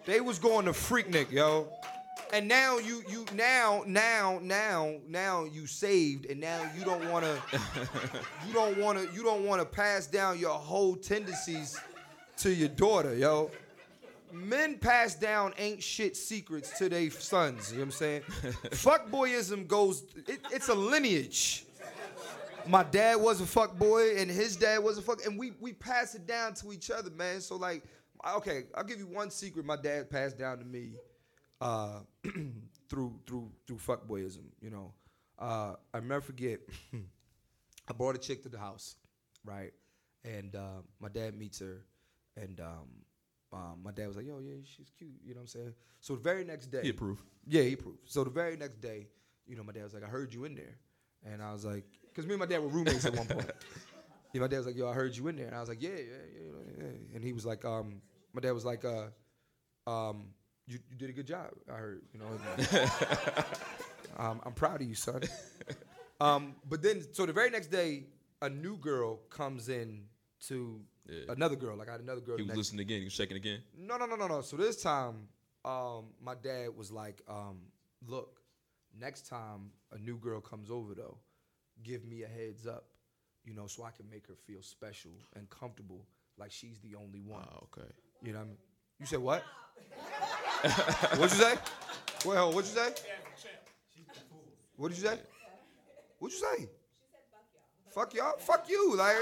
[0.05, 1.69] They was going to Freaknik, yo.
[2.33, 7.25] And now you you now now now now you saved and now you don't want
[7.25, 7.41] to
[8.49, 11.79] you don't want to you don't want to pass down your whole tendencies
[12.39, 13.51] to your daughter, yo.
[14.33, 17.71] Men pass down ain't shit secrets to their sons.
[17.71, 18.23] You know what I'm saying?
[18.71, 20.05] Fuckboyism goes.
[20.27, 21.65] It, it's a lineage.
[22.69, 25.73] My dad was a fuck boy, and his dad was a fuck, and we we
[25.73, 27.41] pass it down to each other, man.
[27.41, 27.85] So like,
[28.37, 29.65] okay, I'll give you one secret.
[29.65, 30.95] My dad passed down to me,
[31.61, 32.01] uh,
[32.89, 34.43] through through through fuckboyism.
[34.61, 34.93] You know,
[35.39, 36.61] uh, I never forget.
[37.89, 38.97] I brought a chick to the house,
[39.45, 39.73] right?
[40.25, 41.85] And uh, my dad meets her,
[42.37, 42.89] and um,
[43.57, 45.75] um, my dad was like, "Yo, yeah, she's cute." You know what I'm saying?
[46.01, 47.23] So the very next day, He approved.
[47.47, 47.99] Yeah, he approved.
[48.05, 49.09] So the very next day,
[49.47, 50.79] you know, my dad was like, "I heard you in there,"
[51.25, 51.85] and I was like,
[52.15, 53.51] "Cause me and my dad were roommates at one point."
[54.33, 55.81] Yeah, my dad was like, "Yo, I heard you in there," and I was like,
[55.81, 57.15] "Yeah, yeah, yeah." yeah.
[57.15, 58.03] And he was like, um,
[58.35, 59.07] my dad was like, uh,
[59.91, 60.27] um,
[60.67, 61.49] you, you did a good job.
[61.73, 62.27] I heard, you know.
[64.19, 65.23] um, I'm proud of you, son.
[66.21, 68.05] Um, but then, so the very next day,
[68.43, 70.05] a new girl comes in
[70.49, 71.33] to Yeah.
[71.33, 71.77] another girl.
[71.77, 72.37] Like I had another girl.
[72.37, 72.99] He was next- listening again.
[73.01, 73.61] He was checking again.
[73.79, 74.41] no, no, no, no, no.
[74.43, 75.29] So this time,
[75.65, 77.59] um, my dad was like, um,
[78.07, 78.41] "Look,
[78.99, 81.19] next time a new girl comes over, though,
[81.83, 82.87] give me a heads up,
[83.45, 86.07] you know, so I can make her feel special and comfortable,
[86.39, 87.89] like she's the only one." Oh, okay.
[88.23, 88.59] You know what I mean?
[89.01, 89.43] You said what?
[90.63, 91.55] What'd you say?
[92.25, 92.95] Well, what'd you say?
[94.77, 95.19] What did you say?
[96.19, 96.69] What'd you say?
[97.97, 98.37] Fuck y'all.
[98.37, 98.95] Fuck you.
[98.95, 99.17] Like,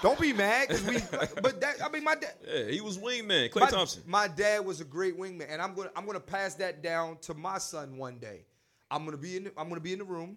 [0.00, 0.94] don't be mad, cause we.
[1.42, 2.34] But that, I mean, my dad.
[2.46, 3.50] Yeah, he was wingman.
[3.50, 4.02] Klay My, Thompson.
[4.06, 7.34] my dad was a great wingman, and I'm gonna I'm gonna pass that down to
[7.34, 8.44] my son one day.
[8.92, 10.36] I'm gonna be in the, I'm gonna be in the room,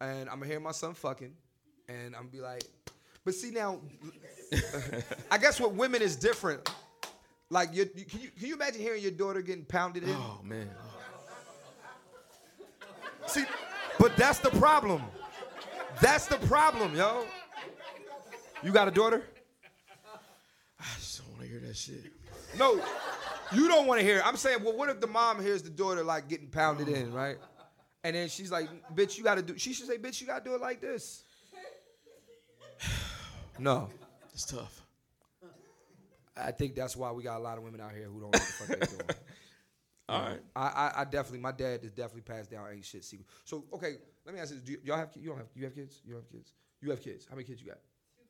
[0.00, 1.32] and I'm gonna hear my son fucking,
[1.88, 2.64] and I'm gonna be like,
[3.24, 3.78] but see now,
[5.30, 6.68] I guess with women is different.
[7.50, 10.10] Like, you, can you can you imagine hearing your daughter getting pounded in?
[10.10, 10.68] Oh man.
[13.28, 13.44] See,
[14.00, 15.04] but that's the problem.
[16.00, 17.24] That's the problem, yo.
[18.62, 19.22] You got a daughter?
[20.80, 22.12] I just don't want to hear that shit.
[22.58, 22.80] No,
[23.52, 24.18] you don't want to hear.
[24.18, 24.26] it.
[24.26, 27.36] I'm saying, well, what if the mom hears the daughter like getting pounded in, right?
[28.04, 30.44] And then she's like, "Bitch, you got to do." She should say, "Bitch, you got
[30.44, 31.22] to do it like this."
[33.58, 33.90] No,
[34.32, 34.80] It's tough.
[36.34, 38.38] I think that's why we got a lot of women out here who don't know
[38.38, 39.10] what the fuck they're doing.
[40.08, 40.40] All right.
[40.56, 43.26] I, I, I definitely, my dad is definitely passed down ain't shit secret.
[43.44, 43.96] So, okay,
[44.26, 44.64] let me ask you: this.
[44.64, 46.00] Do y- y'all have you don't have you have kids?
[46.04, 46.52] You don't have kids?
[46.80, 47.26] You have kids?
[47.28, 47.78] How many kids you got?
[47.78, 47.84] Two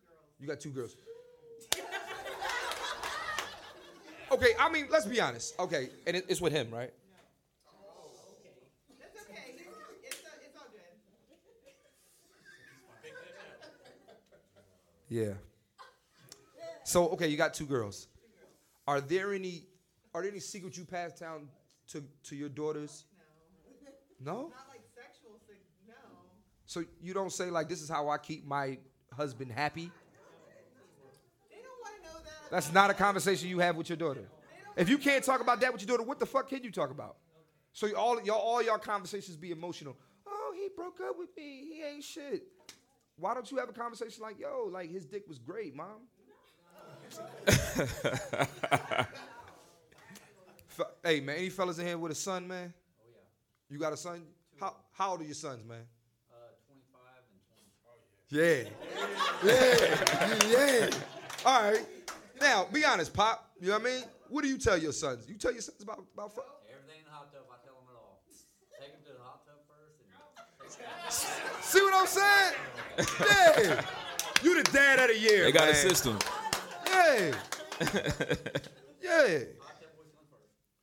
[0.06, 0.36] girls.
[0.38, 0.96] You got two girls.
[4.32, 5.58] okay, I mean, let's be honest.
[5.58, 6.90] Okay, and it, it's with him, right?
[6.90, 6.92] Okay.
[9.00, 9.54] That's okay.
[10.02, 10.80] It's, uh, it's all good.
[15.08, 15.32] Yeah.
[16.84, 18.08] So okay, you got two girls.
[18.86, 19.64] Are there any
[20.14, 21.48] are there any secrets you passed down
[21.92, 23.04] to to your daughters?
[24.20, 24.32] No.
[24.34, 25.94] Not like sexual, sig- no.
[26.66, 28.78] So you don't say like this is how I keep my
[29.12, 29.90] husband happy?
[31.50, 32.50] They don't want to know that.
[32.50, 34.28] That's not a conversation you have with your daughter.
[34.76, 36.90] If you can't talk about that with your daughter, what the fuck can you talk
[36.90, 37.16] about?
[37.72, 39.96] So all y'all all y'all conversations be emotional.
[40.26, 41.64] Oh, he broke up with me.
[41.72, 42.44] He ain't shit.
[43.16, 46.08] Why don't you have a conversation like, yo, like his dick was great, mom?
[50.82, 52.72] Fe- hey man, any fellas in here with a son, man?
[53.00, 53.74] Oh yeah.
[53.74, 54.22] You got a son?
[54.58, 55.84] How how old are your sons, man?
[56.30, 58.40] Uh, 25 and 20.
[58.40, 58.68] Yeah.
[59.44, 60.88] Yeah.
[60.88, 60.90] Yeah.
[61.44, 61.86] All right.
[62.40, 63.50] Now, be honest, Pop.
[63.60, 64.04] You know what I mean?
[64.28, 65.28] What do you tell your sons?
[65.28, 66.46] You tell your sons about about fuck?
[66.70, 68.22] Everything in the hot tub, I tell them it all.
[68.80, 72.54] Take them to the hot tub first, and See what I'm saying?
[73.20, 73.84] Yeah.
[74.42, 75.44] You the dad of the year.
[75.44, 76.18] They got a system.
[76.86, 77.34] Yeah.
[79.02, 79.38] yeah.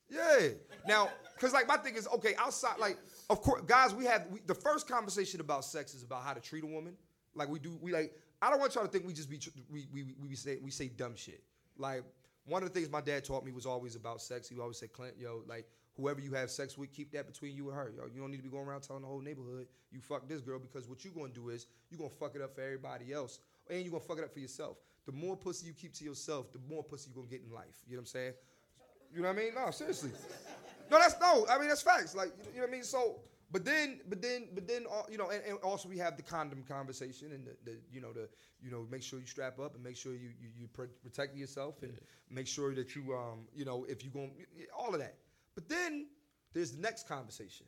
[0.10, 0.50] Yeah.
[0.88, 2.98] Now, because like my thing is, okay, outside, like,
[3.30, 6.42] of course, guys, we have we, the first conversation about sex is about how to
[6.42, 6.96] treat a woman.
[7.36, 8.14] Like we do, we like.
[8.42, 9.40] I don't want y'all to think we just be
[9.70, 11.44] we we we, say we say dumb shit.
[11.78, 12.04] Like
[12.46, 14.50] one of the things my dad taught me was always about sex.
[14.50, 17.70] He always said, Clint, yo, like whoever you have sex with, keep that between you
[17.70, 17.92] and her.
[17.96, 20.42] Yo, you don't need to be going around telling the whole neighborhood you fuck this
[20.42, 23.40] girl because what you're gonna do is you're gonna fuck it up for everybody else,
[23.70, 24.78] and you're gonna fuck it up for yourself.
[25.06, 27.84] The more pussy you keep to yourself, the more pussy you're gonna get in life.
[27.88, 28.34] You know what I'm saying?
[29.14, 29.52] You know what I mean?
[29.56, 30.12] No, seriously.
[30.92, 31.46] No, that's no.
[31.50, 32.16] I mean, that's facts.
[32.16, 32.84] Like, you know what I mean?
[32.84, 33.18] So,
[33.52, 36.24] but then, but then, but then, uh, you know, and, and also we have the
[36.24, 38.30] condom conversation and the, the, you know, the,
[38.62, 40.68] you know, make sure you strap up and make sure you you, you
[41.04, 41.94] protect yourself and
[42.30, 44.32] make sure that you, um, you know, if you going
[44.78, 45.16] all of that.
[45.56, 46.08] But then
[46.54, 47.66] there's the next conversation,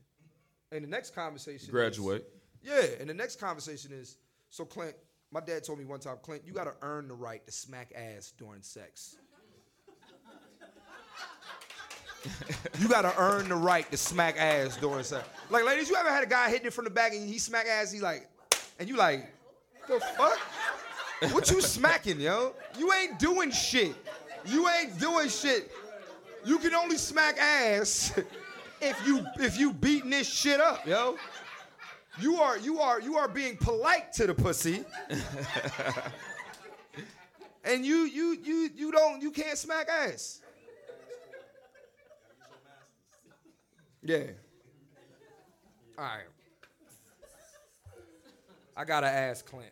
[0.72, 1.66] and the next conversation.
[1.66, 2.28] is- Graduate.
[2.64, 4.18] yeah, and the next conversation is
[4.50, 4.96] so Clint.
[5.34, 7.94] My dad told me one time, Clint, you got to earn the right to smack
[7.96, 9.16] ass during sex.
[12.80, 15.28] You got to earn the right to smack ass during sex.
[15.50, 17.68] Like, ladies, you ever had a guy hitting it from the back and he smack
[17.68, 17.92] ass?
[17.92, 18.28] He like,
[18.80, 19.28] and you like,
[19.88, 20.38] the fuck?
[21.34, 22.54] What you smacking, yo?
[22.78, 23.96] You ain't doing shit.
[24.46, 25.72] You ain't doing shit.
[26.46, 28.20] You can only smack ass
[28.82, 31.18] if you if you beating this shit up, yo.
[32.20, 34.84] You are you are you are being polite to the pussy.
[37.64, 40.42] and you you you you don't you can't smack ass.
[44.04, 44.24] Yeah.
[45.98, 46.24] All right.
[48.76, 49.72] I gotta ask Clint.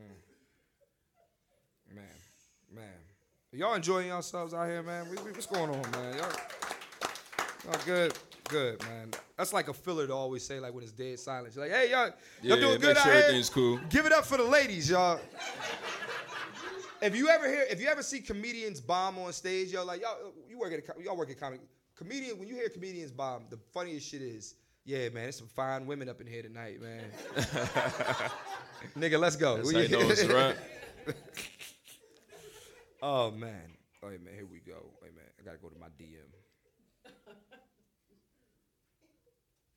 [0.00, 0.04] Mm.
[1.94, 2.04] Man,
[2.74, 2.84] man,
[3.52, 5.08] y'all enjoying yourselves out here, man?
[5.10, 6.16] We- we- What's going on, man?
[6.16, 6.32] Y'all,
[7.64, 8.14] y'all good?
[8.48, 9.10] Good, man.
[9.36, 11.56] That's like a filler to always say, like when it's dead silence.
[11.56, 12.10] You're like, hey, y'all,
[12.42, 13.22] y'all doing good sure out here?
[13.22, 13.78] everything's cool.
[13.88, 15.18] Give it up for the ladies, y'all.
[17.02, 20.32] if you ever hear, if you ever see comedians bomb on stage, y'all like y'all,
[20.48, 21.62] you work at a, y'all work at comedy.
[21.96, 25.86] Comedian, when you hear comedians bomb, the funniest shit is, yeah, man, there's some fine
[25.86, 27.04] women up in here tonight, man.
[28.98, 29.62] Nigga, let's go.
[29.62, 30.56] That's you right.
[33.06, 33.76] Oh man.
[34.02, 34.32] Oh yeah, man.
[34.34, 34.86] Here we go.
[35.02, 35.26] Wait, man.
[35.38, 36.24] I gotta go to my DM.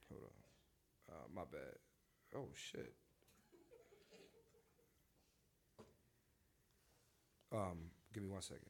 [0.09, 1.13] Hold on.
[1.13, 1.75] Uh, my bad.
[2.33, 2.93] Oh shit.
[7.53, 8.63] Um, give me one second.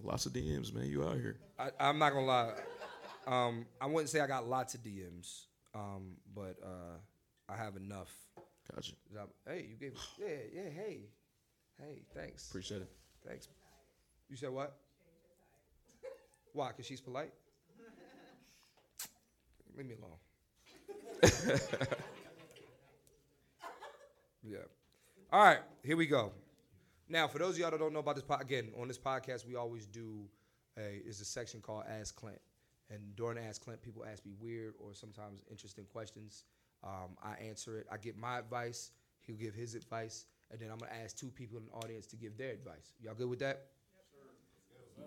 [0.00, 0.86] Lots of DMs, man.
[0.86, 1.36] You out here.
[1.58, 2.52] I, I'm not gonna lie.
[3.26, 6.98] Um, I wouldn't say I got lots of DMs, um, but uh,
[7.48, 8.12] I have enough.
[8.74, 8.92] Gotcha.
[9.46, 9.94] Hey, you gave.
[10.18, 10.70] Yeah, yeah.
[10.70, 11.00] Hey,
[11.80, 12.02] hey.
[12.14, 12.48] Thanks.
[12.48, 12.90] Appreciate it.
[13.26, 13.48] Thanks.
[14.28, 14.76] You said what?
[16.52, 16.70] Why?
[16.72, 17.32] Cause she's polite.
[19.76, 20.18] Leave me alone.
[24.42, 24.58] yeah.
[25.32, 25.58] All right.
[25.82, 26.32] Here we go.
[27.08, 29.46] Now, for those of y'all that don't know about this, po- again, on this podcast,
[29.46, 30.28] we always do
[30.78, 32.40] a is a section called Ask Clint,
[32.94, 36.44] and during Ask Clint, people ask me weird or sometimes interesting questions.
[36.82, 37.86] Um, I answer it.
[37.90, 38.90] I give my advice.
[39.20, 42.16] He'll give his advice, and then I'm gonna ask two people in the audience to
[42.16, 42.92] give their advice.
[43.00, 43.66] Y'all good with that?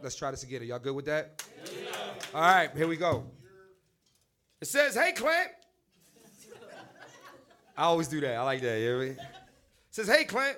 [0.01, 0.61] Let's try this again.
[0.61, 1.43] Are y'all good with that?
[2.33, 3.25] All right, here we go.
[4.59, 5.51] It says, "Hey, Clint."
[7.77, 8.35] I always do that.
[8.35, 8.79] I like that.
[8.79, 9.11] You know I mean?
[9.11, 9.19] It
[9.91, 10.57] says, "Hey, Clint.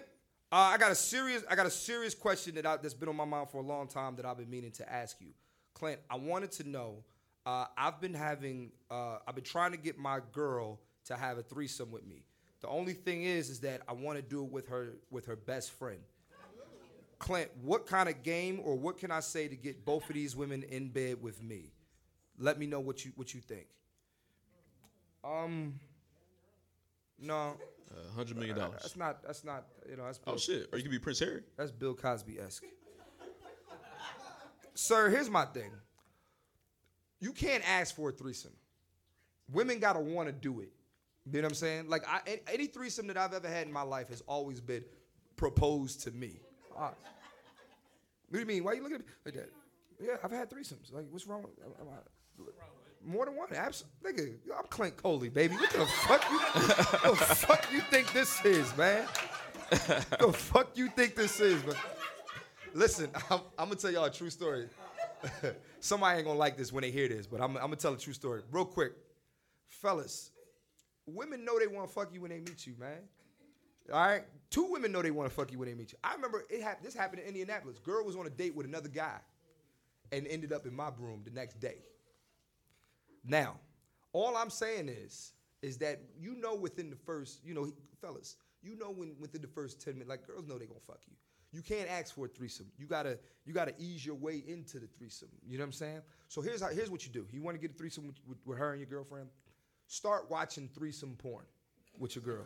[0.52, 3.16] Uh, I got a serious, I got a serious question that I, that's been on
[3.16, 5.28] my mind for a long time that I've been meaning to ask you,
[5.76, 6.00] Clint.
[6.10, 7.04] I wanted to know.
[7.50, 11.42] Uh, I've been having, uh, I've been trying to get my girl to have a
[11.42, 12.24] threesome with me.
[12.62, 15.36] The only thing is, is that I want to do it with her, with her
[15.36, 15.98] best friend.
[17.18, 20.36] Clint, what kind of game or what can I say to get both of these
[20.36, 21.72] women in bed with me?
[22.38, 23.66] Let me know what you what you think.
[25.24, 25.80] Um,
[27.20, 27.58] no,
[27.92, 28.80] Uh, Hundred million dollars.
[28.84, 30.70] that's not that's not you know that's Bill, Oh shit.
[30.72, 31.42] Or you could be Prince Harry.
[31.58, 32.64] that's Bill Cosby esque.
[34.76, 35.72] Sir, here's my thing.
[37.20, 38.54] You can't ask for a threesome.
[39.52, 40.70] Women gotta want to do it.
[41.26, 41.90] You know what I'm saying?
[41.90, 44.84] Like I, any threesome that I've ever had in my life has always been
[45.36, 46.40] proposed to me.
[46.78, 46.92] Ah.
[48.30, 48.64] what do you mean?
[48.64, 49.50] Why are you looking at me like that?
[50.02, 50.94] Yeah, I've had threesomes.
[50.94, 51.42] Like, what's wrong?
[51.44, 51.52] With,
[51.82, 52.10] am I-
[53.06, 53.48] more than one?
[53.54, 54.12] Absolutely.
[54.12, 55.56] Nigga, I'm Clint Coley, baby.
[55.56, 56.38] What the fuck you?
[56.38, 59.06] what the fuck you think this is, man?
[59.70, 61.76] What the fuck you think this is, man?
[62.74, 64.68] Listen, I'm, I'm gonna tell y'all a true story.
[65.80, 67.98] Somebody ain't gonna like this when they hear this, but I'm, I'm gonna tell a
[67.98, 68.94] true story real quick.
[69.68, 70.32] Fellas,
[71.06, 73.00] women know they wanna fuck you when they meet you, man.
[73.92, 74.24] All right?
[74.50, 75.98] Two women know they wanna fuck you when they meet you.
[76.04, 77.80] I remember it hap- this happened in Indianapolis.
[77.80, 79.20] Girl was on a date with another guy
[80.12, 81.78] and ended up in my room the next day.
[83.26, 83.56] Now,
[84.14, 88.78] all I'm saying is, is that you know within the first, you know, fellas, you
[88.78, 91.14] know when within the first 10 minutes, like girls know they gonna fuck you.
[91.52, 92.68] You can't ask for a threesome.
[92.78, 95.30] You gotta, you gotta ease your way into the threesome.
[95.48, 96.02] You know what I'm saying?
[96.28, 97.26] So here's how, here's what you do.
[97.32, 99.30] You wanna get a threesome with, with, with her and your girlfriend?
[99.88, 101.46] Start watching threesome porn
[101.98, 102.44] with your girl.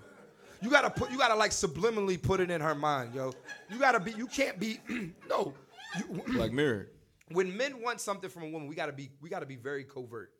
[0.61, 3.33] You gotta put, you gotta like subliminally put it in her mind, yo.
[3.69, 4.79] You gotta be, you can't be,
[5.29, 5.53] no.
[5.97, 6.87] You, Like Mirror.
[7.31, 10.31] when men want something from a woman, we gotta be we gotta be very covert.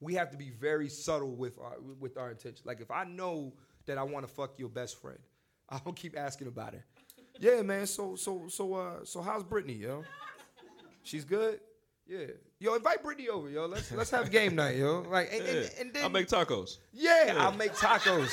[0.00, 2.62] We have to be very subtle with our with our intention.
[2.64, 3.52] Like if I know
[3.86, 5.18] that I want to fuck your best friend,
[5.68, 6.84] I don't keep asking about her.
[7.40, 7.86] Yeah, man.
[7.86, 10.04] So so so uh so how's Brittany, yo?
[11.02, 11.58] She's good.
[12.06, 12.26] Yeah.
[12.58, 13.64] Yo, invite Brittany over, yo.
[13.66, 15.00] Let's let's have game night, yo.
[15.08, 15.68] Like, and, and, Yeah.
[15.80, 16.76] and then I'll make tacos.
[16.92, 18.30] yeah, I'll make tacos.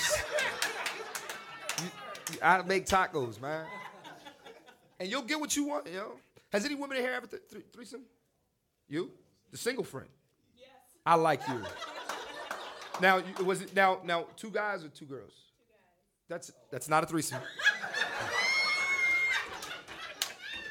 [1.79, 1.85] You-
[2.33, 3.65] you- I'll make tacos, man.
[4.99, 6.19] And you'll get what you want, yo.
[6.51, 8.01] Has any woman in here ever th- th- threesome?
[8.89, 9.11] You,
[9.51, 10.09] the single friend.
[10.57, 10.67] Yes.
[11.05, 11.63] I like you.
[12.99, 15.31] Now, you- was it now now two guys or two girls?
[15.31, 16.27] Two guys.
[16.27, 17.41] That's that's not a threesome.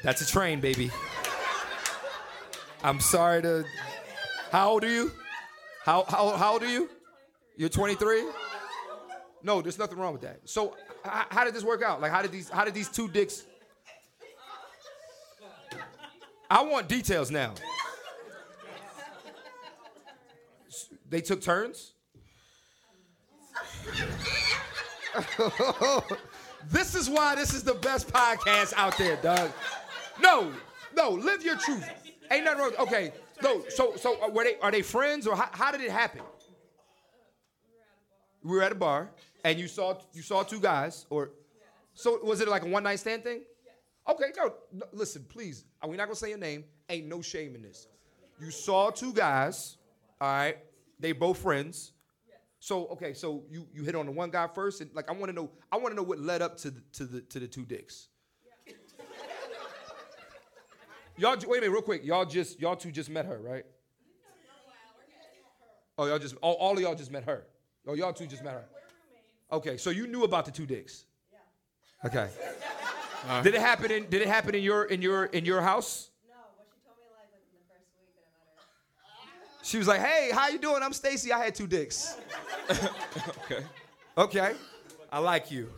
[0.03, 0.91] That's a train, baby.
[2.83, 3.65] I'm sorry to.
[4.51, 5.11] How old are you?
[5.83, 6.89] How how how old are you?
[7.57, 8.25] You're 23.
[9.43, 10.41] No, there's nothing wrong with that.
[10.45, 10.75] So,
[11.05, 12.01] h- how did this work out?
[12.01, 13.43] Like, how did these how did these two dicks?
[16.49, 17.53] I want details now.
[21.09, 21.93] They took turns.
[26.69, 29.51] this is why this is the best podcast out there, Doug.
[30.21, 30.51] No,
[30.95, 31.87] no, live your truth.
[32.31, 32.71] Ain't nothing wrong.
[32.79, 33.11] Okay,
[33.41, 33.63] no.
[33.69, 34.55] So, so uh, were they?
[34.61, 36.21] Are they friends, or how, how did it happen?
[38.43, 39.09] We were at a bar,
[39.43, 41.31] and you saw you saw two guys, or
[41.93, 43.41] so was it like a one night stand thing?
[44.07, 44.85] Okay, no, no.
[44.93, 45.65] Listen, please.
[45.83, 46.65] We're not gonna say your name.
[46.89, 47.87] Ain't no shame in this.
[48.39, 49.77] You saw two guys.
[50.19, 50.57] All right,
[50.99, 51.93] they both friends.
[52.59, 55.27] So okay, so you you hit on the one guy first, and like I want
[55.27, 57.47] to know, I want to know what led up to the to the to the
[57.47, 58.09] two dicks.
[61.17, 62.05] Y'all, wait a minute, real quick.
[62.05, 63.65] Y'all just y'all two just met her, right?
[65.97, 67.47] Oh, y'all just all, all of y'all just met her.
[67.87, 68.65] Oh, y'all two just met her.
[69.51, 71.05] Okay, so you knew about the two dicks.
[71.31, 72.07] Yeah.
[72.07, 72.29] Okay.
[72.29, 73.41] Uh-huh.
[73.41, 76.11] Did it happen in Did it happen in your in your in your house?
[76.27, 79.65] No, what she told me like within the first week that I met her.
[79.65, 80.83] She was like, "Hey, how you doing?
[80.83, 81.33] I'm Stacy.
[81.33, 82.15] I had two dicks."
[83.49, 83.63] Okay.
[84.17, 84.53] Okay,
[85.11, 85.69] I like you.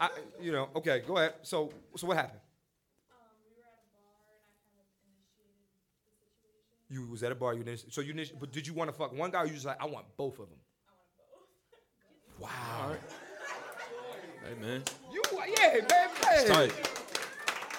[0.00, 0.10] I,
[0.40, 0.68] you know.
[0.76, 1.34] Okay, go ahead.
[1.42, 2.40] So, so what happened?
[3.10, 3.16] Um,
[3.46, 6.77] we were at a bar and I kind of initiated the situation.
[6.90, 7.52] You was at a bar.
[7.54, 9.42] You initi- so you initi- but did you want to fuck one guy?
[9.42, 10.58] or You just like I want both of them.
[12.38, 12.94] Wow.
[14.46, 14.82] Hey man.
[15.12, 15.22] You
[15.58, 15.86] yeah, man.
[16.24, 16.46] man.
[16.46, 16.72] Tight.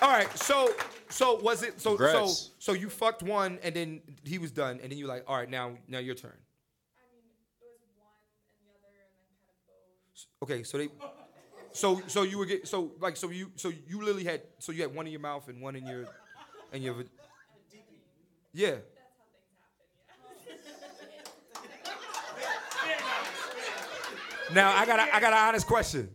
[0.01, 0.37] All right.
[0.37, 0.69] So
[1.09, 2.51] so was it so so Congrats.
[2.59, 5.49] so you fucked one and then he was done and then you like all right
[5.49, 6.31] now now your turn.
[6.31, 6.35] I
[7.15, 7.23] mean,
[7.61, 8.11] it was one
[8.51, 9.55] and the other and then kind of
[10.39, 10.49] both.
[10.51, 10.63] Okay.
[10.63, 10.89] So they.
[11.71, 14.81] So so you were get so like so you so you literally had so you
[14.83, 16.05] had one in your mouth and one in your
[16.73, 16.93] and your.
[16.95, 17.05] va-
[18.53, 18.71] Yeah.
[18.71, 18.83] That's
[20.19, 21.23] how things happen, yeah.
[24.53, 26.09] Now I got a, I got an honest question.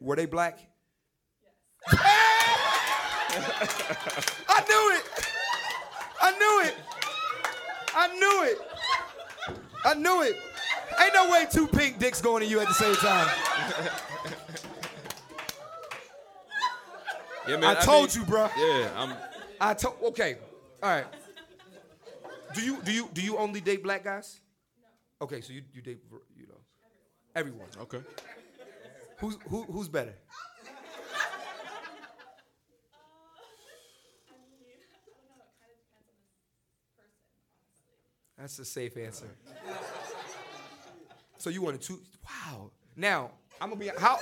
[0.00, 0.58] Were they black?
[1.92, 2.02] I
[4.68, 5.04] knew it.
[6.20, 6.74] I knew it.
[7.94, 8.58] I knew it.
[9.84, 10.36] I knew it.
[11.00, 13.28] Ain't no way two pink dicks going to you at the same time.
[17.48, 17.76] Yeah, man.
[17.76, 18.48] I told mean, you, bro.
[18.56, 19.14] Yeah, I'm.
[19.60, 19.96] I told.
[20.02, 20.36] Okay.
[20.82, 21.06] All right.
[22.54, 24.40] Do you do you do you only date black guys?
[24.80, 25.24] No.
[25.26, 26.20] Okay, so you you date you know
[27.34, 27.68] everyone.
[27.80, 28.00] Okay.
[29.18, 30.10] Who's who who's better?
[30.10, 30.12] I
[34.60, 35.36] mean, I don't know.
[35.44, 36.56] It kind of depends on this person,
[38.36, 38.38] honestly.
[38.38, 39.26] That's a safe answer.
[41.38, 42.00] so you wanted two?
[42.24, 42.70] Wow.
[42.96, 44.18] Now I'm gonna be how?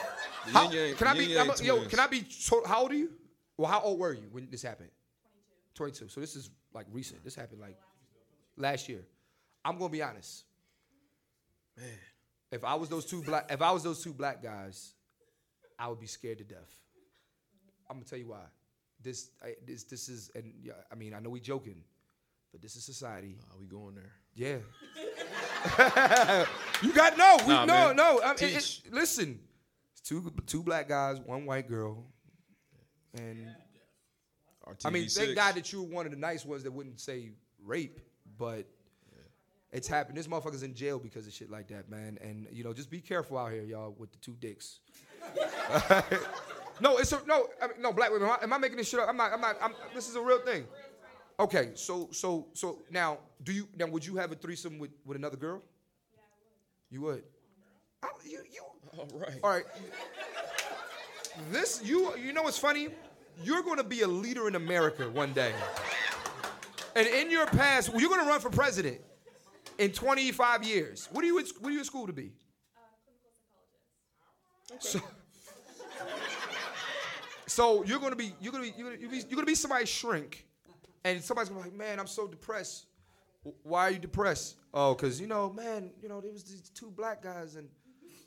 [0.53, 1.39] How yang- can I be?
[1.39, 2.27] I'm a- yo, can I be?
[2.67, 3.13] How old are you?
[3.57, 4.91] Well, how old were you when this happened?
[5.75, 6.07] 22.
[6.07, 6.09] 22.
[6.09, 7.23] So this is like recent.
[7.25, 7.77] This happened like
[8.57, 9.05] last year.
[9.65, 10.45] I'm gonna be honest.
[11.77, 11.87] Man,
[12.53, 14.93] if I was those two black, if I was those two black guys,
[15.79, 16.73] I would be scared to death.
[17.91, 18.45] I'm gonna tell you why.
[19.01, 21.83] This, I, this, this is, and yeah, I mean, I know we joking,
[22.53, 23.37] but this is society.
[23.53, 24.13] Are we going there?
[24.35, 24.57] Yeah.
[26.83, 27.97] you got no, we, Nah, no, man.
[27.97, 28.21] no.
[28.23, 29.39] I mean, it- it- listen,
[29.93, 32.05] it's two two black guys, one white girl,
[33.15, 33.49] and
[34.85, 37.31] I mean, thank God that you were one of the nice ones that wouldn't say
[37.65, 38.01] rape,
[38.39, 38.67] but
[39.71, 40.17] it's happened.
[40.17, 42.19] This motherfucker's in jail because of shit like that, man.
[42.23, 44.81] And you know, just be careful out here, y'all, with the two dicks.
[46.81, 47.49] no, it's a no.
[47.63, 48.29] I mean, no, black women.
[48.29, 49.09] Am I, am I making this shit up?
[49.09, 49.33] I'm not.
[49.33, 49.57] I'm not.
[49.63, 50.65] I'm, this is a real thing.
[51.39, 55.17] Okay, so so so now, do you now would you have a threesome with with
[55.17, 55.63] another girl?
[56.91, 57.25] You would.
[58.03, 58.63] I, you you.
[58.97, 59.39] All right.
[59.43, 59.65] All right.
[61.51, 62.89] This you you know what's funny?
[63.45, 65.53] You're going to be a leader in America one day.
[66.97, 69.01] And in your past, you're going to run for president
[69.79, 71.09] in 25 years.
[71.13, 72.33] What are you in, what are you in school to be?
[74.71, 75.01] Uh, so,
[77.47, 79.89] so you're to be you're to be you're to be, you're going to be somebody's
[79.89, 80.47] shrink,
[81.05, 82.87] and somebody's to be like, man, I'm so depressed.
[83.63, 84.57] Why are you depressed?
[84.75, 87.69] Oh, cause you know, man, you know, there was these two black guys and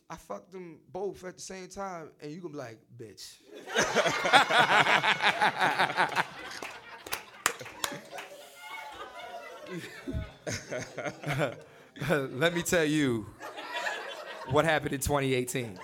[0.09, 3.37] I fucked them both at the same time, and you gonna be like, bitch.
[12.09, 13.27] Let me tell you
[14.49, 15.77] what happened in 2018.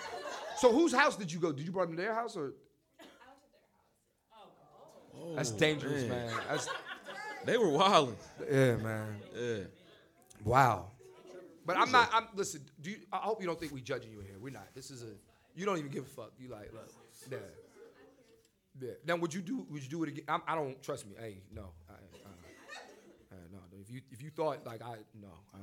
[0.57, 1.51] So whose house did you go?
[1.51, 2.53] Did you brought them to their house or?
[5.35, 6.27] That's dangerous, oh, man.
[6.27, 6.35] man.
[6.49, 6.69] That's
[7.45, 8.15] They were wilding.
[8.51, 9.15] yeah, man.
[9.35, 9.57] Yeah.
[10.43, 10.91] Wow.
[11.65, 12.09] But I'm not.
[12.13, 12.61] I'm listen.
[12.81, 14.35] Do you, I hope you don't think we're judging you here.
[14.39, 14.73] We're not.
[14.73, 15.13] This is a.
[15.53, 16.31] You don't even give a fuck.
[16.39, 16.89] You like look.
[17.29, 17.37] Yeah.
[18.79, 18.91] Yeah.
[19.05, 19.65] Now would you do?
[19.69, 20.23] Would you do it again?
[20.29, 21.15] I'm, I don't trust me.
[21.19, 21.71] Hey, no.
[21.89, 21.93] I,
[22.23, 22.26] no.
[23.87, 25.29] If you if you thought like I no.
[25.53, 25.57] I,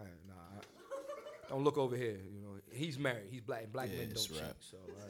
[0.00, 0.60] I, nah,
[1.46, 2.16] I, don't look over here.
[2.32, 3.28] You know he's married.
[3.30, 3.62] He's black.
[3.64, 4.42] and Black Yeah, men don't cheat.
[4.58, 4.78] So.
[4.78, 5.02] Uh,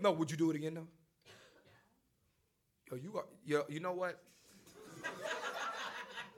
[0.00, 0.12] no.
[0.12, 0.86] Would you do it again though?
[2.90, 3.24] Yo, you are.
[3.46, 4.20] Yo, you know what?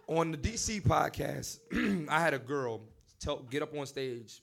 [0.09, 1.59] on the DC podcast,
[2.09, 2.83] I had a girl
[3.19, 4.41] tell, get up on stage,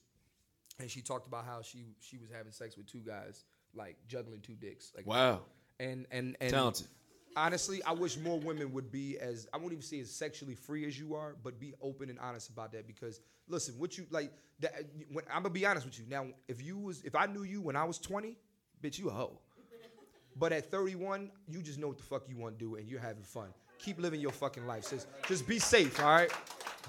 [0.77, 4.41] and she talked about how she she was having sex with two guys, like juggling
[4.41, 4.91] two dicks.
[4.93, 5.43] Like, Wow.
[5.79, 6.87] And and and Talented.
[7.35, 10.85] Honestly, I wish more women would be as I won't even say as sexually free
[10.85, 12.87] as you are, but be open and honest about that.
[12.87, 16.05] Because listen, what you like, that, when, I'm gonna be honest with you.
[16.09, 18.37] Now, if you was if I knew you when I was 20,
[18.81, 19.39] bitch, you a hoe.
[20.35, 22.99] But at 31, you just know what the fuck you want to do and you're
[22.99, 23.49] having fun.
[23.77, 25.05] Keep living your fucking life, sis.
[25.27, 26.31] Just be safe, all right?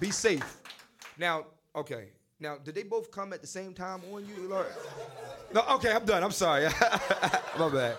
[0.01, 0.63] Be safe.
[1.19, 2.09] Now, okay.
[2.41, 4.67] Now, did they both come at the same time on you, Lord?
[5.53, 6.23] No, okay, I'm done.
[6.23, 6.65] I'm sorry.
[7.59, 7.97] My bad.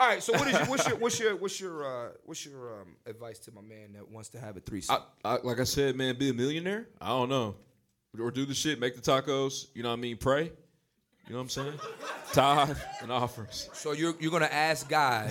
[0.00, 2.80] All right, so what is your, what's your what's your what's your uh, what's your
[2.82, 4.96] um, advice to my man that wants to have a threesome?
[5.24, 6.88] I, I, like I said, man, be a millionaire.
[7.00, 7.56] I don't know,
[8.18, 9.66] or do the shit, make the tacos.
[9.74, 10.16] You know what I mean?
[10.16, 10.44] Pray.
[11.26, 11.74] You know what I'm saying?
[12.32, 13.68] Tithe and offerings.
[13.72, 15.30] so you're you're gonna ask God.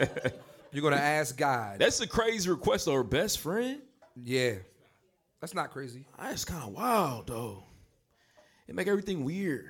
[0.72, 1.78] you're gonna ask God.
[1.78, 3.82] That's a crazy request of her best friend.
[4.24, 4.54] yeah,
[5.40, 6.06] that's not crazy.
[6.18, 7.64] That's kind of wild, though.
[8.66, 9.66] It make everything weird.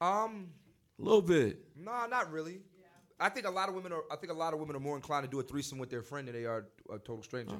[0.00, 0.48] Um,
[0.98, 1.58] A little bit.
[1.76, 2.60] No, not really.
[3.20, 4.02] I think a lot of women are.
[4.10, 6.02] I think a lot of women are more inclined to do a threesome with their
[6.02, 7.56] friend than they are a total stranger.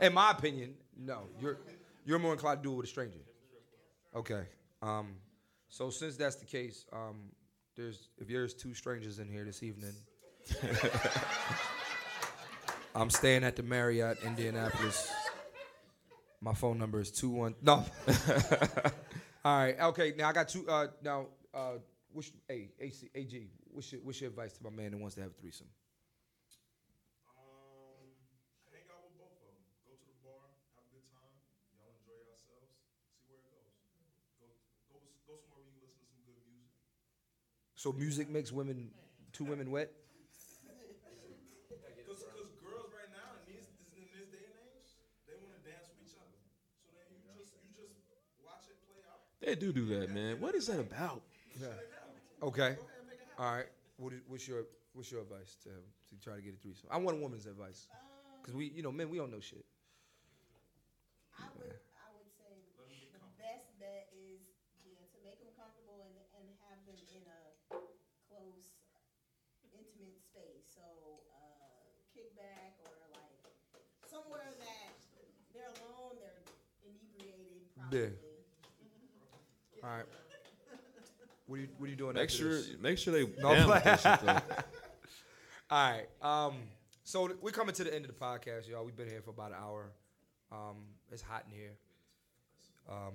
[0.00, 1.24] In my opinion, no.
[1.40, 1.58] You're
[2.06, 3.18] you're more inclined to do it with a stranger.
[4.16, 4.44] Okay.
[4.80, 5.16] Um.
[5.68, 7.16] So since that's the case, um,
[7.76, 9.92] there's if there's two strangers in here this evening,
[12.94, 15.12] I'm staying at the Marriott Indianapolis.
[16.40, 17.54] My phone number is two one.
[17.60, 17.84] No.
[19.44, 19.78] All right.
[19.78, 20.14] Okay.
[20.16, 20.66] Now I got two.
[20.66, 20.86] Uh.
[21.02, 21.26] Now.
[21.52, 21.72] Uh.
[22.12, 23.48] What's hey AC AG?
[23.74, 25.66] What's your What's your advice to my man that wants to have a threesome?
[27.34, 28.06] Um,
[28.70, 29.58] hang out with both of them.
[29.82, 30.46] Go to the bar,
[30.78, 31.34] have a good time.
[31.74, 32.70] Y'all enjoy yourselves.
[33.18, 33.74] See where it goes.
[34.38, 34.46] Go,
[34.94, 36.70] go, go somewhere where you listen to some good music.
[37.74, 38.94] So music makes women
[39.34, 39.90] two women wet.
[42.06, 44.94] Cause, cause girls right now in these this, in this day and age,
[45.26, 46.38] they want to dance with each other.
[46.78, 48.06] So then you just you just
[48.38, 49.26] watch it play out.
[49.42, 50.38] They do do that, man.
[50.38, 51.26] What is that about?
[51.58, 51.74] Yeah.
[52.38, 52.78] Okay.
[53.38, 53.66] All right.
[53.96, 56.88] What is, what's your What's your advice to to try to get a threesome?
[56.90, 57.88] I want a woman's advice
[58.40, 59.64] because we you know men we don't know shit.
[61.38, 64.40] I would, I would say the best bet is
[64.84, 67.40] yeah, to make them comfortable and, and have them in a
[68.28, 68.66] close,
[69.72, 70.64] intimate space.
[70.74, 73.34] So, uh, kickback or like
[74.08, 74.94] somewhere that
[75.52, 76.42] they're alone, they're
[76.82, 78.08] inebriated, Yeah.
[79.82, 80.06] All right.
[81.54, 82.14] What are you What are you doing?
[82.14, 82.74] Make sure, this?
[82.80, 83.74] make sure they No, down play.
[83.76, 84.64] with that shit, though.
[85.70, 86.06] All right.
[86.20, 86.54] Um.
[87.04, 88.84] So we're coming to the end of the podcast, y'all.
[88.84, 89.92] We've been here for about an hour.
[90.50, 90.78] Um.
[91.12, 91.74] It's hot in here.
[92.90, 93.12] Um.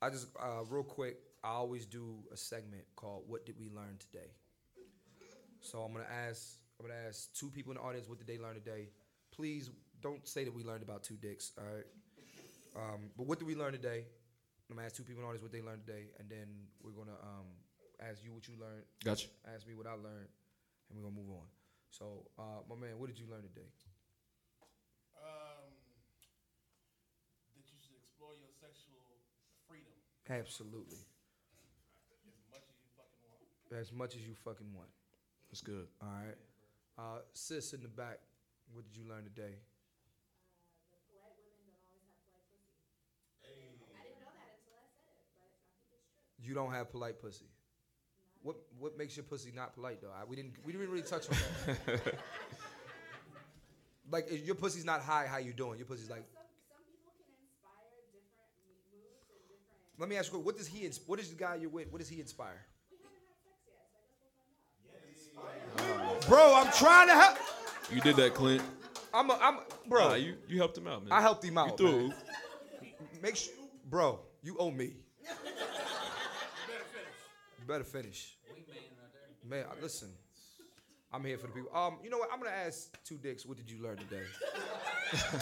[0.00, 1.18] I just uh, real quick.
[1.42, 4.30] I always do a segment called "What Did We Learn Today."
[5.60, 6.54] So I'm gonna ask.
[6.80, 8.88] I'm gonna ask two people in the audience what did they learn today.
[9.30, 9.68] Please
[10.00, 11.52] don't say that we learned about two dicks.
[11.58, 11.84] All right.
[12.76, 13.10] Um.
[13.14, 14.06] But what did we learn today?
[14.70, 16.46] I'm gonna ask two people in the audience what they learned today, and then
[16.82, 17.44] we're gonna um
[18.00, 18.84] ask you what you learned.
[19.04, 19.28] Gotcha.
[19.54, 20.30] Ask me what I learned,
[20.88, 21.46] and we're gonna move on.
[21.90, 23.68] So, uh, my man, what did you learn today?
[25.14, 25.70] Um,
[27.54, 28.98] that you should explore your sexual
[29.68, 29.94] freedom
[30.28, 31.12] Absolutely, as
[32.50, 33.80] much as you fucking want.
[33.80, 34.90] as much as you fucking want.
[35.50, 35.86] That's good.
[36.02, 36.38] All right,
[36.98, 38.18] uh, sis in the back,
[38.72, 39.54] what did you learn today?
[46.38, 47.46] You don't have polite pussy.
[48.44, 50.12] What what makes your pussy not polite though?
[50.14, 51.36] I, we didn't we didn't really touch on
[51.86, 52.14] that.
[54.12, 55.78] like if your pussy's not high, how you doing?
[55.78, 56.22] Your pussy's like.
[59.96, 60.84] Let me ask you, what does he?
[60.84, 61.90] ins- What is the guy you're with?
[61.90, 62.66] What does he inspire?
[65.78, 67.38] Oh, bro, I'm trying to help.
[67.92, 68.62] You did that, Clint.
[69.14, 69.58] I'm, a, I'm,
[69.88, 70.08] bro.
[70.08, 71.12] Nah, you, you helped him out, man.
[71.12, 71.70] I helped him out.
[71.70, 72.14] You threw a man.
[73.22, 73.54] Make sure,
[73.88, 74.20] bro.
[74.42, 74.96] You owe me.
[75.22, 75.38] Better
[77.60, 78.33] You better finish.
[79.46, 80.08] Man, listen.
[81.12, 81.76] I'm here for the people.
[81.76, 82.28] Um, you know what?
[82.32, 83.46] I'm gonna ask two dicks.
[83.46, 84.22] What did you learn today?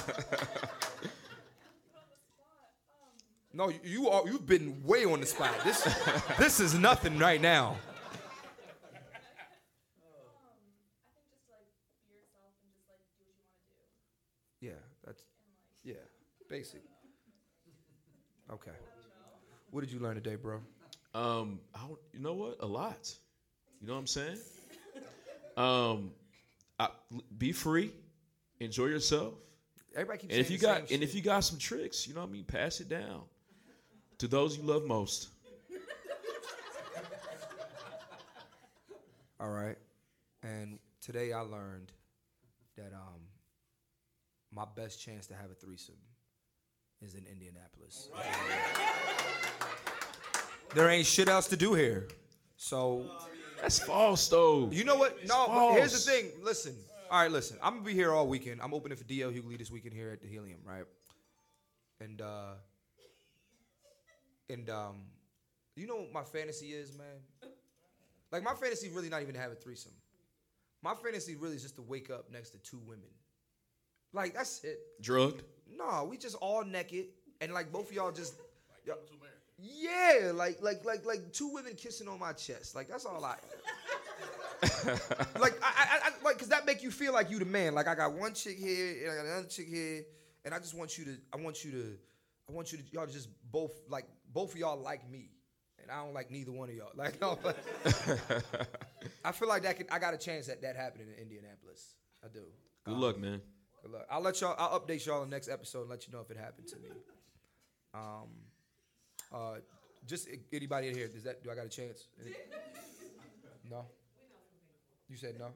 [3.55, 4.27] No, you- you are.
[4.27, 5.53] You've been way on the spot.
[5.63, 5.83] This,
[6.39, 7.73] this is nothing right now.
[7.73, 7.77] Um,
[10.41, 11.69] I think just like
[12.09, 14.73] be yourself and just like do what you want to do.
[14.73, 15.23] Yeah, that's
[15.85, 16.01] yeah,
[16.49, 16.81] basic.
[18.51, 18.71] Okay.
[19.71, 20.61] What did you learn today, bro?
[21.15, 22.57] Um, I don't, you know what?
[22.61, 23.15] A lot.
[23.83, 24.39] You know what I'm saying?
[25.57, 26.13] Um,
[26.79, 26.89] I,
[27.37, 27.93] be free,
[28.61, 29.35] enjoy yourself,
[29.95, 32.21] Everybody keeps and if you got same and if you got some tricks, you know
[32.21, 33.23] what I mean, pass it down
[34.19, 35.29] to those you love most.
[39.39, 39.77] All right.
[40.43, 41.93] And today I learned
[42.77, 43.21] that um
[44.55, 45.95] my best chance to have a threesome
[47.03, 48.09] is in Indianapolis.
[50.75, 52.09] There ain't shit else to do here.
[52.57, 53.11] So
[53.63, 54.69] That's false, though.
[54.73, 55.25] you know what?
[55.25, 56.27] No, but here's the thing.
[56.43, 56.75] Listen.
[57.11, 57.57] All right, listen.
[57.63, 58.61] I'm gonna be here all weekend.
[58.61, 60.85] I'm opening for DL Hughley this weekend here at the Helium, right?
[62.01, 62.55] And uh
[64.51, 64.97] and um
[65.77, 67.51] you know what my fantasy is, man?
[68.33, 69.93] Like my fantasy really not even to have a threesome.
[70.83, 73.07] My fantasy really is just to wake up next to two women.
[74.13, 74.79] Like that's it.
[75.01, 75.43] Drugged.
[75.79, 77.07] No, we just all naked
[77.41, 78.35] and like both of y'all just
[78.85, 78.97] y'all-
[79.63, 82.75] yeah, like like like like two women kissing on my chest.
[82.75, 83.37] Like that's all I.
[85.41, 87.75] like I, I, I like because that make you feel like you the man.
[87.75, 90.05] Like I got one chick here and I got another chick here,
[90.45, 91.17] and I just want you to.
[91.33, 91.97] I want you to.
[92.49, 95.31] I want you to y'all to just both like both of y'all like me,
[95.81, 96.91] and I don't like neither one of y'all.
[96.97, 97.57] Like no, but
[99.25, 99.87] I feel like that could.
[99.93, 101.95] I got a chance at that happening in Indianapolis.
[102.25, 102.43] I do.
[102.85, 103.41] Good luck, man.
[103.83, 104.07] Good luck.
[104.11, 104.57] I'll let y'all.
[104.59, 106.77] I'll update y'all in the next episode and let you know if it happened to
[106.77, 106.89] me.
[107.95, 108.29] Um,
[109.33, 109.55] uh,
[110.07, 111.09] just anybody in here.
[111.09, 111.43] Does that?
[111.43, 112.09] Do I got a chance?
[112.21, 112.35] Any-
[113.71, 113.87] No.
[115.09, 115.49] You said no.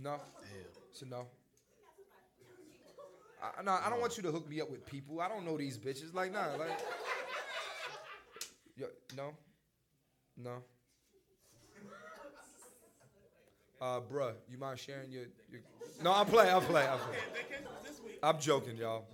[0.00, 0.20] No.
[0.92, 1.26] So no.
[3.42, 5.20] I, no, I don't want you to hook me up with people.
[5.20, 6.12] I don't know these bitches.
[6.14, 6.78] Like, nah, like.
[8.76, 8.86] Yo,
[9.16, 9.32] no.
[10.36, 10.62] No.
[13.80, 15.60] Uh, bruh, you mind sharing your, your?
[16.02, 16.54] No, I'm playing.
[16.54, 16.88] I'm playing.
[16.88, 16.98] I'm.
[18.22, 19.06] I'm joking, y'all.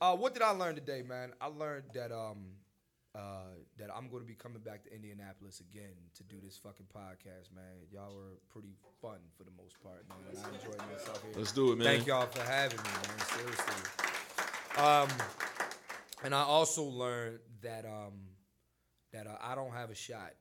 [0.00, 1.32] Uh, what did I learn today, man?
[1.40, 2.38] I learned that um,
[3.14, 6.86] uh, that I'm going to be coming back to Indianapolis again to do this fucking
[6.94, 7.84] podcast, man.
[7.90, 10.18] Y'all were pretty fun for the most part, man.
[10.30, 11.32] and I enjoyed myself here.
[11.36, 11.86] Let's do it, man.
[11.86, 13.26] Thank y'all for having me, man.
[13.26, 13.74] Seriously.
[14.78, 15.08] Um,
[16.24, 18.14] and I also learned that um,
[19.12, 20.32] that uh, I don't have a shot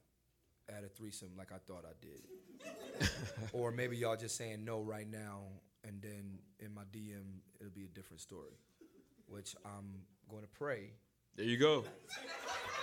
[0.69, 3.09] at a threesome like I thought I did.
[3.51, 5.41] or maybe y'all just saying no right now,
[5.83, 8.53] and then in my DM it'll be a different story,
[9.27, 10.93] which I'm going to pray
[11.35, 11.83] There you go.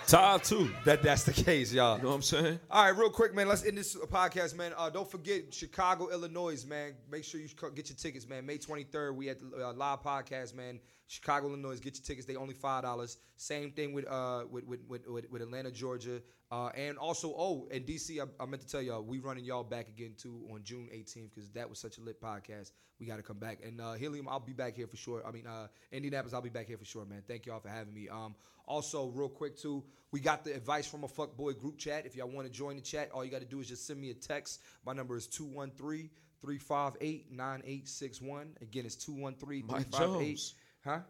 [0.07, 0.71] Todd too.
[0.85, 1.97] that that's the case, y'all.
[1.97, 2.59] You know what I'm saying?
[2.71, 3.47] All right, real quick, man.
[3.47, 4.73] Let's end this podcast, man.
[4.75, 6.93] Uh, don't forget Chicago, Illinois, man.
[7.11, 8.43] Make sure you get your tickets, man.
[8.43, 10.79] May 23rd, we at the uh, live podcast, man.
[11.09, 11.79] Chicago, Illinois.
[11.79, 12.27] Get your tickets.
[12.27, 13.17] They only five dollars.
[13.35, 16.21] Same thing with uh with with with, with, Atlanta, Georgia,
[16.51, 18.21] uh, and also oh, and DC.
[18.21, 21.31] I, I meant to tell y'all we running y'all back again too on June 18th
[21.33, 22.71] because that was such a lit podcast.
[22.99, 23.59] We got to come back.
[23.65, 25.23] And uh, Helium, I'll be back here for sure.
[25.25, 27.23] I mean, uh, Indianapolis, I'll be back here for sure, man.
[27.27, 28.07] Thank y'all for having me.
[28.07, 28.35] Um,
[28.67, 32.05] also, real quick too, we got the advice from a fuck boy group chat.
[32.05, 33.99] If y'all want to join the chat, all you got to do is just send
[33.99, 34.61] me a text.
[34.85, 36.11] My number is 213
[36.41, 38.57] 358 9861.
[38.61, 40.53] Again, it's 213 Mike 358.
[40.97, 41.05] Jones.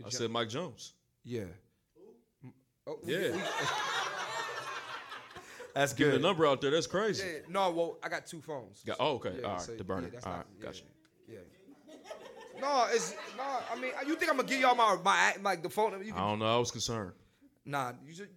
[0.00, 0.06] Huh?
[0.06, 0.94] I said Mike Jones.
[1.24, 1.44] Yeah.
[2.86, 3.32] Oh, Yeah.
[3.32, 3.42] we-
[5.74, 6.20] that's Giving good.
[6.20, 7.24] the number out there, that's crazy.
[7.26, 8.82] Yeah, no, well, I got two phones.
[8.84, 9.36] Got- oh, okay.
[9.40, 10.08] Yeah, All right, so, the burner.
[10.10, 10.84] that's All not- gotcha.
[11.28, 11.38] Yeah.
[12.60, 13.42] No, it's no.
[13.72, 15.92] I mean, you think I'm gonna give y'all my my like the phone?
[16.04, 16.46] You I don't know.
[16.46, 17.12] I was concerned.
[17.64, 18.28] Nah, you should.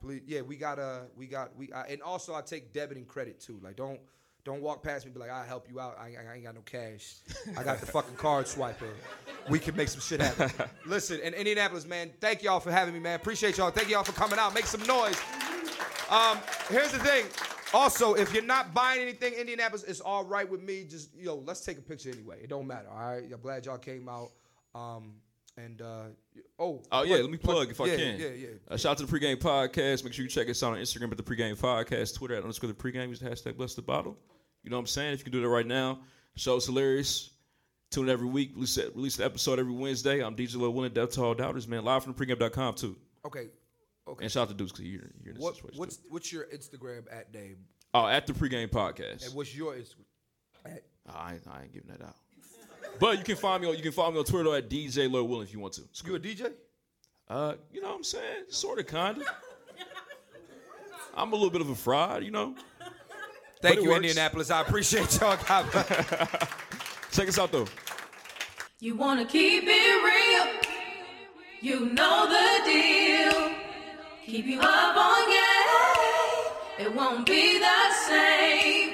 [0.02, 0.22] please.
[0.26, 1.72] Yeah, we got uh, we got we.
[1.72, 3.60] Uh, and also, I take debit and credit too.
[3.62, 4.00] Like don't.
[4.44, 5.98] Don't walk past me be like, I'll help you out.
[6.00, 7.16] I ain't, I ain't got no cash.
[7.58, 8.92] I got the fucking card swiper.
[9.50, 10.52] We can make some shit happen.
[10.86, 13.16] Listen, in Indianapolis, man, thank y'all for having me, man.
[13.16, 13.72] Appreciate y'all.
[13.72, 14.54] Thank y'all for coming out.
[14.54, 15.20] Make some noise.
[16.12, 16.38] Um,
[16.70, 17.26] here's the thing.
[17.74, 20.86] Also, if you're not buying anything, Indianapolis, it's all right with me.
[20.86, 22.40] Just yo, let's take a picture anyway.
[22.42, 22.88] It don't matter.
[22.90, 23.24] All right.
[23.32, 24.32] I'm glad y'all came out.
[24.74, 25.16] Um,
[25.58, 26.04] And uh,
[26.60, 28.20] oh, Oh yeah, let me plug if I yeah, can.
[28.20, 28.48] Yeah, yeah.
[28.70, 30.04] Uh, shout out to the pregame podcast.
[30.04, 32.68] Make sure you check us out on Instagram at the pregame podcast, Twitter at underscore
[32.68, 33.10] the pregame.
[33.10, 34.18] Use the hashtag bless the bottle.
[34.64, 35.14] You know what I'm saying?
[35.14, 36.00] If you can do that right now,
[36.36, 37.32] show's hilarious.
[37.92, 38.52] Tune in every week.
[38.56, 40.22] Release release the episode every Wednesday.
[40.22, 41.86] I'm DJ Lil Willing, Death to All Doubters, man.
[41.86, 42.98] Live from the pregame.com too.
[43.26, 43.48] Okay.
[44.08, 44.26] Okay.
[44.26, 45.80] And shout out to Dukes because you're, you're in this What, situation.
[45.80, 46.08] what's too.
[46.10, 47.58] what's your Instagram at name?
[47.94, 49.26] Oh, at the pregame podcast.
[49.26, 50.06] And what's your Instagram?
[50.66, 52.16] At, Oh, I, ain't, I ain't giving that out.
[53.00, 55.28] But you can find me on you can follow me on Twitter at DJ Lil
[55.28, 55.82] Willing if you want to.
[55.84, 56.16] It's you cool.
[56.16, 56.52] a DJ?
[57.28, 58.46] Uh, you know what I'm saying?
[58.50, 59.24] Sort of, kind of.
[61.16, 62.56] I'm a little bit of a fraud, you know.
[63.62, 63.98] Thank you, works.
[64.04, 64.52] Indianapolis.
[64.52, 65.38] I appreciate y'all.
[65.48, 65.88] God bless.
[67.12, 67.66] Check us out though.
[68.80, 70.62] You wanna keep it real.
[71.62, 73.52] You know the deal.
[74.26, 78.94] Keep you up on game, it won't be the same.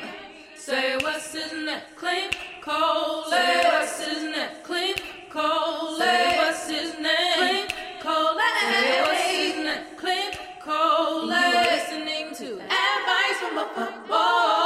[0.57, 3.29] Say what's his name, Clint Coley.
[3.29, 5.99] Say what's his name, Clint Coley.
[5.99, 8.41] Say what's his name, Clint Coley.
[8.59, 11.29] Say what's his name, Clint Coley.
[11.29, 14.60] Listening to advice from a football.